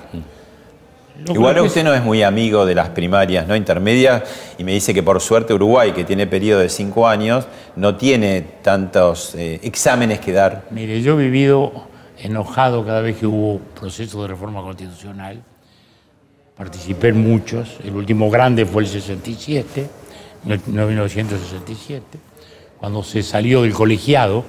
Igual 1.28 1.60
usted 1.62 1.84
no 1.84 1.94
es 1.94 2.04
muy 2.04 2.24
amigo 2.24 2.66
de 2.66 2.76
las 2.76 2.90
primarias, 2.90 3.48
¿no? 3.48 3.56
Intermedias, 3.56 4.24
y 4.58 4.64
me 4.64 4.74
dice 4.74 4.94
que 4.94 5.02
por 5.02 5.22
suerte 5.22 5.54
Uruguay, 5.54 5.92
que 5.94 6.04
tiene 6.04 6.28
periodo 6.28 6.60
de 6.60 6.70
cinco 6.70 7.08
años, 7.08 7.48
no 7.76 7.96
tiene 7.96 8.42
tantos 8.62 9.34
eh, 9.36 9.60
exámenes 9.64 10.20
que 10.20 10.34
dar. 10.34 10.66
Mire, 10.72 11.02
yo 11.02 11.20
he 11.20 11.24
vivido 11.24 11.88
enojado 12.18 12.86
cada 12.86 13.02
vez 13.02 13.18
que 13.18 13.28
hubo 13.28 13.60
proceso 13.80 14.22
de 14.22 14.28
reforma 14.28 14.62
constitucional. 14.62 15.42
Participé 16.58 17.10
en 17.10 17.22
muchos. 17.22 17.78
El 17.84 17.96
último 17.96 18.30
grande 18.30 18.66
fue 18.66 18.84
el 18.84 18.90
67, 18.90 19.90
en 20.48 20.88
1967, 20.88 22.06
cuando 22.78 23.04
se 23.04 23.24
salió 23.24 23.64
del 23.64 23.74
colegiado, 23.74 24.44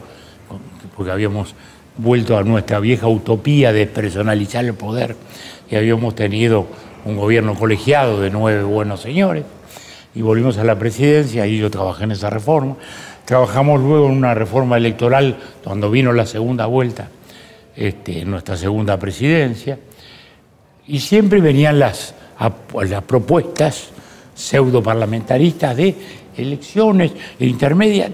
porque 0.97 1.11
habíamos 1.11 1.55
vuelto 1.97 2.37
a 2.37 2.43
nuestra 2.45 2.79
vieja 2.79 3.09
utopía 3.09 3.73
de 3.73 3.87
personalizar 3.87 4.65
el 4.65 4.75
poder 4.75 5.17
y 5.71 5.77
habíamos 5.77 6.15
tenido 6.15 6.67
un 7.05 7.17
gobierno 7.17 7.55
colegiado 7.55 8.21
de 8.21 8.31
nueve 8.31 8.63
buenos 8.63 9.01
señores 9.01 9.45
y 10.15 10.23
volvimos 10.23 10.57
a 10.59 10.65
la 10.65 10.79
presidencia 10.79 11.47
y 11.47 11.59
yo 11.59 11.71
trabajé 11.71 12.05
en 12.05 12.13
esa 12.13 12.31
reforma. 12.31 12.77
Trabajamos 13.27 13.81
luego 13.81 14.07
en 14.07 14.13
una 14.13 14.35
reforma 14.35 14.77
electoral 14.77 15.37
cuando 15.63 15.91
vino 15.91 16.13
la 16.13 16.25
segunda 16.25 16.67
vuelta, 16.67 17.09
este, 17.75 18.25
nuestra 18.25 18.57
segunda 18.57 18.99
presidencia, 18.99 19.79
y 20.87 21.01
siempre 21.01 21.41
venían 21.41 21.79
las, 21.79 22.15
las 22.89 23.03
propuestas 23.03 23.91
pseudo 24.35 24.83
parlamentaristas 24.83 25.77
de 25.77 25.95
elecciones 26.37 27.13
intermedias. 27.41 28.11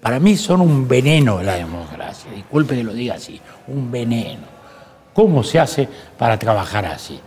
Para 0.00 0.18
mí 0.18 0.36
son 0.36 0.60
un 0.60 0.88
veneno 0.88 1.42
la 1.42 1.56
democracia, 1.56 2.30
disculpe 2.34 2.76
que 2.76 2.84
lo 2.84 2.94
diga 2.94 3.14
así, 3.14 3.40
un 3.68 3.90
veneno. 3.90 4.51
¿Cómo 5.12 5.42
se 5.42 5.58
hace 5.58 5.88
para 6.18 6.38
trabajar 6.38 6.86
así? 6.86 7.20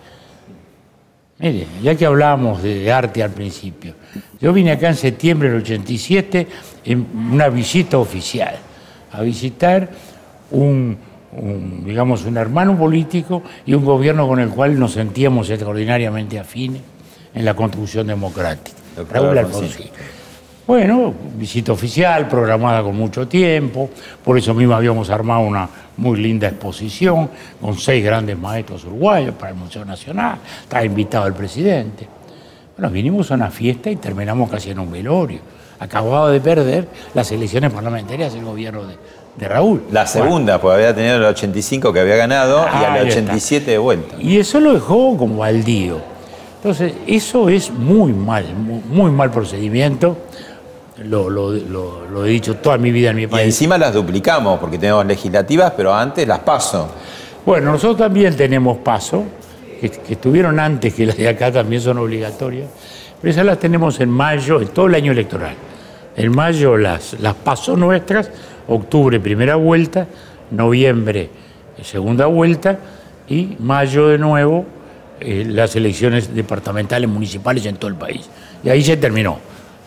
Mire, 1.37 1.67
ya 1.83 1.95
que 1.95 2.05
hablábamos 2.05 2.63
de 2.63 2.91
arte 2.91 3.21
al 3.21 3.31
principio, 3.31 3.93
yo 4.39 4.53
vine 4.53 4.71
acá 4.71 4.87
en 4.87 4.95
septiembre 4.95 5.49
del 5.49 5.61
87 5.61 6.47
en 6.85 7.05
una 7.33 7.49
visita 7.49 7.97
oficial, 7.97 8.55
a 9.11 9.21
visitar 9.21 9.89
un, 10.51 10.97
un, 11.33 11.83
digamos, 11.85 12.23
un 12.23 12.37
hermano 12.37 12.77
político 12.77 13.43
y 13.65 13.73
un 13.73 13.83
gobierno 13.83 14.27
con 14.27 14.39
el 14.39 14.49
cual 14.49 14.79
nos 14.79 14.93
sentíamos 14.93 15.49
extraordinariamente 15.49 16.39
afines 16.39 16.81
en 17.33 17.43
la 17.43 17.53
construcción 17.53 18.07
democrática. 18.07 18.77
Doctor 18.95 19.21
Raúl 19.21 19.37
Alfonsín. 19.37 19.87
Bueno, 20.67 21.13
visita 21.38 21.73
oficial, 21.73 22.28
programada 22.28 22.82
con 22.82 22.95
mucho 22.95 23.28
tiempo, 23.28 23.88
por 24.23 24.36
eso 24.36 24.51
mismo 24.56 24.73
habíamos 24.73 25.12
armado 25.12 25.41
una 25.41 25.69
muy 25.97 26.19
linda 26.19 26.47
exposición 26.47 27.30
con 27.62 27.78
seis 27.78 28.04
grandes 28.04 28.36
maestros 28.36 28.84
uruguayos 28.86 29.36
para 29.36 29.51
el 29.51 29.58
Museo 29.58 29.86
Nacional, 29.86 30.39
estaba 30.63 30.84
invitado 30.84 31.28
el 31.28 31.34
presidente. 31.34 32.08
Bueno, 32.75 32.91
vinimos 32.91 33.30
a 33.30 33.36
una 33.36 33.51
fiesta 33.51 33.91
y 33.91 33.97
terminamos 33.97 34.49
casi 34.49 34.71
en 34.71 34.80
un 34.80 34.91
velorio. 34.91 35.39
Acababa 35.80 36.32
de 36.32 36.41
perder 36.41 36.88
las 37.13 37.32
elecciones 37.32 37.71
parlamentarias 37.71 38.34
el 38.34 38.43
gobierno 38.43 38.88
de, 38.88 38.95
de 39.38 39.47
Raúl. 39.47 39.84
La 39.91 40.08
segunda, 40.08 40.60
porque 40.60 40.78
había 40.78 40.95
tenido 40.95 41.17
el 41.17 41.25
85 41.25 41.93
que 41.93 41.99
había 41.99 42.15
ganado 42.15 42.65
y 42.65 42.75
Ahí 42.75 42.86
al 42.86 43.08
está. 43.08 43.19
87 43.19 43.69
de 43.71 43.78
vuelta. 43.78 44.15
Y 44.19 44.38
eso 44.39 44.60
lo 44.60 44.73
dejó 44.73 45.15
como 45.15 45.38
baldío. 45.38 45.99
Entonces, 46.58 46.93
eso 47.06 47.49
es 47.49 47.69
muy 47.69 48.12
mal, 48.13 48.45
muy, 48.56 48.82
muy 48.89 49.12
mal 49.12 49.30
procedimiento. 49.30 50.17
Lo, 51.03 51.29
lo- 51.29 51.51
lo- 51.51 52.05
lo 52.10 52.25
he 52.25 52.29
dicho 52.29 52.55
toda 52.55 52.77
mi 52.77 52.91
vida 52.91 53.10
en 53.10 53.17
mi 53.17 53.23
Y 53.23 53.27
país. 53.27 53.45
encima 53.45 53.77
las 53.77 53.93
duplicamos, 53.93 54.60
porque 54.60 54.77
tenemos 54.77 55.05
legislativas, 55.05 55.73
pero 55.75 55.93
antes 55.93 56.25
las 56.27 56.39
paso. 56.39 56.89
Bueno, 57.45 57.71
nosotros 57.73 57.97
también 57.97 58.36
tenemos 58.36 58.77
paso, 58.77 59.23
que, 59.81 59.89
que 59.89 60.13
estuvieron 60.13 60.60
antes 60.60 60.93
que 60.93 61.05
las 61.05 61.17
de 61.17 61.27
acá 61.27 61.51
también 61.51 61.81
son 61.81 61.97
obligatorias, 61.97 62.69
pero 63.21 63.29
esas 63.31 63.45
las 63.45 63.60
tenemos 63.60 63.99
en 63.99 64.10
mayo, 64.10 64.62
en 64.62 64.69
todo 64.69 64.86
el 64.88 64.95
año 64.95 65.12
electoral. 65.12 65.53
En 66.15 66.34
mayo 66.34 66.77
las, 66.77 67.19
las 67.19 67.34
paso 67.36 67.75
nuestras, 67.75 68.31
octubre 68.69 69.19
primera 69.19 69.55
vuelta, 69.58 70.08
noviembre 70.51 71.29
segunda 71.84 72.25
vuelta 72.27 72.77
y 73.27 73.58
mayo 73.60 74.08
de 74.08 74.17
nuevo 74.17 74.65
eh, 75.19 75.43
las 75.45 75.75
elecciones 75.75 76.34
departamentales, 76.34 77.10
municipales 77.10 77.65
en 77.65 77.75
todo 77.75 77.89
el 77.89 77.95
país. 77.95 78.29
Y 78.63 78.69
ahí 78.69 78.81
se 78.81 78.95
terminó. 78.95 79.39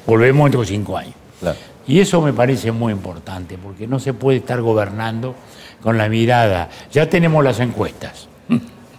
Volvemos 0.09 0.47
dentro 0.47 0.63
de 0.63 0.67
cinco 0.67 0.97
años. 0.97 1.15
Claro. 1.39 1.59
Y 1.87 2.01
eso 2.01 2.23
me 2.23 2.33
parece 2.33 2.73
muy 2.73 2.95
importante, 2.95 3.59
porque 3.63 3.87
no 3.87 3.99
se 3.99 4.15
puede 4.15 4.39
estar 4.39 4.61
gobernando 4.63 5.35
con 5.83 5.99
la 5.99 6.09
mirada. 6.09 6.71
Ya 6.91 7.11
tenemos 7.11 7.45
las 7.45 7.61
encuestas, 7.61 8.27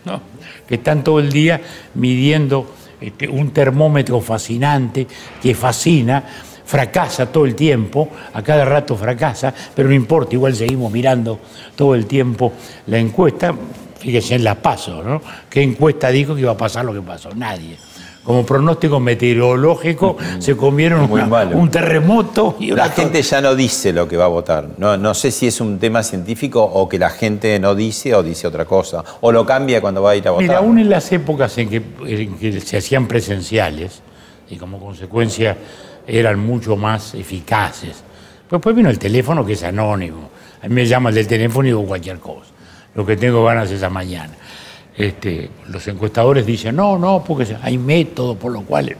¿no? 0.05 0.21
que 0.67 0.75
están 0.75 1.03
todo 1.03 1.19
el 1.19 1.31
día 1.31 1.59
midiendo 1.95 2.75
este, 3.01 3.27
un 3.27 3.49
termómetro 3.49 4.21
fascinante 4.21 5.07
que 5.41 5.55
fascina, 5.55 6.23
fracasa 6.63 7.31
todo 7.31 7.45
el 7.45 7.55
tiempo, 7.55 8.07
a 8.31 8.43
cada 8.43 8.65
rato 8.65 8.95
fracasa, 8.95 9.51
pero 9.75 9.89
no 9.89 9.95
importa, 9.95 10.35
igual 10.35 10.55
seguimos 10.55 10.91
mirando 10.91 11.39
todo 11.75 11.95
el 11.95 12.05
tiempo 12.05 12.53
la 12.85 12.99
encuesta. 12.99 13.55
Fíjese 13.97 14.35
en 14.35 14.43
la 14.43 14.53
paso, 14.53 15.03
¿no? 15.03 15.21
¿Qué 15.49 15.63
encuesta 15.63 16.09
dijo 16.09 16.35
que 16.35 16.41
iba 16.41 16.51
a 16.51 16.57
pasar 16.57 16.85
lo 16.85 16.93
que 16.93 17.01
pasó? 17.01 17.33
Nadie. 17.35 17.75
Como 18.23 18.45
pronóstico 18.45 18.99
meteorológico 18.99 20.17
se 20.39 20.55
comieron 20.55 21.11
una- 21.11 21.23
un 21.55 21.71
terremoto 21.71 22.57
y 22.59 22.71
una 22.71 22.85
La 22.87 22.91
gente 22.91 23.21
ya 23.21 23.41
no 23.41 23.55
dice 23.55 23.91
lo 23.91 24.07
que 24.07 24.17
va 24.17 24.25
a 24.25 24.27
votar. 24.27 24.67
No, 24.77 24.97
no 24.97 25.13
sé 25.13 25.31
si 25.31 25.47
es 25.47 25.59
un 25.61 25.79
tema 25.79 26.03
científico 26.03 26.61
o 26.63 26.87
que 26.87 26.99
la 26.99 27.09
gente 27.09 27.57
no 27.59 27.73
dice 27.73 28.13
o 28.13 28.21
dice 28.21 28.45
otra 28.45 28.65
cosa. 28.65 29.03
O 29.21 29.31
lo 29.31 29.45
cambia 29.45 29.81
cuando 29.81 30.01
va 30.03 30.11
a 30.11 30.15
ir 30.15 30.27
a 30.27 30.31
votar. 30.31 30.43
Mira, 30.47 30.57
aún 30.59 30.77
en 30.79 30.89
las 30.89 31.11
épocas 31.11 31.57
en 31.57 31.69
que, 31.69 31.81
en 32.05 32.37
que 32.37 32.59
se 32.61 32.77
hacían 32.77 33.07
presenciales 33.07 34.01
y 34.49 34.57
como 34.57 34.79
consecuencia 34.79 35.57
eran 36.05 36.39
mucho 36.39 36.75
más 36.75 37.15
eficaces. 37.15 38.03
Pues 38.47 38.59
después 38.59 38.75
vino 38.75 38.89
el 38.89 38.99
teléfono 38.99 39.45
que 39.45 39.53
es 39.53 39.63
anónimo. 39.63 40.29
A 40.61 40.67
mí 40.67 40.75
me 40.75 40.85
llaman 40.85 41.13
del 41.13 41.25
teléfono 41.25 41.67
y 41.67 41.71
digo 41.71 41.85
cualquier 41.85 42.19
cosa. 42.19 42.51
Lo 42.95 43.05
que 43.05 43.15
tengo 43.15 43.43
ganas 43.45 43.71
esa 43.71 43.89
mañana. 43.89 44.33
Este, 44.99 45.49
los 45.69 45.87
encuestadores 45.87 46.45
dicen, 46.45 46.75
no, 46.75 46.99
no, 46.99 47.23
porque 47.25 47.55
hay 47.61 47.77
métodos 47.77 48.35
por 48.35 48.51
los 48.51 48.63
cuales 48.63 48.97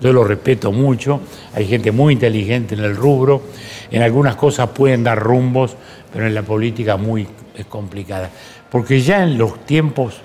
yo 0.00 0.12
lo 0.12 0.22
respeto 0.22 0.70
mucho, 0.70 1.20
hay 1.54 1.66
gente 1.66 1.90
muy 1.90 2.12
inteligente 2.12 2.76
en 2.76 2.84
el 2.84 2.94
rubro, 2.94 3.42
en 3.90 4.00
algunas 4.02 4.36
cosas 4.36 4.68
pueden 4.68 5.02
dar 5.02 5.18
rumbos, 5.18 5.74
pero 6.12 6.24
en 6.24 6.34
la 6.36 6.42
política 6.42 6.96
muy 6.96 7.26
es 7.56 7.66
complicada. 7.66 8.30
Porque 8.70 9.00
ya 9.00 9.24
en 9.24 9.36
los 9.36 9.66
tiempos 9.66 10.20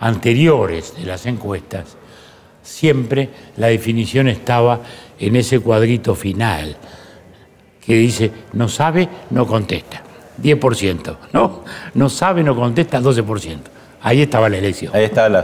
anteriores 0.00 0.96
de 0.96 1.06
las 1.06 1.26
encuestas, 1.26 1.96
siempre 2.60 3.30
la 3.56 3.68
definición 3.68 4.26
estaba 4.26 4.80
en 5.16 5.36
ese 5.36 5.60
cuadrito 5.60 6.16
final, 6.16 6.76
que 7.86 7.94
dice, 7.94 8.32
no 8.54 8.68
sabe, 8.68 9.08
no 9.30 9.46
contesta, 9.46 10.02
10%, 10.42 11.16
¿no? 11.32 11.62
No 11.94 12.08
sabe, 12.08 12.42
no 12.42 12.56
contesta, 12.56 13.00
12%. 13.00 13.58
Ahí 14.04 14.20
estaba 14.22 14.48
la 14.50 14.58
elección. 14.58 14.92
Ahí 14.94 15.04
la- 15.14 15.42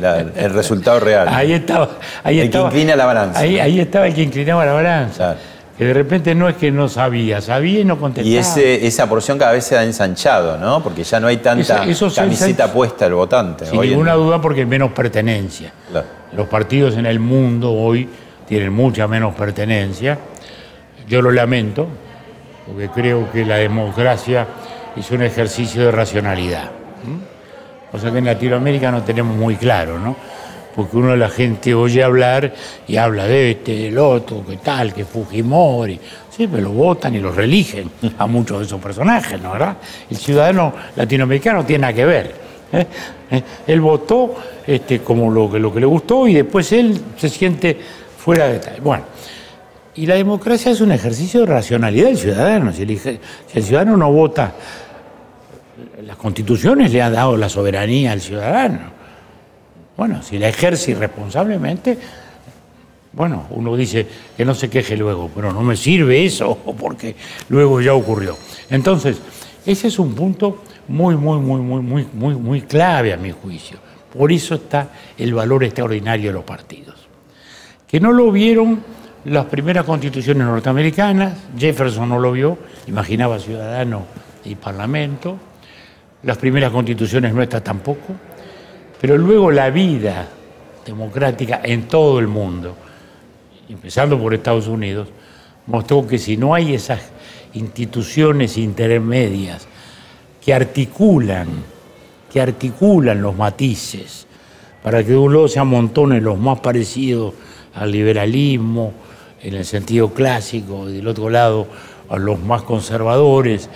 la- 0.00 0.20
el 0.20 0.54
resultado 0.54 1.00
real. 1.00 1.26
Ahí 1.28 1.52
estaba. 1.52 1.90
Ahí 2.22 2.36
El 2.38 2.42
que 2.42 2.46
estaba, 2.46 2.68
inclina 2.68 2.94
la 2.96 3.04
balanza. 3.04 3.40
Ahí, 3.40 3.58
ahí 3.58 3.80
estaba 3.80 4.06
el 4.06 4.14
que 4.14 4.22
inclinaba 4.22 4.64
la 4.64 4.72
balanza. 4.72 5.16
Claro. 5.16 5.38
Que 5.76 5.84
de 5.84 5.92
repente 5.92 6.34
no 6.34 6.48
es 6.48 6.56
que 6.56 6.70
no 6.70 6.88
sabía, 6.88 7.40
sabía 7.42 7.80
y 7.80 7.84
no 7.84 7.98
contestaba. 7.98 8.26
Y 8.32 8.38
ese, 8.38 8.86
esa 8.86 9.06
porción 9.08 9.36
cada 9.38 9.52
vez 9.52 9.64
se 9.64 9.76
ha 9.76 9.82
ensanchado, 9.84 10.56
¿no? 10.56 10.82
Porque 10.82 11.02
ya 11.04 11.20
no 11.20 11.26
hay 11.26 11.36
tanta 11.38 11.84
Esa- 11.84 12.08
camiseta 12.14 12.72
puesta 12.72 13.04
del 13.06 13.14
votante. 13.14 13.66
Sin 13.66 13.78
hoy 13.78 13.88
ninguna 13.90 14.14
duda 14.14 14.40
porque 14.40 14.60
hay 14.60 14.66
menos 14.66 14.92
pertenencia. 14.92 15.72
Claro. 15.90 16.06
Los 16.32 16.46
partidos 16.46 16.96
en 16.96 17.04
el 17.06 17.18
mundo 17.18 17.72
hoy 17.72 18.08
tienen 18.48 18.72
mucha 18.72 19.06
menos 19.08 19.34
pertenencia. 19.34 20.16
Yo 21.08 21.20
lo 21.20 21.30
lamento, 21.30 21.86
porque 22.66 22.88
creo 22.88 23.30
que 23.32 23.44
la 23.44 23.56
democracia 23.56 24.46
es 24.96 25.10
un 25.10 25.22
ejercicio 25.22 25.84
de 25.84 25.90
racionalidad. 25.90 26.70
¿M? 27.96 28.00
Cosa 28.00 28.12
que 28.12 28.18
en 28.18 28.26
Latinoamérica 28.26 28.90
no 28.90 29.02
tenemos 29.02 29.36
muy 29.36 29.56
claro, 29.56 29.98
¿no? 29.98 30.16
Porque 30.74 30.96
uno 30.98 31.16
la 31.16 31.30
gente 31.30 31.74
oye 31.74 32.02
hablar 32.02 32.52
y 32.86 32.96
habla 32.96 33.26
de 33.26 33.52
este, 33.52 33.74
del 33.74 33.98
otro, 33.98 34.44
que 34.46 34.58
tal, 34.58 34.92
que 34.92 35.06
Fujimori. 35.06 35.98
Sí, 36.30 36.46
pero 36.46 36.64
lo 36.64 36.70
votan 36.72 37.14
y 37.14 37.18
los 37.18 37.34
religen 37.34 37.90
a 38.18 38.26
muchos 38.26 38.58
de 38.58 38.64
esos 38.66 38.80
personajes, 38.80 39.40
¿no 39.40 39.52
verdad? 39.52 39.78
El 40.10 40.16
ciudadano 40.18 40.74
latinoamericano 40.94 41.64
tiene 41.64 41.82
nada 41.82 41.94
que 41.94 42.04
ver. 42.04 42.34
¿eh? 42.72 42.86
¿Eh? 43.30 43.42
Él 43.66 43.80
votó 43.80 44.34
este, 44.66 45.00
como 45.00 45.30
lo 45.30 45.50
que, 45.50 45.80
le 45.80 45.86
gustó 45.86 46.28
y 46.28 46.34
después 46.34 46.70
él 46.72 47.00
se 47.16 47.30
siente 47.30 47.78
fuera 48.18 48.48
de 48.48 48.58
tal. 48.58 48.80
Bueno, 48.82 49.04
y 49.94 50.04
la 50.04 50.16
democracia 50.16 50.72
es 50.72 50.82
un 50.82 50.92
ejercicio 50.92 51.40
de 51.40 51.46
racionalidad 51.46 52.08
del 52.08 52.18
ciudadano. 52.18 52.70
Si 52.70 52.82
el 52.82 53.62
ciudadano 53.64 53.96
no 53.96 54.12
vota, 54.12 54.52
las 56.06 56.16
constituciones 56.16 56.92
le 56.92 57.02
han 57.02 57.12
dado 57.12 57.36
la 57.36 57.48
soberanía 57.48 58.12
al 58.12 58.20
ciudadano. 58.20 58.78
Bueno, 59.96 60.22
si 60.22 60.38
la 60.38 60.48
ejerce 60.48 60.92
irresponsablemente, 60.92 61.98
bueno, 63.12 63.46
uno 63.50 63.76
dice 63.76 64.06
que 64.36 64.44
no 64.44 64.54
se 64.54 64.70
queje 64.70 64.96
luego, 64.96 65.28
pero 65.34 65.52
no 65.52 65.62
me 65.62 65.76
sirve 65.76 66.24
eso 66.24 66.56
porque 66.78 67.16
luego 67.48 67.80
ya 67.80 67.92
ocurrió. 67.92 68.36
Entonces, 68.70 69.20
ese 69.66 69.88
es 69.88 69.98
un 69.98 70.14
punto 70.14 70.62
muy, 70.86 71.16
muy, 71.16 71.38
muy, 71.38 71.60
muy, 71.60 71.82
muy, 71.82 72.06
muy, 72.12 72.34
muy 72.36 72.60
clave 72.62 73.12
a 73.12 73.16
mi 73.16 73.32
juicio. 73.32 73.78
Por 74.16 74.30
eso 74.30 74.54
está 74.54 74.90
el 75.18 75.34
valor 75.34 75.64
extraordinario 75.64 76.28
de 76.28 76.34
los 76.34 76.44
partidos. 76.44 76.94
Que 77.88 77.98
no 77.98 78.12
lo 78.12 78.30
vieron 78.30 78.80
las 79.24 79.46
primeras 79.46 79.84
constituciones 79.84 80.46
norteamericanas, 80.46 81.36
Jefferson 81.58 82.08
no 82.08 82.20
lo 82.20 82.30
vio, 82.30 82.58
imaginaba 82.86 83.40
ciudadano 83.40 84.04
y 84.44 84.54
parlamento, 84.54 85.36
las 86.26 86.38
primeras 86.38 86.72
constituciones 86.72 87.32
nuestras 87.32 87.62
tampoco, 87.62 88.12
pero 89.00 89.16
luego 89.16 89.50
la 89.52 89.70
vida 89.70 90.28
democrática 90.84 91.60
en 91.62 91.84
todo 91.84 92.18
el 92.18 92.26
mundo, 92.26 92.76
empezando 93.68 94.18
por 94.18 94.34
Estados 94.34 94.66
Unidos, 94.66 95.08
mostró 95.66 96.04
que 96.04 96.18
si 96.18 96.36
no 96.36 96.52
hay 96.52 96.74
esas 96.74 97.00
instituciones 97.54 98.58
intermedias 98.58 99.68
que 100.44 100.52
articulan, 100.52 101.46
que 102.32 102.40
articulan 102.40 103.22
los 103.22 103.36
matices, 103.36 104.26
para 104.82 105.04
que 105.04 105.10
de 105.10 105.16
un 105.16 105.32
lado 105.32 105.46
se 105.46 105.60
amontonen 105.60 106.24
los 106.24 106.38
más 106.38 106.58
parecidos 106.58 107.34
al 107.72 107.92
liberalismo, 107.92 108.92
en 109.42 109.54
el 109.54 109.64
sentido 109.64 110.12
clásico, 110.12 110.88
y 110.88 110.94
del 110.94 111.06
otro 111.06 111.30
lado 111.30 111.68
a 112.08 112.16
los 112.16 112.40
más 112.40 112.62
conservadores, 112.62 113.70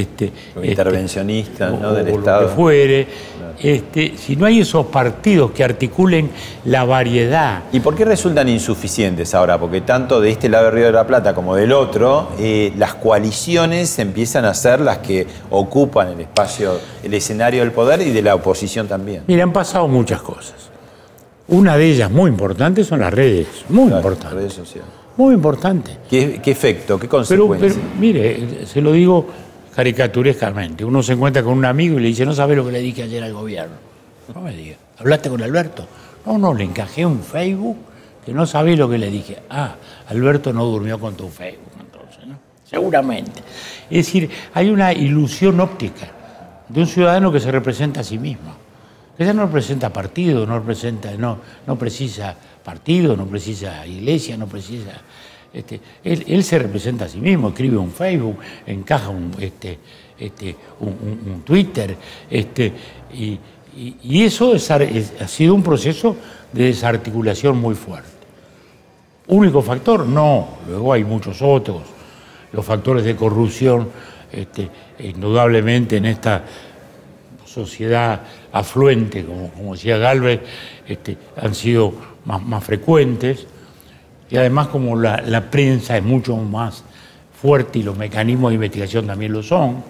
este, 0.00 0.26
este, 0.26 0.66
intervencionistas, 0.66 1.72
¿no? 1.80 1.92
del 1.92 2.06
o 2.08 2.10
lo 2.12 2.18
Estado. 2.18 2.48
que 2.48 2.54
fuere, 2.54 3.06
este, 3.58 4.12
si 4.16 4.36
no 4.36 4.44
hay 4.46 4.60
esos 4.60 4.86
partidos 4.86 5.50
que 5.52 5.64
articulen 5.64 6.30
la 6.66 6.84
variedad, 6.84 7.62
¿Y 7.72 7.80
por 7.80 7.94
qué 7.94 8.04
resultan 8.04 8.48
insuficientes 8.48 9.34
ahora? 9.34 9.58
Porque 9.58 9.80
tanto 9.80 10.20
de 10.20 10.30
este 10.30 10.48
lado 10.48 10.66
del 10.66 10.74
Río 10.74 10.86
de 10.86 10.92
la 10.92 11.06
Plata 11.06 11.34
como 11.34 11.54
del 11.56 11.72
otro, 11.72 12.28
eh, 12.38 12.72
las 12.76 12.94
coaliciones 12.94 13.98
empiezan 13.98 14.44
a 14.44 14.52
ser 14.54 14.80
las 14.80 14.98
que 14.98 15.26
ocupan 15.50 16.08
el 16.08 16.20
espacio, 16.20 16.78
el 17.02 17.14
escenario 17.14 17.60
del 17.62 17.72
poder 17.72 18.02
y 18.02 18.10
de 18.10 18.22
la 18.22 18.34
oposición 18.34 18.86
también. 18.88 19.22
Mira, 19.26 19.42
han 19.44 19.52
pasado 19.52 19.88
muchas 19.88 20.20
cosas. 20.20 20.54
Una 21.48 21.76
de 21.76 21.86
ellas 21.86 22.10
muy 22.10 22.28
importante 22.28 22.84
son 22.84 23.00
las 23.00 23.14
redes, 23.14 23.46
muy 23.68 23.86
Claro, 23.88 23.96
importante, 24.08 24.34
redes 24.36 24.52
sociales. 24.52 24.90
muy 25.16 25.32
importante. 25.34 25.92
¿Qué, 26.10 26.40
qué 26.42 26.50
efecto? 26.50 26.96
¿Qué 26.98 27.06
Pero, 27.06 27.18
consecuencia? 27.18 27.68
pero, 27.80 28.00
mire, 28.00 28.66
se 28.66 28.80
lo 28.82 28.92
digo 28.92 29.26
caricaturescamente. 29.76 30.86
Uno 30.86 31.02
se 31.02 31.12
encuentra 31.12 31.42
con 31.42 31.52
un 31.52 31.66
amigo 31.66 31.98
y 31.98 32.02
le 32.02 32.08
dice, 32.08 32.24
no 32.24 32.32
sabe 32.32 32.56
lo 32.56 32.64
que 32.64 32.72
le 32.72 32.80
dije 32.80 33.02
ayer 33.02 33.22
al 33.22 33.34
gobierno. 33.34 33.76
No 34.34 34.40
me 34.40 34.56
diga, 34.56 34.76
¿hablaste 34.98 35.28
con 35.28 35.42
Alberto? 35.42 35.86
No, 36.24 36.38
no, 36.38 36.54
le 36.54 36.64
encajé 36.64 37.04
un 37.04 37.22
Facebook 37.22 37.76
que 38.24 38.32
no 38.32 38.46
sabe 38.46 38.74
lo 38.74 38.88
que 38.88 38.96
le 38.96 39.10
dije. 39.10 39.36
Ah, 39.50 39.74
Alberto 40.08 40.50
no 40.54 40.64
durmió 40.64 40.98
con 40.98 41.14
tu 41.14 41.28
Facebook, 41.28 41.72
entonces, 41.78 42.26
¿no? 42.26 42.38
Seguramente. 42.64 43.42
Es 43.90 44.06
decir, 44.06 44.30
hay 44.54 44.70
una 44.70 44.94
ilusión 44.94 45.60
óptica 45.60 46.08
de 46.68 46.80
un 46.80 46.86
ciudadano 46.86 47.30
que 47.30 47.38
se 47.38 47.52
representa 47.52 48.00
a 48.00 48.04
sí 48.04 48.18
mismo. 48.18 48.56
Ella 49.18 49.34
no 49.34 49.44
representa 49.44 49.92
partido, 49.92 50.46
no 50.46 50.58
representa, 50.58 51.12
no, 51.12 51.38
no 51.66 51.78
precisa 51.78 52.34
partido, 52.64 53.14
no 53.14 53.26
precisa 53.26 53.86
iglesia, 53.86 54.38
no 54.38 54.46
precisa. 54.46 54.92
Este, 55.56 55.80
él, 56.04 56.44
se 56.44 56.58
representa 56.58 57.06
a 57.06 57.08
sí 57.08 57.18
mismo, 57.18 57.48
escribe 57.48 57.78
un 57.78 57.90
Facebook, 57.90 58.36
encaja 58.66 59.08
un, 59.08 59.32
este, 59.40 59.78
este, 60.18 60.54
Twitter, 61.44 61.96
y, 63.14 63.38
eso 64.22 64.54
ha 64.54 65.28
sido 65.28 65.54
un 65.54 65.62
proceso 65.62 66.16
de 66.52 66.64
desarticulación 66.64 67.58
muy 67.58 67.74
fuerte. 67.74 68.08
¿Único 69.28 69.62
factor? 69.62 70.06
No, 70.06 70.58
luego 70.68 70.92
hay 70.92 71.04
muchos 71.04 71.40
otros. 71.40 71.82
Los 72.52 72.64
factores 72.64 73.04
de 73.04 73.16
corrupción, 73.16 73.88
indudablemente 74.98 75.96
en 75.96 76.04
esta 76.04 76.44
sociedad 77.44 78.20
afluente, 78.52 79.24
como, 79.24 79.72
decía 79.72 79.96
Galvez, 79.96 80.40
han 81.36 81.54
sido 81.54 81.94
más, 82.26 82.62
frecuentes. 82.62 83.46
Y 84.30 84.36
además 84.36 84.68
como 84.68 84.96
la, 84.96 85.50
prensa 85.50 85.96
es 85.96 86.02
mucho 86.02 86.36
más 86.36 86.82
fuerte 87.40 87.78
y 87.78 87.82
los 87.82 87.96
mecanismos 87.96 88.50
de 88.50 88.56
investigación 88.56 89.06
también 89.06 89.32
lo 89.32 89.42
son, 89.42 89.84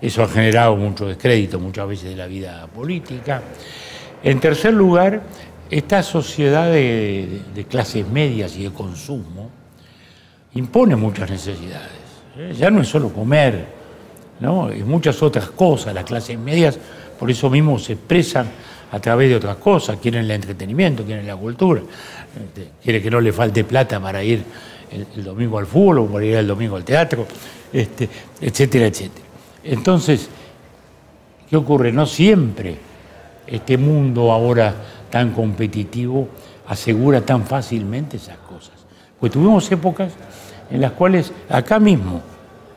eso 0.00 0.22
ha 0.22 0.28
generado 0.28 0.76
mucho 0.76 1.06
descrédito 1.06 1.60
muchas 1.60 1.86
veces 1.86 2.10
de 2.10 2.16
la 2.16 2.26
vida 2.26 2.66
política. 2.66 3.42
En 4.22 4.40
tercer 4.40 4.72
lugar, 4.72 5.22
esta 5.70 6.02
sociedad 6.02 6.70
de, 6.70 7.66
clases 7.68 8.06
medias 8.08 8.56
y 8.56 8.64
de 8.64 8.70
consumo 8.72 9.50
impone 10.54 10.96
muchas 10.96 11.30
necesidades. 11.30 11.90
¿eh? 12.36 12.54
Ya 12.56 12.70
no 12.70 12.80
es 12.80 12.88
solo 12.88 13.10
comer, 13.10 13.66
¿no? 14.40 14.72
y 14.72 14.82
muchas 14.82 15.22
otras 15.22 15.50
cosas. 15.50 15.94
Las 15.94 16.04
clases 16.04 16.38
medias 16.38 16.78
por 17.18 17.30
eso 17.30 17.48
mismo 17.48 17.78
se 17.78 17.92
expresan 17.92 18.48
a 18.90 18.98
través 19.00 19.30
de 19.30 19.36
otras 19.36 19.56
cosas. 19.56 19.98
Quieren 20.00 20.24
el 20.24 20.30
entretenimiento, 20.32 21.04
quieren 21.04 21.26
la 21.26 21.36
cultura, 21.36 21.80
este, 22.34 22.70
quieren 22.82 23.02
que 23.02 23.10
no 23.10 23.20
le 23.20 23.32
falte 23.32 23.64
plata 23.64 24.00
para 24.00 24.22
ir 24.22 24.44
el, 24.90 25.24
domingo 25.24 25.58
al 25.58 25.66
fútbol 25.66 25.98
o 25.98 26.06
para 26.06 26.24
ir 26.24 26.36
el 26.36 26.46
domingo 26.46 26.76
al 26.76 26.84
teatro, 26.84 27.26
este, 27.72 28.08
etcétera, 28.40 28.86
etcétera. 28.86 29.26
Entonces, 29.64 30.28
¿qué 31.48 31.56
ocurre? 31.56 31.92
No 31.92 32.06
siempre 32.06 32.76
este 33.46 33.76
mundo 33.76 34.32
ahora 34.32 34.74
tan 35.10 35.32
competitivo 35.32 36.28
asegura 36.68 37.20
tan 37.20 37.44
fácilmente 37.44 38.16
esas 38.16 38.38
cosas. 38.38 38.72
Pues 39.20 39.32
tuvimos 39.32 39.70
épocas 39.70 40.12
en 40.70 40.80
las 40.80 40.92
cuales 40.92 41.32
acá 41.48 41.78
mismo 41.78 42.22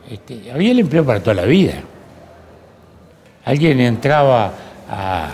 este, 0.10 0.52
había 0.52 0.72
el 0.72 0.80
empleo 0.80 1.06
para 1.06 1.20
toda 1.22 1.34
la 1.34 1.46
vida. 1.46 1.76
Alguien 3.46 3.80
entraba 3.80 4.52
a, 4.90 5.32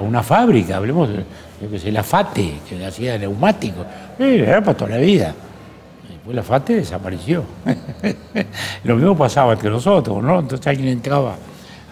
una 0.00 0.24
fábrica, 0.24 0.76
hablemos, 0.76 1.08
yo 1.60 1.70
que 1.70 1.78
sé, 1.78 1.92
la 1.92 2.02
FATE, 2.02 2.60
que 2.68 2.84
hacía 2.84 3.18
neumáticos, 3.18 3.86
era 4.18 4.60
para 4.62 4.76
toda 4.76 4.92
la 4.92 4.96
vida. 4.96 5.34
Después 6.08 6.34
la 6.34 6.42
FATE 6.42 6.76
desapareció. 6.76 7.44
Lo 8.84 8.96
mismo 8.96 9.16
pasaba 9.16 9.52
entre 9.52 9.70
nosotros, 9.70 10.22
¿no? 10.22 10.40
Entonces 10.40 10.66
alguien 10.66 10.88
entraba 10.88 11.36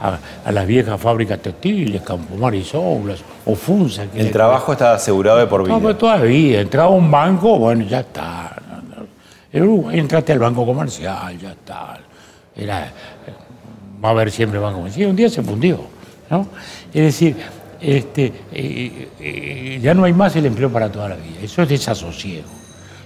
a, 0.01 0.51
las 0.53 0.67
viejas 0.67 1.01
fábricas 1.01 1.41
textiles, 1.41 2.01
Campomar 2.03 2.55
y 2.55 2.65
Soblas, 2.65 3.21
o 3.45 3.55
Funza. 3.55 4.05
el 4.15 4.31
trabajo 4.31 4.73
estaba 4.73 4.95
asegurado 4.95 5.39
de 5.39 5.47
por 5.47 5.65
vida. 5.65 5.75
No, 5.75 5.81
pues 5.81 5.99
todavía, 5.99 6.61
entraba 6.61 6.91
un 6.91 7.11
banco, 7.11 7.59
bueno, 7.59 7.85
ya 7.85 8.01
está. 8.01 8.57
En 9.53 9.63
Uruguay 9.63 9.99
entraste 9.99 10.33
al 10.33 10.39
banco 10.39 10.65
comercial, 10.65 11.39
ya 11.39 11.51
está. 11.51 11.99
Era, 12.55 12.93
va 14.03 14.09
a 14.09 14.13
haber 14.13 14.31
siempre 14.31 14.59
banco 14.59 14.79
comercial. 14.79 15.11
Un 15.11 15.17
día 15.17 15.29
se 15.29 15.43
fundió, 15.43 15.81
¿no? 16.31 16.47
Es 16.93 17.03
decir, 17.03 17.37
este, 17.81 18.33
eh, 18.53 19.09
eh, 19.21 19.79
ya 19.81 19.95
no 19.95 20.05
hay 20.05 20.13
más 20.13 20.35
el 20.37 20.47
empleo 20.47 20.71
para 20.71 20.91
toda 20.91 21.11
la 21.11 21.17
vida. 21.17 21.41
Eso 21.43 21.63
es 21.63 21.69
desasosiego. 21.69 22.49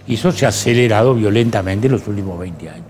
Y 0.07 0.15
eso 0.15 0.33
se 0.33 0.47
ha 0.47 0.49
acelerado 0.49 1.15
violentamente 1.15 1.87
en 1.87 1.93
los 1.93 2.07
últimos 2.09 2.39
20 2.39 2.69
años. 2.69 2.87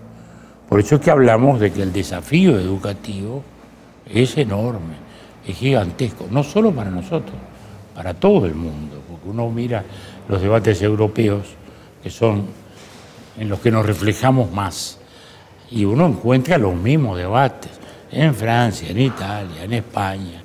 Por 0.68 0.80
eso 0.80 0.94
es 0.94 1.00
que 1.02 1.10
hablamos 1.10 1.60
de 1.60 1.70
que 1.70 1.82
el 1.82 1.92
desafío 1.92 2.58
educativo 2.58 3.44
es 4.06 4.36
enorme, 4.38 4.94
es 5.46 5.56
gigantesco, 5.56 6.26
no 6.30 6.42
solo 6.42 6.72
para 6.72 6.90
nosotros, 6.90 7.36
para 7.94 8.14
todo 8.14 8.46
el 8.46 8.54
mundo, 8.54 9.02
porque 9.06 9.28
uno 9.28 9.50
mira 9.50 9.84
los 10.28 10.40
debates 10.40 10.80
europeos, 10.80 11.48
que 12.02 12.08
son 12.08 12.46
en 13.38 13.48
los 13.48 13.60
que 13.60 13.70
nos 13.70 13.84
reflejamos 13.84 14.50
más, 14.50 14.98
y 15.70 15.84
uno 15.84 16.06
encuentra 16.06 16.56
los 16.56 16.74
mismos 16.74 17.18
debates 17.18 17.70
en 18.10 18.34
Francia, 18.34 18.88
en 18.90 18.98
Italia, 18.98 19.64
en 19.64 19.72
España, 19.74 20.41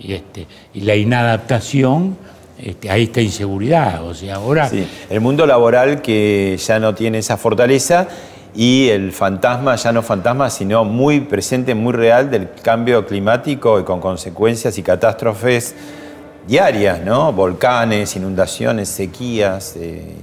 y, 0.00 0.14
este, 0.14 0.46
y 0.74 0.80
la 0.80 0.96
inadaptación 0.96 2.16
este, 2.58 2.90
a 2.90 2.96
esta 2.96 3.20
inseguridad. 3.20 4.04
O 4.04 4.14
sea, 4.14 4.36
ahora. 4.36 4.68
Sí, 4.68 4.86
el 5.08 5.20
mundo 5.20 5.46
laboral 5.46 6.02
que 6.02 6.58
ya 6.58 6.78
no 6.78 6.94
tiene 6.94 7.18
esa 7.18 7.36
fortaleza 7.36 8.08
y 8.54 8.88
el 8.88 9.12
fantasma, 9.12 9.76
ya 9.76 9.92
no 9.92 10.02
fantasma, 10.02 10.50
sino 10.50 10.84
muy 10.84 11.20
presente, 11.20 11.74
muy 11.74 11.92
real 11.92 12.30
del 12.30 12.50
cambio 12.62 13.06
climático 13.06 13.78
y 13.80 13.84
con 13.84 14.00
consecuencias 14.00 14.76
y 14.78 14.82
catástrofes 14.82 15.74
diarias, 16.46 17.00
¿no? 17.04 17.32
Volcanes, 17.32 18.16
inundaciones, 18.16 18.88
sequías. 18.88 19.76
Eh, 19.76 20.16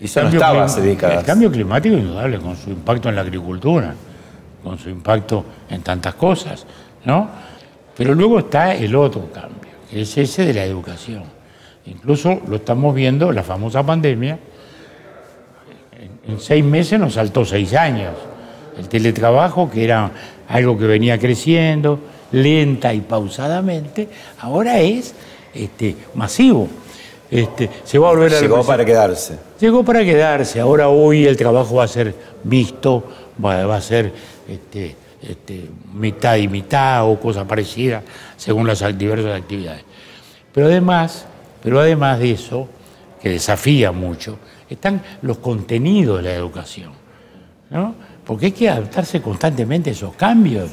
y 0.00 0.04
eso 0.04 0.22
no 0.22 0.28
estaba 0.28 0.64
hace 0.64 0.80
décadas. 0.80 1.20
El 1.20 1.24
cambio 1.24 1.50
climático 1.50 1.96
es 1.96 2.02
indudable, 2.02 2.38
con 2.38 2.56
su 2.56 2.70
impacto 2.70 3.08
en 3.08 3.16
la 3.16 3.22
agricultura, 3.22 3.94
con 4.62 4.78
su 4.78 4.90
impacto 4.90 5.44
en 5.70 5.82
tantas 5.82 6.14
cosas, 6.14 6.66
¿no? 7.04 7.28
Pero 7.98 8.14
luego 8.14 8.38
está 8.38 8.74
el 8.74 8.94
otro 8.94 9.30
cambio, 9.32 9.72
que 9.90 10.02
es 10.02 10.16
ese 10.16 10.46
de 10.46 10.54
la 10.54 10.64
educación. 10.64 11.24
Incluso 11.84 12.40
lo 12.46 12.56
estamos 12.56 12.94
viendo, 12.94 13.32
la 13.32 13.42
famosa 13.42 13.82
pandemia, 13.82 14.38
en 16.26 16.40
seis 16.40 16.64
meses 16.64 17.00
nos 17.00 17.14
saltó 17.14 17.44
seis 17.44 17.74
años. 17.74 18.14
El 18.78 18.88
teletrabajo, 18.88 19.68
que 19.68 19.82
era 19.82 20.12
algo 20.48 20.78
que 20.78 20.86
venía 20.86 21.18
creciendo 21.18 21.98
lenta 22.32 22.92
y 22.94 23.00
pausadamente, 23.00 24.08
ahora 24.40 24.78
es 24.80 25.14
este, 25.54 25.96
masivo. 26.14 26.68
Este, 27.30 27.68
se 27.84 27.98
va 27.98 28.08
a 28.08 28.12
volver 28.12 28.34
a 28.34 28.40
Llegó 28.40 28.64
para 28.64 28.84
quedarse. 28.84 29.38
Llegó 29.60 29.84
para 29.84 30.04
quedarse. 30.04 30.60
Ahora 30.60 30.88
hoy 30.88 31.26
el 31.26 31.36
trabajo 31.36 31.76
va 31.76 31.84
a 31.84 31.88
ser 31.88 32.14
visto, 32.44 33.04
va, 33.44 33.74
a 33.74 33.80
ser 33.80 34.12
este, 34.48 34.94
este, 35.22 35.68
mitad 35.92 36.36
y 36.36 36.48
mitad 36.48 37.08
o 37.08 37.18
cosa 37.18 37.46
parecida 37.46 38.02
según 38.36 38.66
las 38.66 38.80
diversas 38.96 39.40
actividades. 39.40 39.84
Pero 40.52 40.66
además, 40.66 41.26
pero 41.62 41.80
además 41.80 42.18
de 42.18 42.32
eso, 42.32 42.68
que 43.20 43.30
desafía 43.30 43.92
mucho, 43.92 44.38
están 44.68 45.02
los 45.22 45.38
contenidos 45.38 46.18
de 46.18 46.30
la 46.30 46.34
educación. 46.34 46.92
¿no? 47.70 47.94
Porque 48.24 48.46
hay 48.46 48.52
que 48.52 48.68
adaptarse 48.68 49.20
constantemente 49.20 49.90
a 49.90 49.92
esos 49.92 50.14
cambios. 50.14 50.70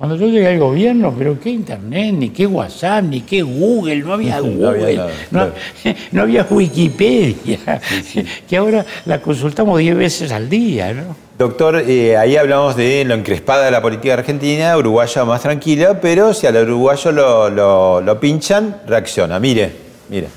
Cuando 0.00 0.16
yo 0.16 0.28
llegué 0.28 0.46
al 0.46 0.58
gobierno, 0.58 1.14
pero 1.14 1.38
qué 1.38 1.50
internet, 1.50 2.14
ni 2.14 2.30
qué 2.30 2.46
WhatsApp, 2.46 3.04
ni 3.04 3.20
qué 3.20 3.42
Google, 3.42 3.96
no 3.96 4.14
había 4.14 4.40
Google, 4.40 4.98
no 6.12 6.22
había, 6.22 6.46
Wikipedia, 6.48 7.82
que 8.48 8.56
ahora 8.56 8.82
la 9.04 9.20
consultamos 9.20 9.78
diez 9.78 9.94
veces 9.94 10.32
al 10.32 10.48
día. 10.48 10.94
¿no? 10.94 11.14
Doctor, 11.38 11.84
eh, 11.86 12.16
ahí 12.16 12.34
hablamos 12.38 12.76
de 12.76 13.04
lo 13.04 13.12
encrespada 13.12 13.66
de 13.66 13.72
la 13.72 13.82
política 13.82 14.14
argentina, 14.14 14.74
uruguaya 14.78 15.26
más 15.26 15.42
tranquila, 15.42 16.00
pero 16.00 16.32
si 16.32 16.46
al 16.46 16.56
uruguayo 16.56 17.12
lo, 17.12 18.00
lo 18.00 18.18
pinchan, 18.18 18.76
reacciona. 18.86 19.38
Mire. 19.38 19.70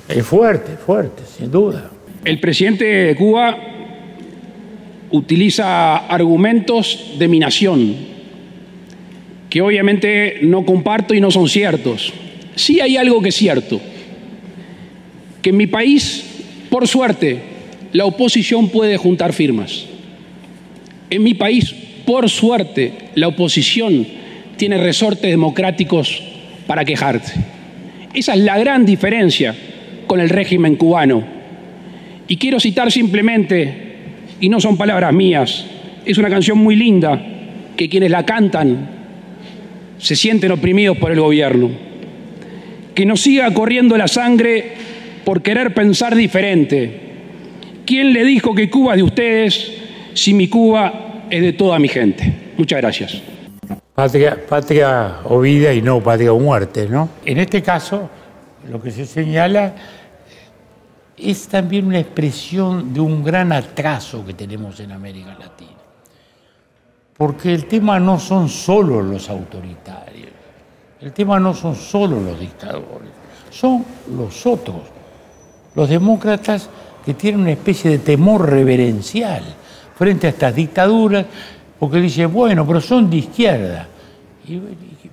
Es 0.10 0.26
fuerte, 0.26 0.76
fuerte, 0.76 1.24
sin 1.38 1.50
duda. 1.50 1.90
El 2.26 2.38
presidente 2.42 2.84
de 2.84 3.16
Cuba 3.16 3.58
utiliza 5.12 6.00
argumentos 6.00 7.14
de 7.18 7.30
mi 7.30 7.40
nación, 7.40 8.13
que 9.54 9.62
obviamente 9.62 10.40
no 10.42 10.66
comparto 10.66 11.14
y 11.14 11.22
no 11.22 11.30
son 11.30 11.48
ciertos. 11.48 12.12
Sí 12.56 12.80
hay 12.82 12.98
algo 12.98 13.22
que 13.22 13.30
es 13.30 13.36
cierto, 13.36 13.80
que 15.44 15.52
en 15.52 15.58
mi 15.58 15.68
país, 15.68 16.26
por 16.72 16.88
suerte, 16.88 17.38
la 17.92 18.06
oposición 18.06 18.70
puede 18.70 18.98
juntar 18.98 19.32
firmas. 19.32 19.86
En 21.12 21.22
mi 21.22 21.36
país, 21.36 21.72
por 22.04 22.32
suerte, 22.32 22.94
la 23.14 23.28
oposición 23.28 24.08
tiene 24.58 24.80
resortes 24.80 25.30
democráticos 25.30 26.24
para 26.66 26.84
quejarse. 26.84 27.36
Esa 28.12 28.34
es 28.34 28.40
la 28.40 28.58
gran 28.58 28.88
diferencia 28.88 29.54
con 30.08 30.20
el 30.20 30.30
régimen 30.30 30.78
cubano. 30.78 31.24
Y 32.28 32.38
quiero 32.38 32.60
citar 32.60 32.92
simplemente, 32.92 33.72
y 34.40 34.50
no 34.50 34.60
son 34.60 34.78
palabras 34.78 35.14
mías, 35.14 35.64
es 36.08 36.18
una 36.18 36.32
canción 36.32 36.58
muy 36.58 36.76
linda 36.76 37.24
que 37.78 37.88
quienes 37.88 38.10
la 38.10 38.26
cantan 38.26 38.93
se 39.98 40.16
sienten 40.16 40.52
oprimidos 40.52 40.98
por 40.98 41.12
el 41.12 41.20
gobierno. 41.20 41.70
Que 42.94 43.06
nos 43.06 43.22
siga 43.22 43.52
corriendo 43.54 43.98
la 43.98 44.08
sangre 44.08 44.74
por 45.26 45.42
querer 45.42 45.74
pensar 45.74 46.16
diferente. 46.16 47.00
¿Quién 47.86 48.14
le 48.14 48.24
dijo 48.24 48.54
que 48.54 48.70
Cuba 48.70 48.94
es 48.94 48.98
de 48.98 49.04
ustedes 49.04 49.72
si 50.14 50.34
mi 50.34 50.48
Cuba 50.48 51.26
es 51.30 51.42
de 51.42 51.54
toda 51.54 51.80
mi 51.80 51.88
gente? 51.88 52.54
Muchas 52.58 52.80
gracias. 52.82 53.22
patria, 53.96 54.38
patria 54.48 55.18
o 55.26 55.40
vida 55.40 55.74
y 55.74 55.82
no 55.82 56.02
patria 56.02 56.34
o 56.34 56.40
muerte, 56.40 56.88
¿no? 56.90 57.10
En 57.26 57.40
este 57.40 57.62
caso, 57.62 58.10
lo 58.70 58.82
que 58.82 58.92
se 58.92 59.06
señala 59.06 59.74
es 61.18 61.48
también 61.48 61.86
una 61.86 62.00
expresión 62.00 62.94
de 62.94 63.00
un 63.00 63.24
gran 63.24 63.52
atraso 63.52 64.26
que 64.26 64.34
tenemos 64.34 64.80
en 64.80 64.92
América 64.92 65.36
Latina. 65.40 65.72
Porque 67.18 67.54
el 67.54 67.66
tema 67.66 68.00
no 68.00 68.20
son 68.20 68.50
solo 68.50 69.02
los 69.02 69.30
autoritarios, 69.30 70.32
el 71.00 71.12
tema 71.12 71.40
no 71.40 71.54
son 71.54 71.76
solo 71.76 72.20
los 72.20 72.40
dictadores, 72.40 73.10
son 73.52 73.86
los 74.18 74.46
otros, 74.46 74.82
los 75.76 75.90
demócratas 75.90 76.70
que 77.06 77.14
tienen 77.14 77.42
una 77.42 77.52
especie 77.52 77.92
de 77.92 78.00
temor 78.00 78.50
reverencial 78.50 79.44
frente 79.96 80.28
a 80.28 80.30
estas 80.32 80.56
dictaduras, 80.56 81.26
porque 81.78 81.98
dicen, 81.98 82.32
bueno, 82.32 82.66
pero 82.66 82.82
son 82.82 83.10
de 83.10 83.18
izquierda. 83.18 83.88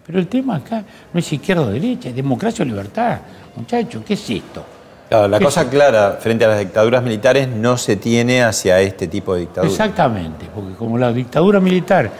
Pero 0.07 0.18
el 0.18 0.26
tema 0.28 0.57
acá 0.57 0.84
no 1.12 1.20
es 1.20 1.32
izquierda 1.32 1.62
o 1.62 1.66
derecha, 1.66 2.09
es 2.09 2.16
democracia 2.16 2.64
o 2.64 2.66
libertad. 2.66 3.18
Muchachos, 3.57 4.03
¿qué 4.07 4.14
es 4.14 4.30
esto? 4.30 4.64
Claro, 5.11 5.27
la 5.29 5.39
¿Qué 5.39 5.45
cosa 5.45 5.69
clara 5.69 6.19
frente 6.21 6.45
a 6.45 6.49
las 6.49 6.61
dictaduras 6.61 7.03
militares 7.03 7.49
no 7.49 7.77
se 7.77 7.97
tiene 7.97 8.43
hacia 8.43 8.81
este 8.81 9.09
tipo 9.09 9.35
de 9.35 9.41
dictadura. 9.41 9.71
Exactamente, 9.71 10.47
porque 10.55 10.75
como 10.77 10.97
la 10.97 11.13
dictadura 11.13 11.59
militar, 11.61 12.11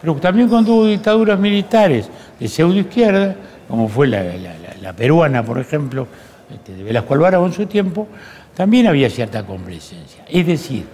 pero 0.00 0.14
también 0.16 0.48
cuando 0.48 0.74
hubo 0.74 0.86
dictaduras 0.86 1.38
militares 1.40 2.08
de 2.38 2.48
pseudoizquierda, 2.48 3.34
como 3.66 3.88
fue 3.88 4.06
la, 4.08 4.22
la- 4.22 4.34
la- 4.36 4.74
la 4.82 4.92
peruana, 4.92 5.42
por 5.42 5.58
ejemplo, 5.58 6.06
este, 6.52 6.74
de 6.74 6.82
Velasco 6.84 7.14
Alvarado 7.14 7.46
en 7.46 7.52
su 7.54 7.64
tiempo, 7.66 8.06
también 8.54 8.86
había 8.88 9.08
cierta 9.08 9.46
complacencia. 9.46 10.22
Es 10.28 10.46
decir, 10.46 10.84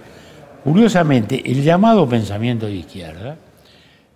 curiosamente, 0.63 1.41
el 1.43 1.61
llamado 1.63 2.07
pensamiento 2.07 2.65
de 2.65 2.73
izquierda, 2.75 3.35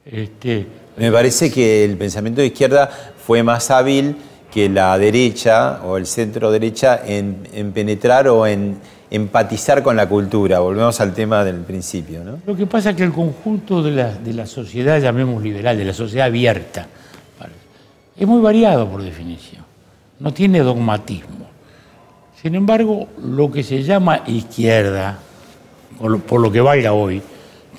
este, 0.05 0.67
Me 0.95 1.11
parece 1.11 1.51
que 1.51 1.83
el 1.83 1.97
pensamiento 1.97 2.39
de 2.41 2.47
izquierda 2.47 2.89
fue 3.25 3.41
más 3.43 3.71
hábil 3.71 4.15
que 4.53 4.69
la 4.69 4.97
derecha 4.99 5.81
o 5.83 5.97
el 5.97 6.05
centro 6.05 6.51
derecha 6.51 7.01
en, 7.03 7.47
en 7.53 7.71
penetrar 7.71 8.27
o 8.27 8.45
en 8.45 8.77
empatizar 9.09 9.81
con 9.81 9.95
la 9.95 10.07
cultura. 10.07 10.59
Volvemos 10.59 10.99
al 11.01 11.13
tema 11.13 11.43
del 11.43 11.57
principio, 11.61 12.23
¿no? 12.23 12.39
Lo 12.45 12.55
que 12.55 12.67
pasa 12.67 12.91
es 12.91 12.95
que 12.95 13.03
el 13.03 13.11
conjunto 13.11 13.81
de 13.81 13.91
la, 13.91 14.13
de 14.13 14.33
la 14.33 14.45
sociedad, 14.45 15.01
llamemos 15.01 15.41
liberal, 15.41 15.77
de 15.77 15.85
la 15.85 15.93
sociedad 15.93 16.27
abierta, 16.27 16.87
es 18.15 18.27
muy 18.27 18.41
variado 18.41 18.87
por 18.87 19.01
definición, 19.01 19.63
no 20.19 20.31
tiene 20.31 20.59
dogmatismo. 20.59 21.47
Sin 22.39 22.53
embargo, 22.53 23.07
lo 23.23 23.51
que 23.51 23.63
se 23.63 23.81
llama 23.81 24.21
izquierda, 24.27 25.17
por 25.97 26.39
lo 26.39 26.51
que 26.51 26.61
valga 26.61 26.93
hoy, 26.93 27.23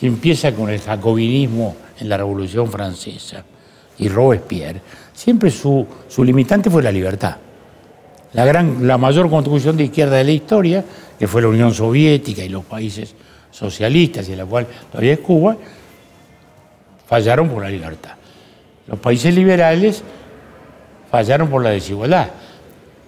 que 0.01 0.07
empieza 0.09 0.53
con 0.53 0.71
el 0.71 0.81
jacobinismo 0.81 1.77
en 2.01 2.09
la 2.09 2.17
Revolución 2.17 2.69
Francesa 2.69 3.45
y 3.99 4.09
Robespierre, 4.09 4.81
siempre 5.15 5.51
su, 5.51 5.87
su 6.09 6.23
limitante 6.23 6.69
fue 6.69 6.83
la 6.83 6.93
libertad. 6.93 7.37
La, 8.35 8.45
gran, 8.45 8.87
la 8.87 8.99
mayor 8.99 9.31
contribución 9.31 9.77
de 9.77 9.85
izquierda 9.85 10.17
de 10.17 10.25
la 10.25 10.33
historia, 10.33 10.85
que 11.19 11.29
fue 11.29 11.41
la 11.41 11.49
Unión 11.49 11.73
Soviética 11.73 12.45
y 12.45 12.49
los 12.49 12.65
países 12.65 13.15
socialistas, 13.51 14.29
y 14.29 14.33
en 14.33 14.39
la 14.39 14.45
cual 14.45 14.67
todavía 14.91 15.13
es 15.13 15.21
Cuba, 15.21 15.57
fallaron 17.07 17.49
por 17.49 17.63
la 17.63 17.71
libertad. 17.71 18.13
Los 18.89 18.99
países 18.99 19.35
liberales 19.35 20.03
fallaron 21.11 21.49
por 21.49 21.63
la 21.63 21.71
desigualdad, 21.71 22.29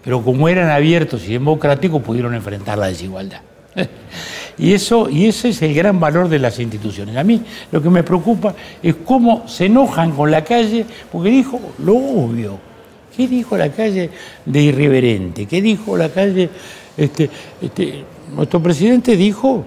pero 0.05 0.23
como 0.23 0.49
eran 0.49 0.71
abiertos 0.71 1.25
y 1.27 1.33
democráticos 1.33 2.01
pudieron 2.03 2.35
enfrentar 2.35 2.79
la 2.79 2.87
desigualdad. 2.87 3.41
Y, 4.59 4.73
eso, 4.73 5.11
y 5.11 5.27
ese 5.27 5.51
es 5.51 5.61
el 5.61 5.75
gran 5.75 6.01
valor 6.01 6.31
de 6.31 6.39
las 6.39 6.59
instituciones. 6.59 7.15
A 7.17 7.23
mí 7.23 7.43
lo 7.71 7.83
que 7.83 7.91
me 7.91 8.03
preocupa 8.03 8.55
es 8.83 8.95
cómo 9.05 9.47
se 9.47 9.67
enojan 9.67 10.13
con 10.13 10.31
la 10.31 10.43
calle, 10.43 10.87
porque 11.13 11.29
dijo 11.29 11.61
lo 11.81 11.95
obvio. 11.95 12.59
¿Qué 13.15 13.29
dijo 13.29 13.57
la 13.57 13.71
calle 13.71 14.11
de 14.47 14.63
irreverente? 14.63 15.45
¿Qué 15.45 15.61
dijo 15.61 15.97
la 15.97 16.09
calle? 16.09 16.49
Este, 16.97 17.29
este, 17.61 18.05
nuestro 18.35 18.63
presidente 18.63 19.15
dijo 19.15 19.65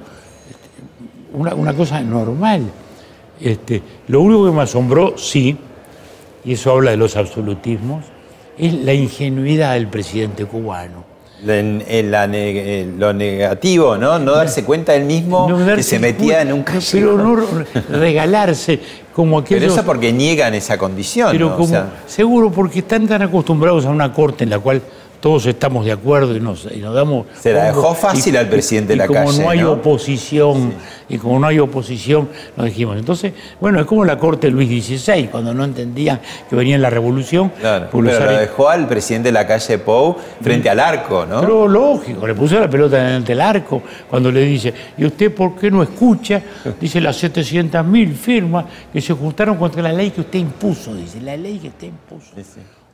este, 0.49 1.37
una, 1.37 1.53
una 1.53 1.73
cosa 1.75 2.01
normal. 2.01 2.63
Este, 3.39 3.81
lo 4.07 4.21
único 4.21 4.45
que 4.45 4.51
me 4.51 4.63
asombró, 4.63 5.17
sí, 5.17 5.55
y 6.43 6.53
eso 6.53 6.71
habla 6.71 6.91
de 6.91 6.97
los 6.97 7.15
absolutismos, 7.15 8.05
es 8.57 8.73
la 8.73 8.93
ingenuidad 8.93 9.73
del 9.75 9.87
presidente 9.87 10.45
cubano. 10.45 11.08
En- 11.47 11.83
en 11.87 12.11
la 12.11 12.25
en 12.25 12.99
lo 12.99 13.13
negativo, 13.13 13.95
¿no? 13.97 14.19
No 14.19 14.33
darse 14.33 14.63
cuenta 14.65 14.93
él 14.93 15.05
mismo 15.05 15.47
No 15.49 15.75
que 15.75 15.83
se 15.83 15.97
metía 15.97 16.41
en 16.41 16.51
un 16.51 16.63
callejón. 16.63 16.91
Pero 16.91 17.17
no 17.17 17.35
regalarse 17.97 18.79
como 19.13 19.41
Pero 19.43 19.57
aquellos... 19.57 19.73
eso 19.77 19.85
porque 19.85 20.11
niegan 20.11 20.53
esa 20.53 20.77
condición, 20.77 21.29
Pero 21.31 21.47
¿no? 21.49 21.53
O 21.53 21.57
como, 21.57 21.69
sea, 21.69 21.89
seguro 22.07 22.51
porque 22.51 22.79
están 22.79 23.07
tan 23.07 23.21
acostumbrados 23.21 23.85
a 23.85 23.89
una 23.89 24.11
corte 24.11 24.43
en 24.43 24.49
la 24.49 24.59
cual 24.59 24.81
todos 25.19 25.45
estamos 25.45 25.85
de 25.85 25.91
acuerdo 25.91 26.35
y 26.35 26.39
nos, 26.39 26.67
y 26.71 26.77
nos 26.77 26.95
damos... 26.95 27.25
Se 27.39 27.53
la 27.53 27.65
dejó 27.65 27.93
fácil 27.93 28.33
y- 28.33 28.37
al 28.37 28.47
presidente 28.47 28.93
y 28.93 28.95
de 28.95 29.03
la 29.03 29.07
como 29.07 29.25
calle, 29.25 29.43
no 29.43 29.49
hay 29.49 29.59
¿no? 29.59 29.71
oposición, 29.73 30.73
y 31.09 31.17
como 31.17 31.39
no 31.39 31.47
hay 31.47 31.59
oposición, 31.59 32.29
nos 32.55 32.67
dijimos. 32.67 32.97
Entonces, 32.97 33.33
bueno, 33.59 33.79
es 33.79 33.85
como 33.85 34.05
la 34.05 34.17
corte 34.17 34.47
de 34.47 34.51
Luis 34.51 34.69
XVI, 34.85 35.27
cuando 35.27 35.53
no 35.53 35.63
entendían 35.63 36.21
que 36.49 36.55
venía 36.55 36.77
la 36.77 36.89
revolución. 36.89 37.51
los 37.61 37.81
pero 37.91 38.01
lo 38.01 38.37
dejó 38.37 38.69
al 38.69 38.87
presidente 38.87 39.29
de 39.29 39.33
la 39.33 39.45
calle 39.45 39.77
Pou 39.79 40.15
frente 40.41 40.69
al 40.69 40.79
arco, 40.79 41.25
¿no? 41.25 41.41
Pero 41.41 41.67
lógico, 41.67 42.25
le 42.25 42.35
puso 42.35 42.59
la 42.59 42.69
pelota 42.69 42.97
delante 42.97 43.33
del 43.33 43.41
arco 43.41 43.81
cuando 44.09 44.31
le 44.31 44.41
dice, 44.41 44.73
¿y 44.97 45.05
usted 45.05 45.33
por 45.33 45.55
qué 45.55 45.69
no 45.69 45.83
escucha? 45.83 46.41
Dice 46.79 47.01
las 47.01 47.17
700 47.17 47.85
mil 47.85 48.13
firmas 48.13 48.65
que 48.93 49.01
se 49.01 49.13
juntaron 49.13 49.57
contra 49.57 49.81
la 49.81 49.91
ley 49.91 50.11
que 50.11 50.21
usted 50.21 50.39
impuso, 50.39 50.93
dice, 50.95 51.19
la 51.21 51.35
ley 51.35 51.57
que 51.59 51.67
usted 51.67 51.87
impuso. 51.87 52.31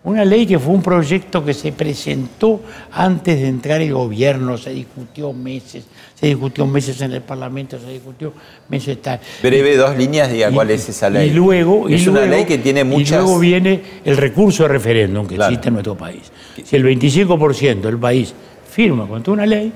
Una 0.05 0.23
ley 0.23 0.45
que 0.45 0.59
fue 0.59 0.71
un 0.73 0.83
proyecto 0.83 1.43
que 1.43 1.53
se 1.53 1.71
presentó 1.71 2.61
antes 2.91 3.41
de 3.41 3.47
entrar 3.47 3.81
el 3.81 3.91
gobierno, 3.91 4.55
se 4.55 4.69
discutió 4.69 5.33
meses, 5.33 5.83
se 6.13 6.27
discutió 6.27 6.67
meses 6.67 7.01
en 7.01 7.11
el 7.13 7.21
Parlamento, 7.23 7.79
se 7.79 7.87
discutió 7.91 8.31
meses 8.69 9.01
tal. 9.01 9.19
Breve, 9.41 9.75
dos 9.75 9.97
líneas, 9.97 10.31
diga 10.31 10.51
Y- 10.51 10.53
cuál 10.53 10.69
es 10.69 10.87
esa 10.89 11.09
ley. 11.09 11.29
Y 11.29 11.33
luego, 11.33 11.89
y 11.89 11.95
una 12.07 12.19
luego- 12.21 12.27
ley 12.35 12.45
que 12.45 12.59
tiene 12.59 12.83
muchas... 12.83 13.13
Y 13.19 13.23
luego 13.23 13.39
viene 13.39 13.81
el 14.05 14.15
recurso 14.17 14.63
de 14.63 14.69
referéndum 14.69 15.25
que 15.25 15.35
Claro. 15.35 15.51
existe 15.51 15.69
en 15.69 15.73
nuestro 15.73 15.97
país. 15.97 16.31
Si 16.63 16.75
el 16.75 16.83
25% 16.83 17.87
del 17.87 17.97
país 17.97 18.31
firma 18.71 19.07
contra 19.07 19.33
una 19.33 19.45
ley, 19.47 19.73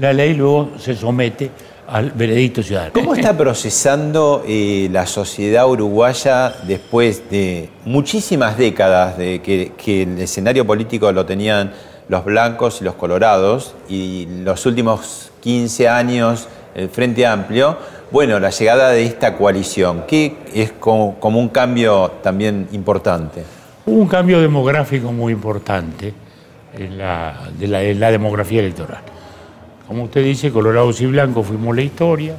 la 0.00 0.12
ley 0.14 0.32
luego 0.34 0.70
se 0.78 0.94
somete 0.96 1.50
al 1.86 2.10
veredicto 2.12 2.62
ciudadano. 2.62 2.92
¿Cómo 2.94 3.14
está 3.14 3.36
procesando 3.36 4.44
eh, 4.46 4.88
la 4.90 5.06
sociedad 5.06 5.68
uruguaya 5.68 6.54
después 6.66 7.28
de 7.30 7.68
muchísimas 7.84 8.56
décadas 8.56 9.18
de 9.18 9.42
que, 9.42 9.72
que 9.76 10.02
el 10.02 10.18
escenario 10.20 10.66
político 10.66 11.12
lo 11.12 11.26
tenían 11.26 11.72
los 12.08 12.24
blancos 12.24 12.80
y 12.80 12.84
los 12.84 12.94
colorados 12.94 13.74
y 13.88 14.26
los 14.42 14.66
últimos 14.66 15.32
15 15.40 15.88
años 15.88 16.48
el 16.74 16.88
Frente 16.88 17.26
Amplio? 17.26 17.76
Bueno, 18.10 18.38
la 18.38 18.50
llegada 18.50 18.90
de 18.90 19.04
esta 19.04 19.36
coalición, 19.36 20.04
que 20.06 20.36
es 20.54 20.72
como, 20.72 21.18
como 21.18 21.40
un 21.40 21.48
cambio 21.48 22.12
también 22.22 22.68
importante. 22.72 23.42
Hubo 23.86 24.00
un 24.00 24.08
cambio 24.08 24.40
demográfico 24.40 25.12
muy 25.12 25.32
importante 25.32 26.14
en 26.76 26.98
la, 26.98 27.48
de 27.58 27.66
la, 27.66 27.82
en 27.82 28.00
la 28.00 28.10
demografía 28.10 28.60
electoral. 28.60 29.02
Como 29.86 30.04
usted 30.04 30.24
dice, 30.24 30.50
colorados 30.50 31.00
y 31.00 31.06
blancos 31.06 31.46
fuimos 31.46 31.76
la 31.76 31.82
historia. 31.82 32.36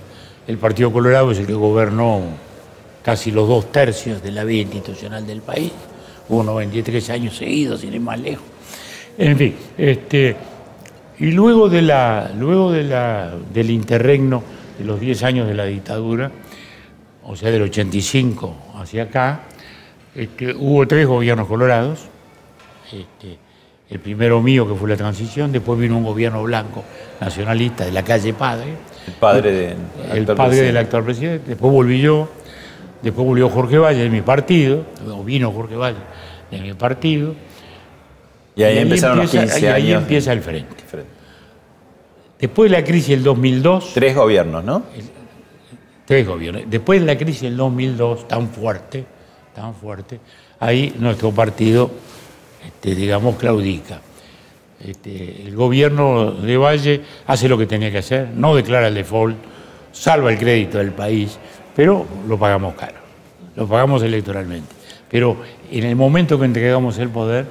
El 0.47 0.57
Partido 0.57 0.91
Colorado 0.91 1.31
es 1.31 1.39
el 1.39 1.45
que 1.45 1.53
gobernó 1.53 2.21
casi 3.03 3.31
los 3.31 3.47
dos 3.47 3.71
tercios 3.71 4.23
de 4.23 4.31
la 4.31 4.43
vida 4.43 4.61
institucional 4.61 5.25
del 5.27 5.41
país. 5.41 5.71
Hubo 6.27 6.43
93 6.43 7.09
años 7.11 7.37
seguidos, 7.37 7.81
sin 7.81 7.93
ir 7.93 8.01
más 8.01 8.19
lejos. 8.19 8.45
En 9.17 9.37
fin, 9.37 9.55
este, 9.77 10.35
y 11.19 11.31
luego, 11.31 11.69
de 11.69 11.81
la, 11.81 12.31
luego 12.37 12.71
de 12.71 12.83
la, 12.83 13.33
del 13.53 13.69
interregno 13.69 14.43
de 14.77 14.85
los 14.85 14.99
10 14.99 15.23
años 15.23 15.47
de 15.47 15.53
la 15.53 15.65
dictadura, 15.65 16.31
o 17.23 17.35
sea, 17.35 17.51
del 17.51 17.61
85 17.61 18.55
hacia 18.75 19.03
acá, 19.03 19.41
este, 20.15 20.53
hubo 20.53 20.87
tres 20.87 21.07
gobiernos 21.07 21.47
colorados. 21.47 22.07
Este, 22.91 23.37
el 23.89 23.99
primero 23.99 24.41
mío, 24.41 24.67
que 24.67 24.73
fue 24.75 24.89
la 24.89 24.97
transición, 24.97 25.51
después 25.51 25.79
vino 25.79 25.97
un 25.97 26.03
gobierno 26.03 26.41
blanco 26.43 26.83
nacionalista 27.21 27.86
de 27.86 27.91
la 27.91 28.03
calle 28.03 28.33
Padre, 28.33 28.73
El 29.07 29.13
padre 29.13 29.51
de, 29.51 29.67
el 30.13 30.25
padre 30.25 30.36
presidente. 30.36 30.63
del 30.65 30.77
actual 30.77 31.03
presidente, 31.03 31.43
después 31.49 31.71
volví 31.71 32.01
yo, 32.01 32.29
después 33.01 33.27
volvió 33.27 33.49
Jorge 33.49 33.77
Valle 33.77 34.03
de 34.03 34.09
mi 34.09 34.21
partido, 34.21 34.83
o 35.07 35.23
vino 35.23 35.51
Jorge 35.51 35.75
Valle 35.75 35.97
de 36.49 36.59
mi 36.59 36.73
partido, 36.73 37.36
Y 38.55 38.63
ahí 38.63 38.79
empezaron 38.79 39.19
empieza, 39.19 39.41
los 39.43 39.49
15 39.51 39.61
y 39.61 39.65
ahí 39.67 39.88
años. 39.91 40.01
empieza 40.01 40.33
el 40.33 40.41
frente. 40.41 40.75
Después 42.39 42.69
de 42.71 42.77
la 42.77 42.83
crisis 42.83 43.09
del 43.09 43.23
2002, 43.23 43.91
Tres 43.93 44.15
gobiernos, 44.15 44.63
¿no? 44.63 44.83
tres 46.05 46.27
gobiernos. 46.27 46.63
Después 46.67 46.99
de 46.99 47.05
la 47.07 47.17
crisis 47.17 47.43
del 47.43 47.57
2002, 47.57 48.27
tan 48.27 48.49
fuerte, 48.49 49.05
tan 49.55 49.73
fuerte, 49.73 50.19
ahí 50.59 50.93
nuestro 50.99 51.31
partido, 51.31 51.89
este, 52.66 52.95
digamos, 52.95 53.36
claudica. 53.36 54.01
Este, 54.80 55.43
el 55.47 55.55
gobierno 55.55 56.32
de 56.32 56.57
Valle 56.57 57.01
hace 57.28 57.47
lo 57.47 57.57
que 57.57 57.66
tenía 57.66 57.91
que 57.91 57.99
hacer, 57.99 58.30
no 58.36 58.55
declara 58.55 58.88
el 58.88 58.93
default, 58.95 59.38
salva 59.91 60.32
el 60.32 60.38
crédito 60.38 60.78
del 60.78 60.91
país, 60.91 61.38
pero 61.76 62.05
lo 62.28 62.38
pagamos 62.38 62.76
caro. 62.76 62.95
lo 63.55 63.68
pagamos 63.68 64.03
electoralmente. 64.03 64.76
Pero 65.09 65.38
en 65.72 65.86
el 65.86 65.95
momento 65.95 66.38
que 66.38 66.45
entregamos 66.45 66.97
el 66.97 67.09
poder, 67.09 67.45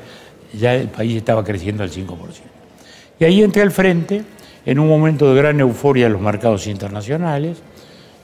ya 0.52 0.74
el 0.74 0.88
país 0.88 1.16
estaba 1.16 1.42
creciendo 1.44 1.82
al 1.82 1.90
5%. 1.90 2.16
Y 3.18 3.24
ahí 3.24 3.42
entré 3.42 3.62
al 3.62 3.70
frente, 3.70 4.22
en 4.66 4.78
un 4.78 4.88
momento 4.88 5.32
de 5.32 5.40
gran 5.40 5.60
euforia 5.60 6.06
en 6.06 6.12
los 6.12 6.22
mercados 6.22 6.66
internacionales, 6.66 7.58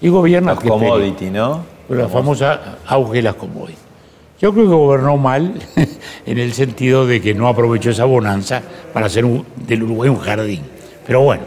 y 0.01 0.09
gobierna... 0.09 0.55
Los 0.55 0.64
commodity, 0.64 1.30
¿no? 1.30 1.64
La 1.88 2.09
famosa 2.09 2.78
auge 2.86 3.16
de 3.16 3.22
las 3.22 3.34
commodities. 3.34 3.80
Yo 4.41 4.53
creo 4.53 4.64
que 4.64 4.70
gobernó 4.72 5.16
mal 5.16 5.55
en 6.26 6.38
el 6.38 6.53
sentido 6.53 7.07
de 7.07 7.20
que 7.20 7.34
no 7.34 7.47
aprovechó 7.49 7.91
esa 7.91 8.05
bonanza 8.07 8.62
para 8.93 9.07
hacer 9.07 9.24
un- 9.24 9.45
del 9.66 9.82
Uruguay 9.82 10.09
un 10.09 10.18
jardín. 10.18 10.61
Pero 11.07 11.20
bueno, 11.22 11.43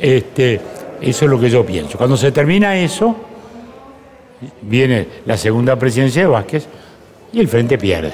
este, 0.00 0.60
eso 1.00 1.24
es 1.24 1.30
lo 1.30 1.40
que 1.40 1.50
yo 1.50 1.64
pienso. 1.66 1.98
Cuando 1.98 2.16
se 2.16 2.30
termina 2.30 2.76
eso, 2.76 3.16
viene 4.62 5.06
la 5.26 5.36
segunda 5.36 5.76
presidencia 5.76 6.22
de 6.22 6.28
Vázquez 6.28 6.66
y 7.32 7.40
el 7.40 7.48
Frente 7.48 7.78
pierde. 7.78 8.12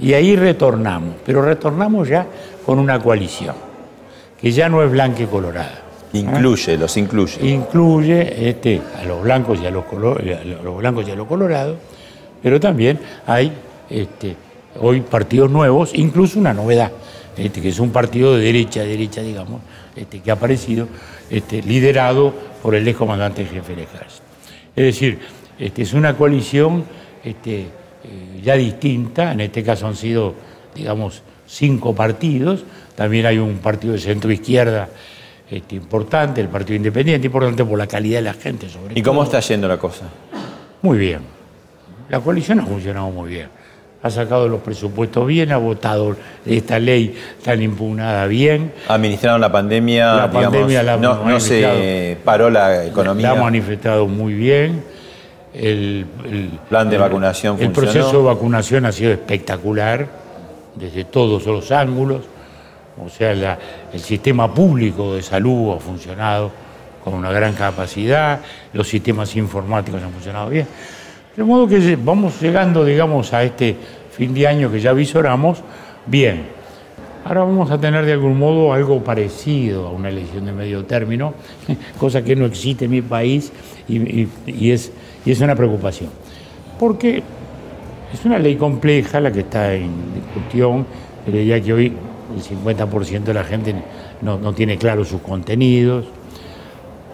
Y 0.00 0.12
ahí 0.12 0.34
retornamos, 0.34 1.14
pero 1.24 1.40
retornamos 1.42 2.08
ya 2.08 2.26
con 2.66 2.78
una 2.78 2.98
coalición, 2.98 3.54
que 4.40 4.50
ya 4.50 4.68
no 4.68 4.82
es 4.82 4.90
blanca 4.90 5.22
y 5.22 5.26
colorada. 5.26 5.82
Incluye, 6.12 6.76
los 6.76 6.96
incluye. 6.96 7.46
Incluye 7.46 8.48
este, 8.48 8.80
a 9.00 9.04
los 9.04 9.22
blancos 9.22 9.60
y 9.60 9.66
a 9.66 9.70
los, 9.70 9.84
a 9.84 10.44
los 10.64 10.76
blancos 10.78 11.06
y 11.08 11.10
a 11.10 11.14
los 11.16 11.26
colorados, 11.26 11.76
pero 12.44 12.60
también 12.60 13.00
hay 13.26 13.50
este, 13.88 14.36
hoy 14.78 15.00
partidos 15.00 15.50
nuevos, 15.50 15.92
incluso 15.94 16.38
una 16.38 16.52
novedad, 16.52 16.92
este, 17.38 17.62
que 17.62 17.70
es 17.70 17.78
un 17.80 17.90
partido 17.90 18.36
de 18.36 18.44
derecha, 18.44 18.82
derecha, 18.82 19.22
digamos, 19.22 19.62
este, 19.96 20.20
que 20.20 20.30
ha 20.30 20.34
aparecido, 20.34 20.86
este, 21.30 21.62
liderado 21.62 22.34
por 22.62 22.74
el 22.74 22.86
ex 22.86 22.98
comandante 22.98 23.46
jefe 23.46 23.74
del 23.74 23.84
ejército. 23.84 24.24
Es 24.76 24.84
decir, 24.84 25.20
este, 25.58 25.80
es 25.80 25.94
una 25.94 26.18
coalición 26.18 26.84
eh, 27.24 27.66
ya 28.42 28.54
distinta, 28.56 29.32
en 29.32 29.40
este 29.40 29.62
caso 29.62 29.86
han 29.86 29.96
sido, 29.96 30.34
digamos, 30.74 31.22
cinco 31.46 31.94
partidos, 31.94 32.62
también 32.94 33.24
hay 33.24 33.38
un 33.38 33.56
partido 33.56 33.94
de 33.94 34.00
centro 34.00 34.30
izquierda 34.30 34.90
este, 35.50 35.76
importante, 35.76 36.42
el 36.42 36.48
Partido 36.48 36.76
Independiente, 36.76 37.26
importante 37.26 37.64
por 37.64 37.78
la 37.78 37.86
calidad 37.86 38.18
de 38.18 38.24
la 38.24 38.34
gente, 38.34 38.68
sobre 38.68 38.98
¿Y 38.98 39.02
cómo 39.02 39.24
está 39.24 39.40
yendo 39.40 39.66
la 39.66 39.78
cosa? 39.78 40.04
Muy 40.82 40.98
bien. 40.98 41.33
La 42.08 42.20
coalición 42.20 42.60
ha 42.60 42.66
funcionado 42.66 43.10
muy 43.10 43.30
bien. 43.30 43.48
Ha 44.02 44.10
sacado 44.10 44.48
los 44.48 44.60
presupuestos 44.60 45.26
bien, 45.26 45.50
ha 45.52 45.56
votado 45.56 46.14
esta 46.44 46.78
ley 46.78 47.16
tan 47.42 47.62
impugnada 47.62 48.26
bien. 48.26 48.72
Administraron 48.88 49.40
la 49.40 49.50
pandemia, 49.50 50.06
La 50.14 50.28
digamos, 50.28 50.44
pandemia 50.58 50.82
la 50.82 50.96
no, 50.98 51.40
se 51.40 52.18
paró 52.22 52.50
la 52.50 52.84
economía. 52.84 53.28
La 53.32 53.38
ha 53.40 53.42
manifestado 53.42 54.06
muy 54.06 54.34
bien. 54.34 54.84
El, 55.54 56.04
el- 56.24 56.50
Plan 56.68 56.90
de 56.90 56.98
vacunación 56.98 57.56
El 57.58 57.66
funcionó. 57.72 57.92
proceso 57.92 58.18
de 58.18 58.24
vacunación 58.24 58.84
ha 58.86 58.92
sido 58.92 59.12
espectacular 59.12 60.06
desde 60.74 61.04
todos 61.04 61.46
los 61.46 61.70
ángulos. 61.72 62.22
O 63.02 63.08
sea, 63.08 63.32
la- 63.34 63.58
el 63.92 64.00
sistema 64.00 64.52
público 64.52 65.14
de 65.14 65.22
salud 65.22 65.74
ha 65.76 65.80
funcionado 65.80 66.50
con 67.02 67.14
una 67.14 67.30
gran 67.32 67.54
capacidad, 67.54 68.40
los 68.72 68.86
sistemas 68.88 69.34
informáticos 69.36 70.02
han 70.02 70.10
funcionado 70.10 70.50
bien. 70.50 70.66
De 71.36 71.42
modo 71.42 71.66
que 71.66 71.96
vamos 71.96 72.40
llegando, 72.40 72.84
digamos, 72.84 73.32
a 73.32 73.42
este 73.42 73.76
fin 74.12 74.32
de 74.32 74.46
año 74.46 74.70
que 74.70 74.78
ya 74.78 74.92
visoramos, 74.92 75.62
bien. 76.06 76.46
Ahora 77.24 77.40
vamos 77.40 77.70
a 77.72 77.80
tener 77.80 78.04
de 78.04 78.12
algún 78.12 78.38
modo 78.38 78.72
algo 78.72 79.02
parecido 79.02 79.88
a 79.88 79.90
una 79.90 80.10
elección 80.10 80.44
de 80.44 80.52
medio 80.52 80.84
término, 80.84 81.34
cosa 81.98 82.22
que 82.22 82.36
no 82.36 82.46
existe 82.46 82.84
en 82.84 82.92
mi 82.92 83.02
país 83.02 83.50
y, 83.88 84.28
es, 84.70 84.92
y 85.24 85.32
es 85.32 85.40
una 85.40 85.56
preocupación. 85.56 86.10
Porque 86.78 87.22
es 88.12 88.24
una 88.24 88.38
ley 88.38 88.54
compleja 88.54 89.18
la 89.18 89.32
que 89.32 89.40
está 89.40 89.74
en 89.74 89.90
discusión, 90.14 90.86
pero 91.24 91.40
ya 91.40 91.60
que 91.60 91.72
hoy 91.72 91.92
el 92.36 92.42
50% 92.42 93.24
de 93.24 93.34
la 93.34 93.42
gente 93.42 93.74
no, 94.22 94.38
no 94.38 94.52
tiene 94.52 94.78
claro 94.78 95.04
sus 95.04 95.20
contenidos. 95.20 96.04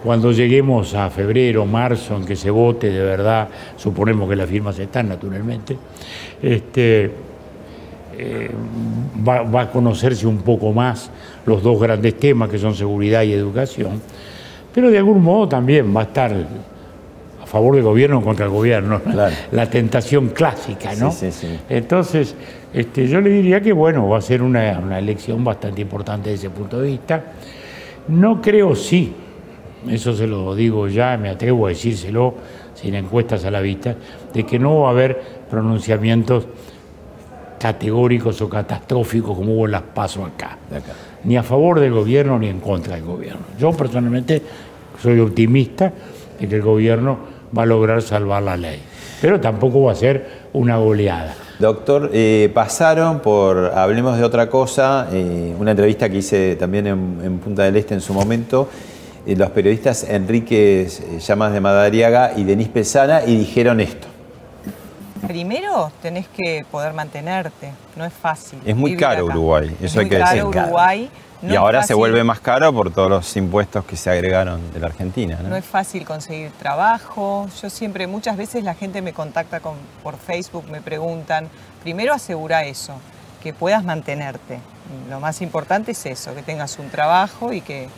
Cuando 0.03 0.33
lleguemos 0.33 0.95
a 0.95 1.11
febrero, 1.11 1.67
marzo, 1.67 2.17
en 2.17 2.25
que 2.25 2.35
se 2.37 2.51
vote 2.51 2.89
de 2.91 3.03
verdad, 3.05 3.49
suponemos 3.77 4.29
que 4.29 4.37
las 4.37 4.49
firmas 4.49 4.79
están 4.79 5.09
naturalmente, 5.11 5.77
este, 6.43 7.11
eh, 8.17 8.51
va, 9.27 9.43
va 9.43 9.61
a 9.63 9.71
conocerse 9.71 10.27
un 10.27 10.39
poco 10.39 10.73
más 10.73 11.11
los 11.45 11.63
dos 11.63 11.79
grandes 11.81 12.19
temas 12.19 12.49
que 12.49 12.59
son 12.59 12.75
seguridad 12.75 13.23
y 13.25 13.33
educación, 13.33 14.01
pero 14.75 14.91
de 14.91 14.97
algún 14.99 15.23
modo 15.23 15.49
también 15.49 15.95
va 15.95 16.01
a 16.01 16.05
estar 16.05 16.33
a 17.43 17.47
favor 17.47 17.75
del 17.75 17.85
gobierno 17.85 18.19
o 18.19 18.23
contra 18.23 18.47
el 18.47 18.53
gobierno, 18.53 19.01
Claro. 19.01 19.35
la 19.53 19.69
tentación 19.69 20.29
clásica, 20.29 20.95
¿no? 20.95 21.11
Sí, 21.13 21.31
sí, 21.31 21.47
sí. 21.49 21.59
Entonces, 21.69 22.35
este, 22.73 23.07
yo 23.07 23.21
le 23.21 23.29
diría 23.31 23.61
que 23.61 23.73
bueno, 23.73 24.09
va 24.09 24.19
a 24.19 24.23
ser 24.23 24.41
una, 24.43 24.79
una 24.79 24.99
elección 24.99 25.43
bastante 25.45 25.83
importante 25.83 26.31
desde 26.31 26.47
ese 26.47 26.57
punto 26.57 26.81
de 26.81 26.89
vista. 26.89 27.23
No 28.09 28.41
creo 28.41 28.75
sí, 28.77 29.13
eso 29.89 30.15
se 30.15 30.27
lo 30.27 30.55
digo 30.55 30.89
ya, 30.89 31.17
me 31.17 31.31
atrevo 31.31 31.67
a 31.67 31.71
decírselo 31.71 32.35
sin 32.75 32.95
encuestas 32.95 33.45
a 33.45 33.51
la 33.51 33.61
vista, 33.61 33.95
de 34.33 34.45
que 34.45 34.59
no 34.59 34.81
va 34.81 34.89
a 34.89 34.91
haber 34.93 35.21
pronunciamientos 35.51 36.47
categóricos 37.59 38.41
o 38.41 38.49
catastróficos 38.49 39.37
como 39.37 39.53
hubo 39.53 39.67
en 39.67 39.73
las 39.73 39.83
pasos 39.83 40.27
acá. 40.27 40.57
Ni 41.25 41.37
a 41.37 41.43
favor 41.43 41.79
del 41.79 41.93
gobierno 41.93 42.39
ni 42.39 42.49
en 42.49 42.61
contra 42.61 42.95
del 42.95 43.05
gobierno. 43.05 43.43
Yo 43.59 43.73
personalmente 43.73 44.43
soy 45.03 45.21
optimista 45.21 45.93
de 46.39 46.49
que 46.49 46.57
el 46.57 46.63
gobierno 46.63 47.19
va 47.57 47.65
a 47.65 47.67
lograr 47.67 48.01
salvar 48.01 48.43
la 48.43 48.57
ley. 48.57 48.81
Pero 49.21 49.39
tampoco 49.41 49.83
va 49.83 49.93
a 49.93 49.95
ser 49.95 50.49
una 50.55 50.79
goleada. 50.79 51.35
Doctor, 51.59 52.09
eh, 52.15 52.51
pasaron 52.55 53.21
por 53.21 53.59
Hablemos 53.75 54.17
de 54.17 54.25
otra 54.25 54.49
cosa, 54.49 55.09
eh, 55.13 55.55
una 55.59 55.73
entrevista 55.73 56.09
que 56.09 56.17
hice 56.17 56.57
también 56.57 56.87
en, 56.87 57.19
en 57.23 57.39
Punta 57.39 57.65
del 57.65 57.77
Este 57.77 57.93
en 57.93 58.01
su 58.01 58.15
momento, 58.15 58.67
los 59.27 59.51
periodistas 59.51 60.05
Enrique 60.05 60.83
eh, 60.83 61.19
Llamas 61.21 61.53
de 61.53 61.61
Madariaga 61.61 62.33
y 62.37 62.45
Denis 62.45 62.69
Pesana, 62.69 63.23
y 63.25 63.37
dijeron 63.37 63.81
esto. 63.81 64.09
Primero 65.27 65.93
tenés 66.01 66.27
que 66.29 66.65
poder 66.71 66.95
mantenerte, 66.95 67.73
no 67.97 68.05
es 68.05 68.13
fácil. 68.13 68.59
Es 68.65 68.75
muy 68.75 68.97
caro 68.97 69.27
acá. 69.27 69.35
Uruguay, 69.35 69.77
Es 69.81 69.91
eso 69.93 70.01
hay 70.01 70.07
muy 70.07 70.11
que 70.17 70.19
caro 70.23 70.31
decir. 70.49 70.61
Uruguay. 70.63 71.11
no 71.43 71.53
y 71.53 71.57
ahora 71.57 71.83
se 71.83 71.93
vuelve 71.95 72.25
más 72.25 72.41
caro 72.41 72.73
por 72.73 72.91
todos 72.91 73.11
los 73.11 73.37
impuestos 73.37 73.85
que 73.85 73.97
se 73.97 74.09
agregaron 74.11 74.73
de 74.73 74.81
la 74.81 74.87
Argentina. 74.87 75.39
¿no? 75.43 75.51
No 75.51 75.57
es 75.57 75.65
fácil 75.65 76.07
conseguir 76.07 76.51
trabajo. 76.53 77.49
Yo 77.61 77.69
siempre, 77.69 78.07
muchas 78.07 78.37
veces 78.39 78.65
la 78.65 78.75
gente 78.75 79.03
me 79.03 79.13
contacta 79.13 79.61
con- 79.61 79.77
por 80.03 80.17
Facebook, 80.17 80.65
me 80.71 80.81
preguntan, 80.81 81.49
primero 81.83 82.15
asegura 82.15 82.65
eso, 82.65 82.95
que 83.43 83.53
puedas 83.53 83.85
mantenerte. 83.85 84.59
Lo 85.11 85.21
más 85.21 85.43
importante 85.43 85.93
es 85.93 86.07
eso, 86.07 86.35
que 86.35 86.43
tengas 86.43 86.79
un 86.79 86.89
trabajo 86.89 87.53
y 87.53 87.61
que, 87.61 87.89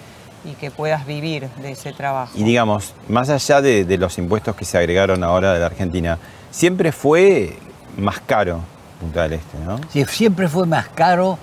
y 0.44 0.52
que 0.54 0.70
puedas 0.70 1.06
vivir 1.06 1.48
de 1.60 1.72
ese 1.72 1.92
trabajo. 1.92 2.32
Y 2.36 2.42
digamos, 2.44 2.94
más 3.08 3.28
allá 3.30 3.60
de, 3.60 3.84
de 3.84 3.98
los 3.98 4.18
impuestos 4.18 4.56
que 4.56 4.64
se 4.64 4.76
agregaron 4.78 5.22
ahora 5.24 5.52
de 5.54 5.60
la 5.60 5.66
Argentina, 5.66 6.18
siempre 6.50 6.92
fue 6.92 7.56
más 7.96 8.20
caro 8.20 8.60
Punta 9.00 9.22
del 9.24 9.32
Este, 9.34 9.58
¿no? 9.58 9.80
Sí, 9.92 10.04
siempre 10.04 10.48
fue 10.48 10.64
más 10.66 10.88
caro 10.88 11.36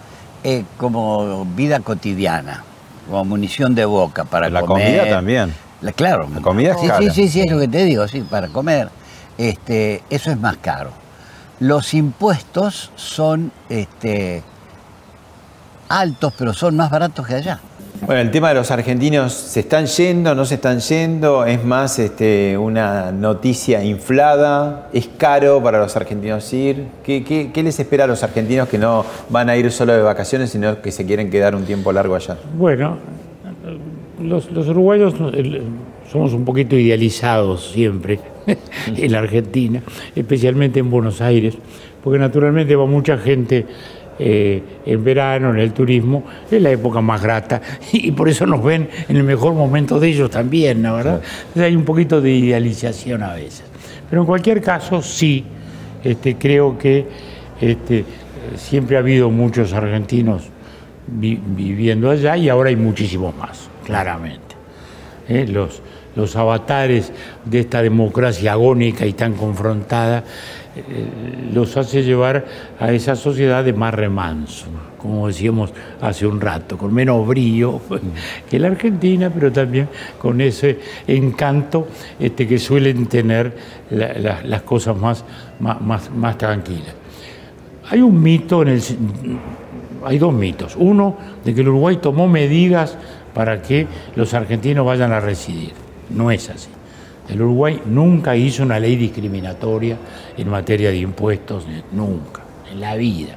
eh, 0.45 0.63
como 0.77 1.43
vida 1.45 1.81
cotidiana, 1.81 2.63
como 3.07 3.25
munición 3.25 3.75
de 3.75 3.83
boca 3.83 4.23
para 4.23 4.49
La 4.49 4.61
comer. 4.61 4.97
comida 4.99 5.09
también. 5.09 5.53
La- 5.81 5.91
claro. 5.91 6.29
La 6.33 6.39
comida 6.41 6.71
es 6.71 6.79
sí, 6.79 6.87
cara. 6.87 6.99
Sí, 7.01 7.09
sí, 7.11 7.27
sí, 7.29 7.41
es 7.41 7.51
lo 7.51 7.59
que 7.59 7.67
te 7.67 7.83
digo, 7.83 8.07
sí, 8.07 8.21
para 8.21 8.47
comer. 8.47 8.89
Este, 9.37 10.03
eso 10.09 10.31
es 10.31 10.39
más 10.39 10.55
caro. 10.57 10.91
Los 11.59 11.93
impuestos 11.93 12.91
son 12.95 13.51
este, 13.67 14.41
altos, 15.89 16.33
pero 16.37 16.53
son 16.53 16.75
más 16.77 16.89
baratos 16.89 17.25
que 17.27 17.35
allá. 17.35 17.59
Bueno, 18.01 18.21
el 18.21 18.31
tema 18.31 18.49
de 18.49 18.55
los 18.55 18.71
argentinos, 18.71 19.33
¿se 19.33 19.59
están 19.59 19.85
yendo, 19.85 20.33
no 20.33 20.45
se 20.45 20.55
están 20.55 20.79
yendo? 20.79 21.45
¿Es 21.45 21.63
más 21.65 21.99
este, 21.99 22.57
una 22.57 23.11
noticia 23.11 23.83
inflada? 23.83 24.89
¿Es 24.93 25.09
caro 25.17 25.61
para 25.61 25.79
los 25.79 25.97
argentinos 25.97 26.51
ir? 26.53 26.85
¿Qué, 27.03 27.51
les 27.55 27.77
espera 27.77 28.05
a 28.05 28.07
los 28.07 28.23
argentinos 28.23 28.69
que 28.69 28.77
no 28.77 29.05
van 29.29 29.49
a 29.49 29.57
ir 29.57 29.69
solo 29.71 29.91
de 29.91 30.01
vacaciones, 30.01 30.49
sino 30.49 30.81
que 30.81 30.91
se 30.91 31.05
quieren 31.05 31.29
quedar 31.29 31.55
un 31.55 31.65
tiempo 31.65 31.91
largo 31.91 32.15
allá? 32.15 32.37
Bueno, 32.57 32.97
los, 34.23 34.49
los 34.49 34.69
uruguayos 34.69 35.15
somos 36.09 36.33
un 36.33 36.45
poquito 36.45 36.77
idealizados 36.77 37.71
siempre 37.71 38.21
en 38.95 39.11
la 39.11 39.19
Argentina, 39.19 39.83
especialmente 40.15 40.79
en 40.79 40.89
Buenos 40.89 41.19
Aires, 41.19 41.55
porque 42.01 42.17
naturalmente 42.17 42.77
va 42.77 42.85
mucha 42.85 43.17
gente 43.17 43.65
eh, 44.19 44.61
en 44.85 45.03
verano, 45.03 45.51
en 45.51 45.59
el 45.59 45.71
turismo, 45.71 46.23
es 46.51 46.61
la 46.61 46.71
época 46.71 46.99
más 47.01 47.21
grata 47.23 47.61
y 47.93 48.11
por 48.11 48.27
eso 48.29 48.45
nos 48.45 48.61
ven 48.63 48.89
en 49.07 49.15
el 49.15 49.23
mejor 49.23 49.53
momento 49.53 49.99
de 49.99 50.09
ellos 50.09 50.29
también, 50.29 50.81
¿no 50.81 50.95
verdad? 50.95 51.21
Entonces 51.39 51.63
hay 51.63 51.75
un 51.75 51.85
poquito 51.85 52.19
de 52.21 52.31
idealización 52.31 53.23
a 53.23 53.33
veces. 53.33 53.63
Pero 54.09 54.21
en 54.23 54.25
cualquier 54.25 54.61
caso, 54.61 55.01
sí, 55.01 55.45
este, 56.03 56.35
creo 56.35 56.77
que 56.77 57.05
este, 57.61 58.03
siempre 58.55 58.95
ha 58.97 58.99
habido 58.99 59.29
muchos 59.29 59.71
argentinos 59.73 60.43
vi- 61.07 61.39
viviendo 61.43 62.09
allá 62.09 62.35
y 62.35 62.49
ahora 62.49 62.69
hay 62.69 62.75
muchísimos 62.75 63.35
más, 63.35 63.69
claramente. 63.85 64.55
¿eh? 65.27 65.45
Los, 65.47 65.81
los 66.15 66.35
avatares 66.35 67.11
de 67.45 67.59
esta 67.59 67.81
democracia 67.83 68.53
agónica 68.53 69.05
y 69.05 69.13
tan 69.13 69.33
confrontada, 69.33 70.23
los 71.53 71.75
hace 71.77 72.03
llevar 72.03 72.45
a 72.79 72.91
esa 72.91 73.15
sociedad 73.15 73.63
de 73.63 73.73
más 73.73 73.93
remanso, 73.93 74.65
como 74.97 75.27
decíamos 75.27 75.73
hace 76.01 76.25
un 76.27 76.39
rato, 76.41 76.77
con 76.77 76.93
menos 76.93 77.25
brillo 77.27 77.79
que 78.49 78.59
la 78.59 78.67
Argentina, 78.67 79.29
pero 79.33 79.51
también 79.51 79.87
con 80.17 80.41
ese 80.41 80.79
encanto 81.07 81.87
este, 82.19 82.47
que 82.47 82.59
suelen 82.59 83.07
tener 83.07 83.55
la- 83.91 84.13
la- 84.13 84.41
las 84.43 84.61
cosas 84.63 84.97
más, 84.97 85.23
más, 85.59 85.81
más, 85.81 86.09
más 86.11 86.37
tranquilas. 86.37 86.93
Hay 87.89 88.01
un 88.01 88.21
mito 88.21 88.61
en 88.61 88.67
el 88.69 88.81
hay 90.05 90.17
dos 90.17 90.33
mitos. 90.33 90.75
Uno, 90.77 91.17
de 91.43 91.53
que 91.53 91.59
el 91.61 91.67
Uruguay 91.69 91.97
tomó 92.01 92.27
medidas 92.27 92.97
para 93.33 93.61
que 93.61 93.85
los 94.15 94.33
argentinos 94.33 94.85
vayan 94.85 95.11
a 95.11 95.19
residir. 95.19 95.71
No 96.09 96.31
es 96.31 96.49
así. 96.49 96.69
El 97.29 97.41
Uruguay 97.41 97.81
nunca 97.85 98.35
hizo 98.35 98.63
una 98.63 98.79
ley 98.79 98.95
discriminatoria 98.95 99.97
en 100.35 100.49
materia 100.49 100.89
de 100.89 100.97
impuestos, 100.97 101.65
nunca, 101.91 102.41
en 102.71 102.81
la 102.81 102.95
vida. 102.95 103.35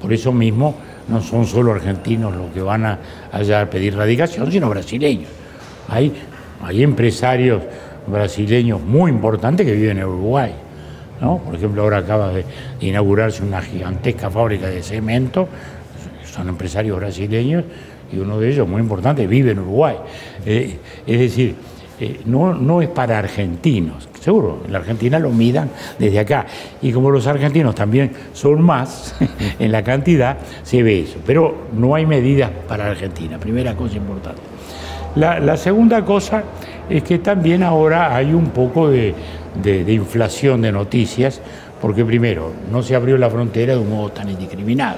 Por 0.00 0.12
eso 0.12 0.32
mismo 0.32 0.74
no 1.08 1.22
son 1.22 1.46
solo 1.46 1.72
argentinos 1.72 2.34
los 2.34 2.50
que 2.50 2.60
van 2.60 2.84
a, 2.84 2.98
allá 3.32 3.68
pedir 3.68 3.96
radicación, 3.96 4.50
sino 4.52 4.68
brasileños. 4.68 5.30
Hay, 5.88 6.12
empresarios 6.82 7.62
brasileños 8.06 8.80
muy 8.80 9.10
importantes 9.10 9.66
que 9.66 9.72
viven 9.72 9.98
en 9.98 10.04
Uruguay. 10.04 10.52
Por 11.20 11.54
ejemplo, 11.54 11.82
ahora 11.82 11.98
acaba 11.98 12.30
de 12.30 12.44
inaugurarse 12.80 13.42
una 13.42 13.62
gigantesca 13.62 14.28
fábrica 14.28 14.66
de 14.66 14.82
cemento, 14.82 15.48
son 16.30 16.48
empresarios 16.48 16.98
brasileños 16.98 17.64
y 18.12 18.18
uno 18.18 18.38
de 18.38 18.50
ellos, 18.50 18.68
muy 18.68 18.80
importante, 18.80 19.26
vive 19.26 19.52
en 19.52 19.60
Uruguay. 19.60 19.96
Eh, 20.44 20.78
es 21.06 21.18
decir, 21.18 21.54
no, 22.26 22.54
no 22.54 22.82
es 22.82 22.88
para 22.88 23.18
argentinos, 23.18 24.08
seguro, 24.20 24.62
en 24.64 24.72
la 24.72 24.78
Argentina 24.78 25.18
lo 25.18 25.30
midan 25.30 25.70
desde 25.98 26.18
acá. 26.18 26.46
Y 26.80 26.92
como 26.92 27.10
los 27.10 27.26
argentinos 27.26 27.74
también 27.74 28.10
son 28.32 28.62
más 28.62 29.14
en 29.58 29.70
la 29.70 29.82
cantidad, 29.84 30.38
se 30.62 30.82
ve 30.82 31.00
eso. 31.00 31.18
Pero 31.26 31.68
no 31.76 31.94
hay 31.94 32.06
medidas 32.06 32.50
para 32.66 32.86
Argentina, 32.86 33.38
primera 33.38 33.74
cosa 33.74 33.96
importante. 33.96 34.40
La, 35.16 35.56
segunda 35.56 36.04
cosa 36.04 36.42
es 36.90 37.04
que 37.04 37.18
también 37.20 37.62
ahora 37.62 38.16
hay 38.16 38.34
un 38.34 38.46
poco 38.46 38.88
de, 38.88 39.14
inflación 39.86 40.62
de 40.62 40.72
noticias, 40.72 41.40
porque 41.80 42.04
primero, 42.04 42.50
no 42.72 42.82
se 42.82 42.96
abrió 42.96 43.16
la 43.16 43.30
frontera 43.30 43.74
de 43.74 43.78
un 43.78 43.90
modo 43.90 44.08
tan 44.08 44.28
indiscriminado, 44.28 44.96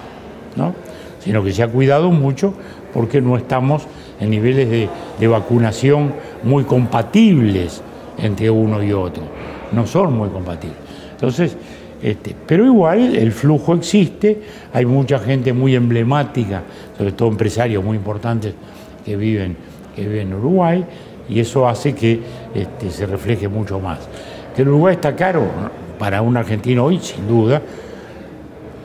¿no? 0.56 0.72
sino 1.20 1.42
que 1.42 1.52
se 1.52 1.62
ha 1.62 1.68
cuidado 1.68 2.10
mucho 2.12 2.54
porque 2.94 3.20
no 3.20 3.36
estamos 3.36 3.86
en 4.20 4.30
niveles 4.30 4.88
de 5.18 5.26
vacunación 5.26 6.14
muy 6.46 6.64
compatibles 6.64 7.82
entre 8.18 8.48
uno 8.48 8.82
y 8.82 8.92
otro, 8.92 9.22
no 9.72 9.86
son 9.86 10.16
muy 10.16 10.28
compatibles. 10.30 10.78
Entonces, 11.12 11.56
este, 12.02 12.34
pero 12.46 12.64
igual 12.64 13.16
el 13.16 13.32
flujo 13.32 13.74
existe, 13.74 14.40
hay 14.72 14.86
mucha 14.86 15.18
gente 15.18 15.52
muy 15.52 15.74
emblemática, 15.74 16.62
sobre 16.96 17.12
todo 17.12 17.28
empresarios 17.28 17.82
muy 17.82 17.96
importantes 17.96 18.54
que 19.04 19.16
viven, 19.16 19.56
que 19.94 20.02
viven 20.02 20.28
en 20.28 20.34
Uruguay, 20.34 20.84
y 21.28 21.40
eso 21.40 21.66
hace 21.66 21.94
que 21.94 22.20
este, 22.54 22.90
se 22.90 23.06
refleje 23.06 23.48
mucho 23.48 23.80
más. 23.80 23.98
Que 24.54 24.62
el 24.62 24.68
Uruguay 24.68 24.94
está 24.94 25.16
caro 25.16 25.42
para 25.98 26.22
un 26.22 26.36
argentino 26.36 26.84
hoy, 26.84 27.00
sin 27.00 27.26
duda, 27.26 27.60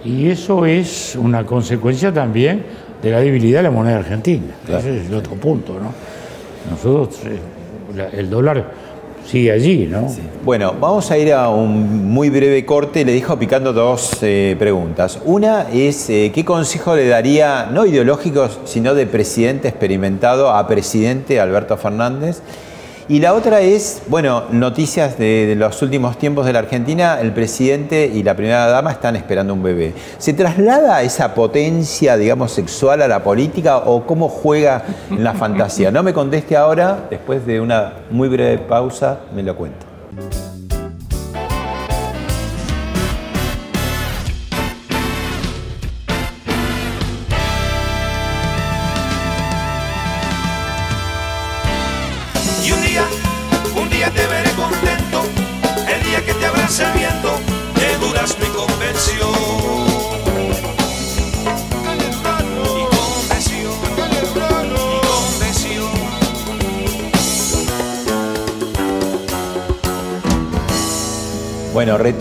y 0.03 0.27
eso 0.27 0.65
es 0.65 1.15
una 1.15 1.45
consecuencia 1.45 2.11
también 2.11 2.63
de 3.03 3.11
la 3.11 3.19
debilidad 3.19 3.59
de 3.59 3.63
la 3.63 3.71
moneda 3.71 3.99
argentina. 3.99 4.55
Ese 4.67 4.97
es 4.97 5.09
el 5.09 5.13
otro 5.13 5.35
punto, 5.35 5.73
¿no? 5.73 6.20
Nosotros, 6.69 7.19
eh, 7.25 8.09
el 8.13 8.29
dólar 8.29 8.71
sigue 9.25 9.51
allí, 9.51 9.87
¿no? 9.87 10.07
Bueno, 10.43 10.73
vamos 10.79 11.09
a 11.11 11.17
ir 11.17 11.33
a 11.33 11.49
un 11.49 12.09
muy 12.09 12.29
breve 12.29 12.65
corte. 12.65 13.05
Le 13.05 13.13
dejo 13.13 13.37
picando 13.37 13.73
dos 13.73 14.17
eh, 14.21 14.55
preguntas. 14.57 15.19
Una 15.25 15.69
es, 15.71 16.09
eh, 16.09 16.31
¿qué 16.33 16.43
consejo 16.43 16.95
le 16.95 17.07
daría, 17.07 17.67
no 17.71 17.85
ideológicos, 17.85 18.59
sino 18.65 18.93
de 18.93 19.05
presidente 19.05 19.67
experimentado 19.67 20.51
a 20.51 20.67
presidente 20.67 21.39
Alberto 21.39 21.77
Fernández? 21.77 22.41
Y 23.11 23.19
la 23.19 23.33
otra 23.33 23.59
es, 23.59 24.03
bueno, 24.07 24.45
noticias 24.51 25.17
de, 25.17 25.53
los 25.57 25.81
últimos 25.81 26.17
tiempos 26.17 26.45
de 26.45 26.53
la 26.53 26.59
Argentina, 26.59 27.19
el 27.19 27.33
presidente 27.33 28.05
y 28.05 28.23
la 28.23 28.37
primera 28.37 28.67
dama 28.67 28.89
están 28.89 29.17
esperando 29.17 29.53
un 29.53 29.61
bebé. 29.61 29.93
¿Se 30.17 30.31
traslada 30.31 31.01
esa 31.01 31.35
potencia, 31.35 32.15
digamos, 32.15 32.53
sexual 32.53 33.01
a 33.01 33.09
la 33.09 33.21
política 33.21 33.79
o 33.79 34.05
cómo 34.05 34.29
juega 34.29 34.85
en 35.09 35.25
la 35.25 35.33
fantasía? 35.33 35.91
No 35.91 36.03
me 36.03 36.13
conteste 36.13 36.55
ahora, 36.55 37.07
después 37.09 37.45
de 37.45 37.59
una 37.59 37.95
muy 38.11 38.29
breve 38.29 38.59
pausa, 38.59 39.19
me 39.35 39.43
lo 39.43 39.57
cuento. 39.57 39.85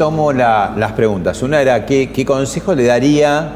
Retomo 0.01 0.33
la- 0.33 0.73
las 0.79 0.93
preguntas. 0.93 1.43
Una 1.43 1.61
era, 1.61 1.85
¿qué, 1.85 2.09
qué 2.11 2.25
consejo 2.25 2.75
le 2.75 2.85
daría, 2.85 3.51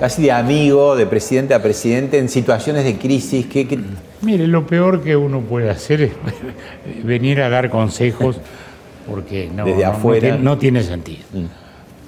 casi 0.00 0.22
de 0.22 0.32
amigo, 0.32 0.96
de 0.96 1.06
presidente 1.06 1.54
a 1.54 1.62
presidente, 1.62 2.18
en 2.18 2.28
situaciones 2.28 2.82
de 2.84 2.96
crisis? 2.98 3.46
¿Qué, 3.46 3.68
qué- 3.68 3.78
Mire, 4.22 4.48
lo 4.48 4.66
peor 4.66 5.02
que 5.04 5.14
uno 5.16 5.40
puede 5.42 5.70
hacer 5.70 6.02
es 6.02 6.12
venir 7.04 7.40
a 7.42 7.48
dar 7.48 7.70
consejos 7.70 8.38
porque 9.08 9.48
no, 9.54 9.66
Desde 9.66 9.84
no- 9.84 9.90
no 9.92 9.96
afuera. 9.96 10.20
tiene- 10.20 10.38
no 10.42 10.58
tiene 10.58 10.82
sentido. 10.82 11.22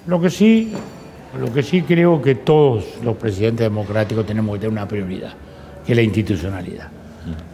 Lo 0.08 0.20
que 0.20 0.30
sí, 0.30 0.72
lo 1.38 1.52
que 1.52 1.62
sí 1.62 1.82
creo 1.82 2.20
que 2.20 2.34
todos 2.34 2.84
los 3.04 3.14
presidentes 3.16 3.66
democráticos 3.66 4.26
tenemos 4.26 4.54
que 4.56 4.60
tener 4.62 4.72
una 4.72 4.88
prioridad, 4.88 5.32
que 5.86 5.92
es 5.92 5.96
la 5.96 6.02
institucionalidad. 6.02 6.88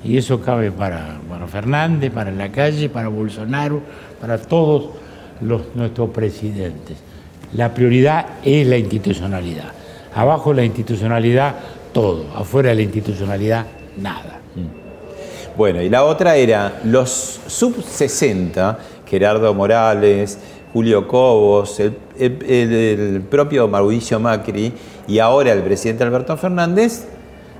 Y 0.02 0.16
eso 0.16 0.40
cabe 0.40 0.70
para, 0.72 1.18
para 1.28 1.46
Fernández, 1.46 2.10
para 2.10 2.30
la 2.30 2.50
calle, 2.50 2.88
para 2.88 3.08
Bolsonaro, 3.08 3.80
para 4.18 4.38
todos 4.38 5.02
los, 5.42 5.62
nuestros 5.74 6.10
presidentes. 6.10 6.96
La 7.54 7.72
prioridad 7.74 8.26
es 8.44 8.66
la 8.66 8.76
institucionalidad. 8.78 9.72
Abajo 10.14 10.52
la 10.52 10.64
institucionalidad, 10.64 11.54
todo. 11.92 12.24
Afuera 12.36 12.70
de 12.70 12.76
la 12.76 12.82
institucionalidad, 12.82 13.66
nada. 13.98 14.40
Bueno, 15.56 15.82
y 15.82 15.90
la 15.90 16.04
otra 16.04 16.36
era 16.36 16.80
los 16.84 17.40
sub-60, 17.46 18.76
Gerardo 19.06 19.52
Morales, 19.52 20.38
Julio 20.72 21.06
Cobos, 21.06 21.78
el- 21.80 21.94
el- 22.18 22.72
el 22.72 23.20
propio 23.20 23.68
Mauricio 23.68 24.18
Macri 24.18 24.72
y 25.06 25.18
ahora 25.18 25.52
el 25.52 25.62
presidente 25.62 26.04
Alberto 26.04 26.34
Fernández, 26.38 27.04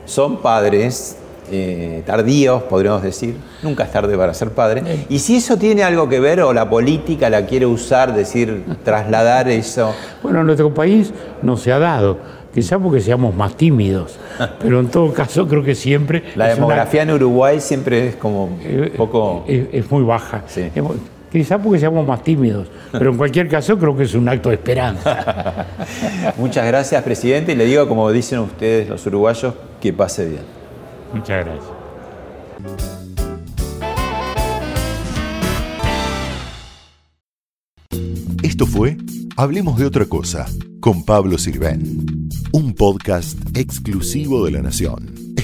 son 0.06 0.38
padres 0.38 1.16
eh, 1.52 2.02
tardíos, 2.06 2.62
podríamos 2.64 3.02
decir. 3.02 3.36
Nunca 3.62 3.84
es 3.84 3.92
tarde 3.92 4.16
para 4.16 4.34
ser 4.34 4.50
padre. 4.50 4.82
Y 5.08 5.18
si 5.18 5.36
eso 5.36 5.56
tiene 5.56 5.82
algo 5.84 6.08
que 6.08 6.18
ver 6.18 6.40
o 6.40 6.52
la 6.52 6.68
política 6.68 7.30
la 7.30 7.46
quiere 7.46 7.66
usar, 7.66 8.14
decir, 8.14 8.64
trasladar 8.84 9.48
eso. 9.48 9.94
Bueno, 10.22 10.40
en 10.40 10.46
nuestro 10.46 10.72
país 10.74 11.12
no 11.42 11.56
se 11.56 11.72
ha 11.72 11.78
dado, 11.78 12.18
quizá 12.54 12.78
porque 12.78 13.00
seamos 13.00 13.34
más 13.34 13.56
tímidos, 13.56 14.16
pero 14.60 14.80
en 14.80 14.88
todo 14.88 15.12
caso 15.12 15.46
creo 15.46 15.62
que 15.62 15.74
siempre... 15.74 16.22
La 16.34 16.46
una- 16.46 16.54
demografía 16.54 17.02
en 17.02 17.10
Uruguay 17.12 17.60
siempre 17.60 18.08
es 18.08 18.16
como 18.16 18.44
un 18.46 18.90
poco... 18.96 19.44
es, 19.46 19.66
es 19.72 19.90
muy 19.90 20.02
baja. 20.02 20.42
Sí. 20.46 20.70
Es 20.74 20.82
muy- 20.82 20.96
Quizá 21.32 21.56
porque 21.56 21.78
seamos 21.78 22.06
más 22.06 22.22
tímidos, 22.22 22.68
pero 22.92 23.10
en 23.10 23.16
cualquier 23.16 23.48
caso 23.48 23.78
creo 23.78 23.96
que 23.96 24.02
es 24.02 24.12
un 24.14 24.28
acto 24.28 24.50
de 24.50 24.56
esperanza. 24.56 25.64
Muchas 26.36 26.66
gracias, 26.66 27.02
presidente, 27.02 27.52
y 27.52 27.56
le 27.56 27.64
digo, 27.64 27.88
como 27.88 28.12
dicen 28.12 28.40
ustedes 28.40 28.86
los 28.90 29.06
uruguayos, 29.06 29.54
que 29.80 29.94
pase 29.94 30.26
bien. 30.26 30.61
Muchas 31.12 31.44
gracias. 31.44 31.72
Esto 38.42 38.66
fue 38.66 38.96
Hablemos 39.36 39.78
de 39.78 39.86
otra 39.86 40.04
cosa 40.04 40.46
con 40.80 41.04
Pablo 41.04 41.38
Sirven, 41.38 42.28
un 42.52 42.74
podcast 42.74 43.38
exclusivo 43.56 44.44
de 44.44 44.52
La 44.52 44.60
Nación. 44.62 45.21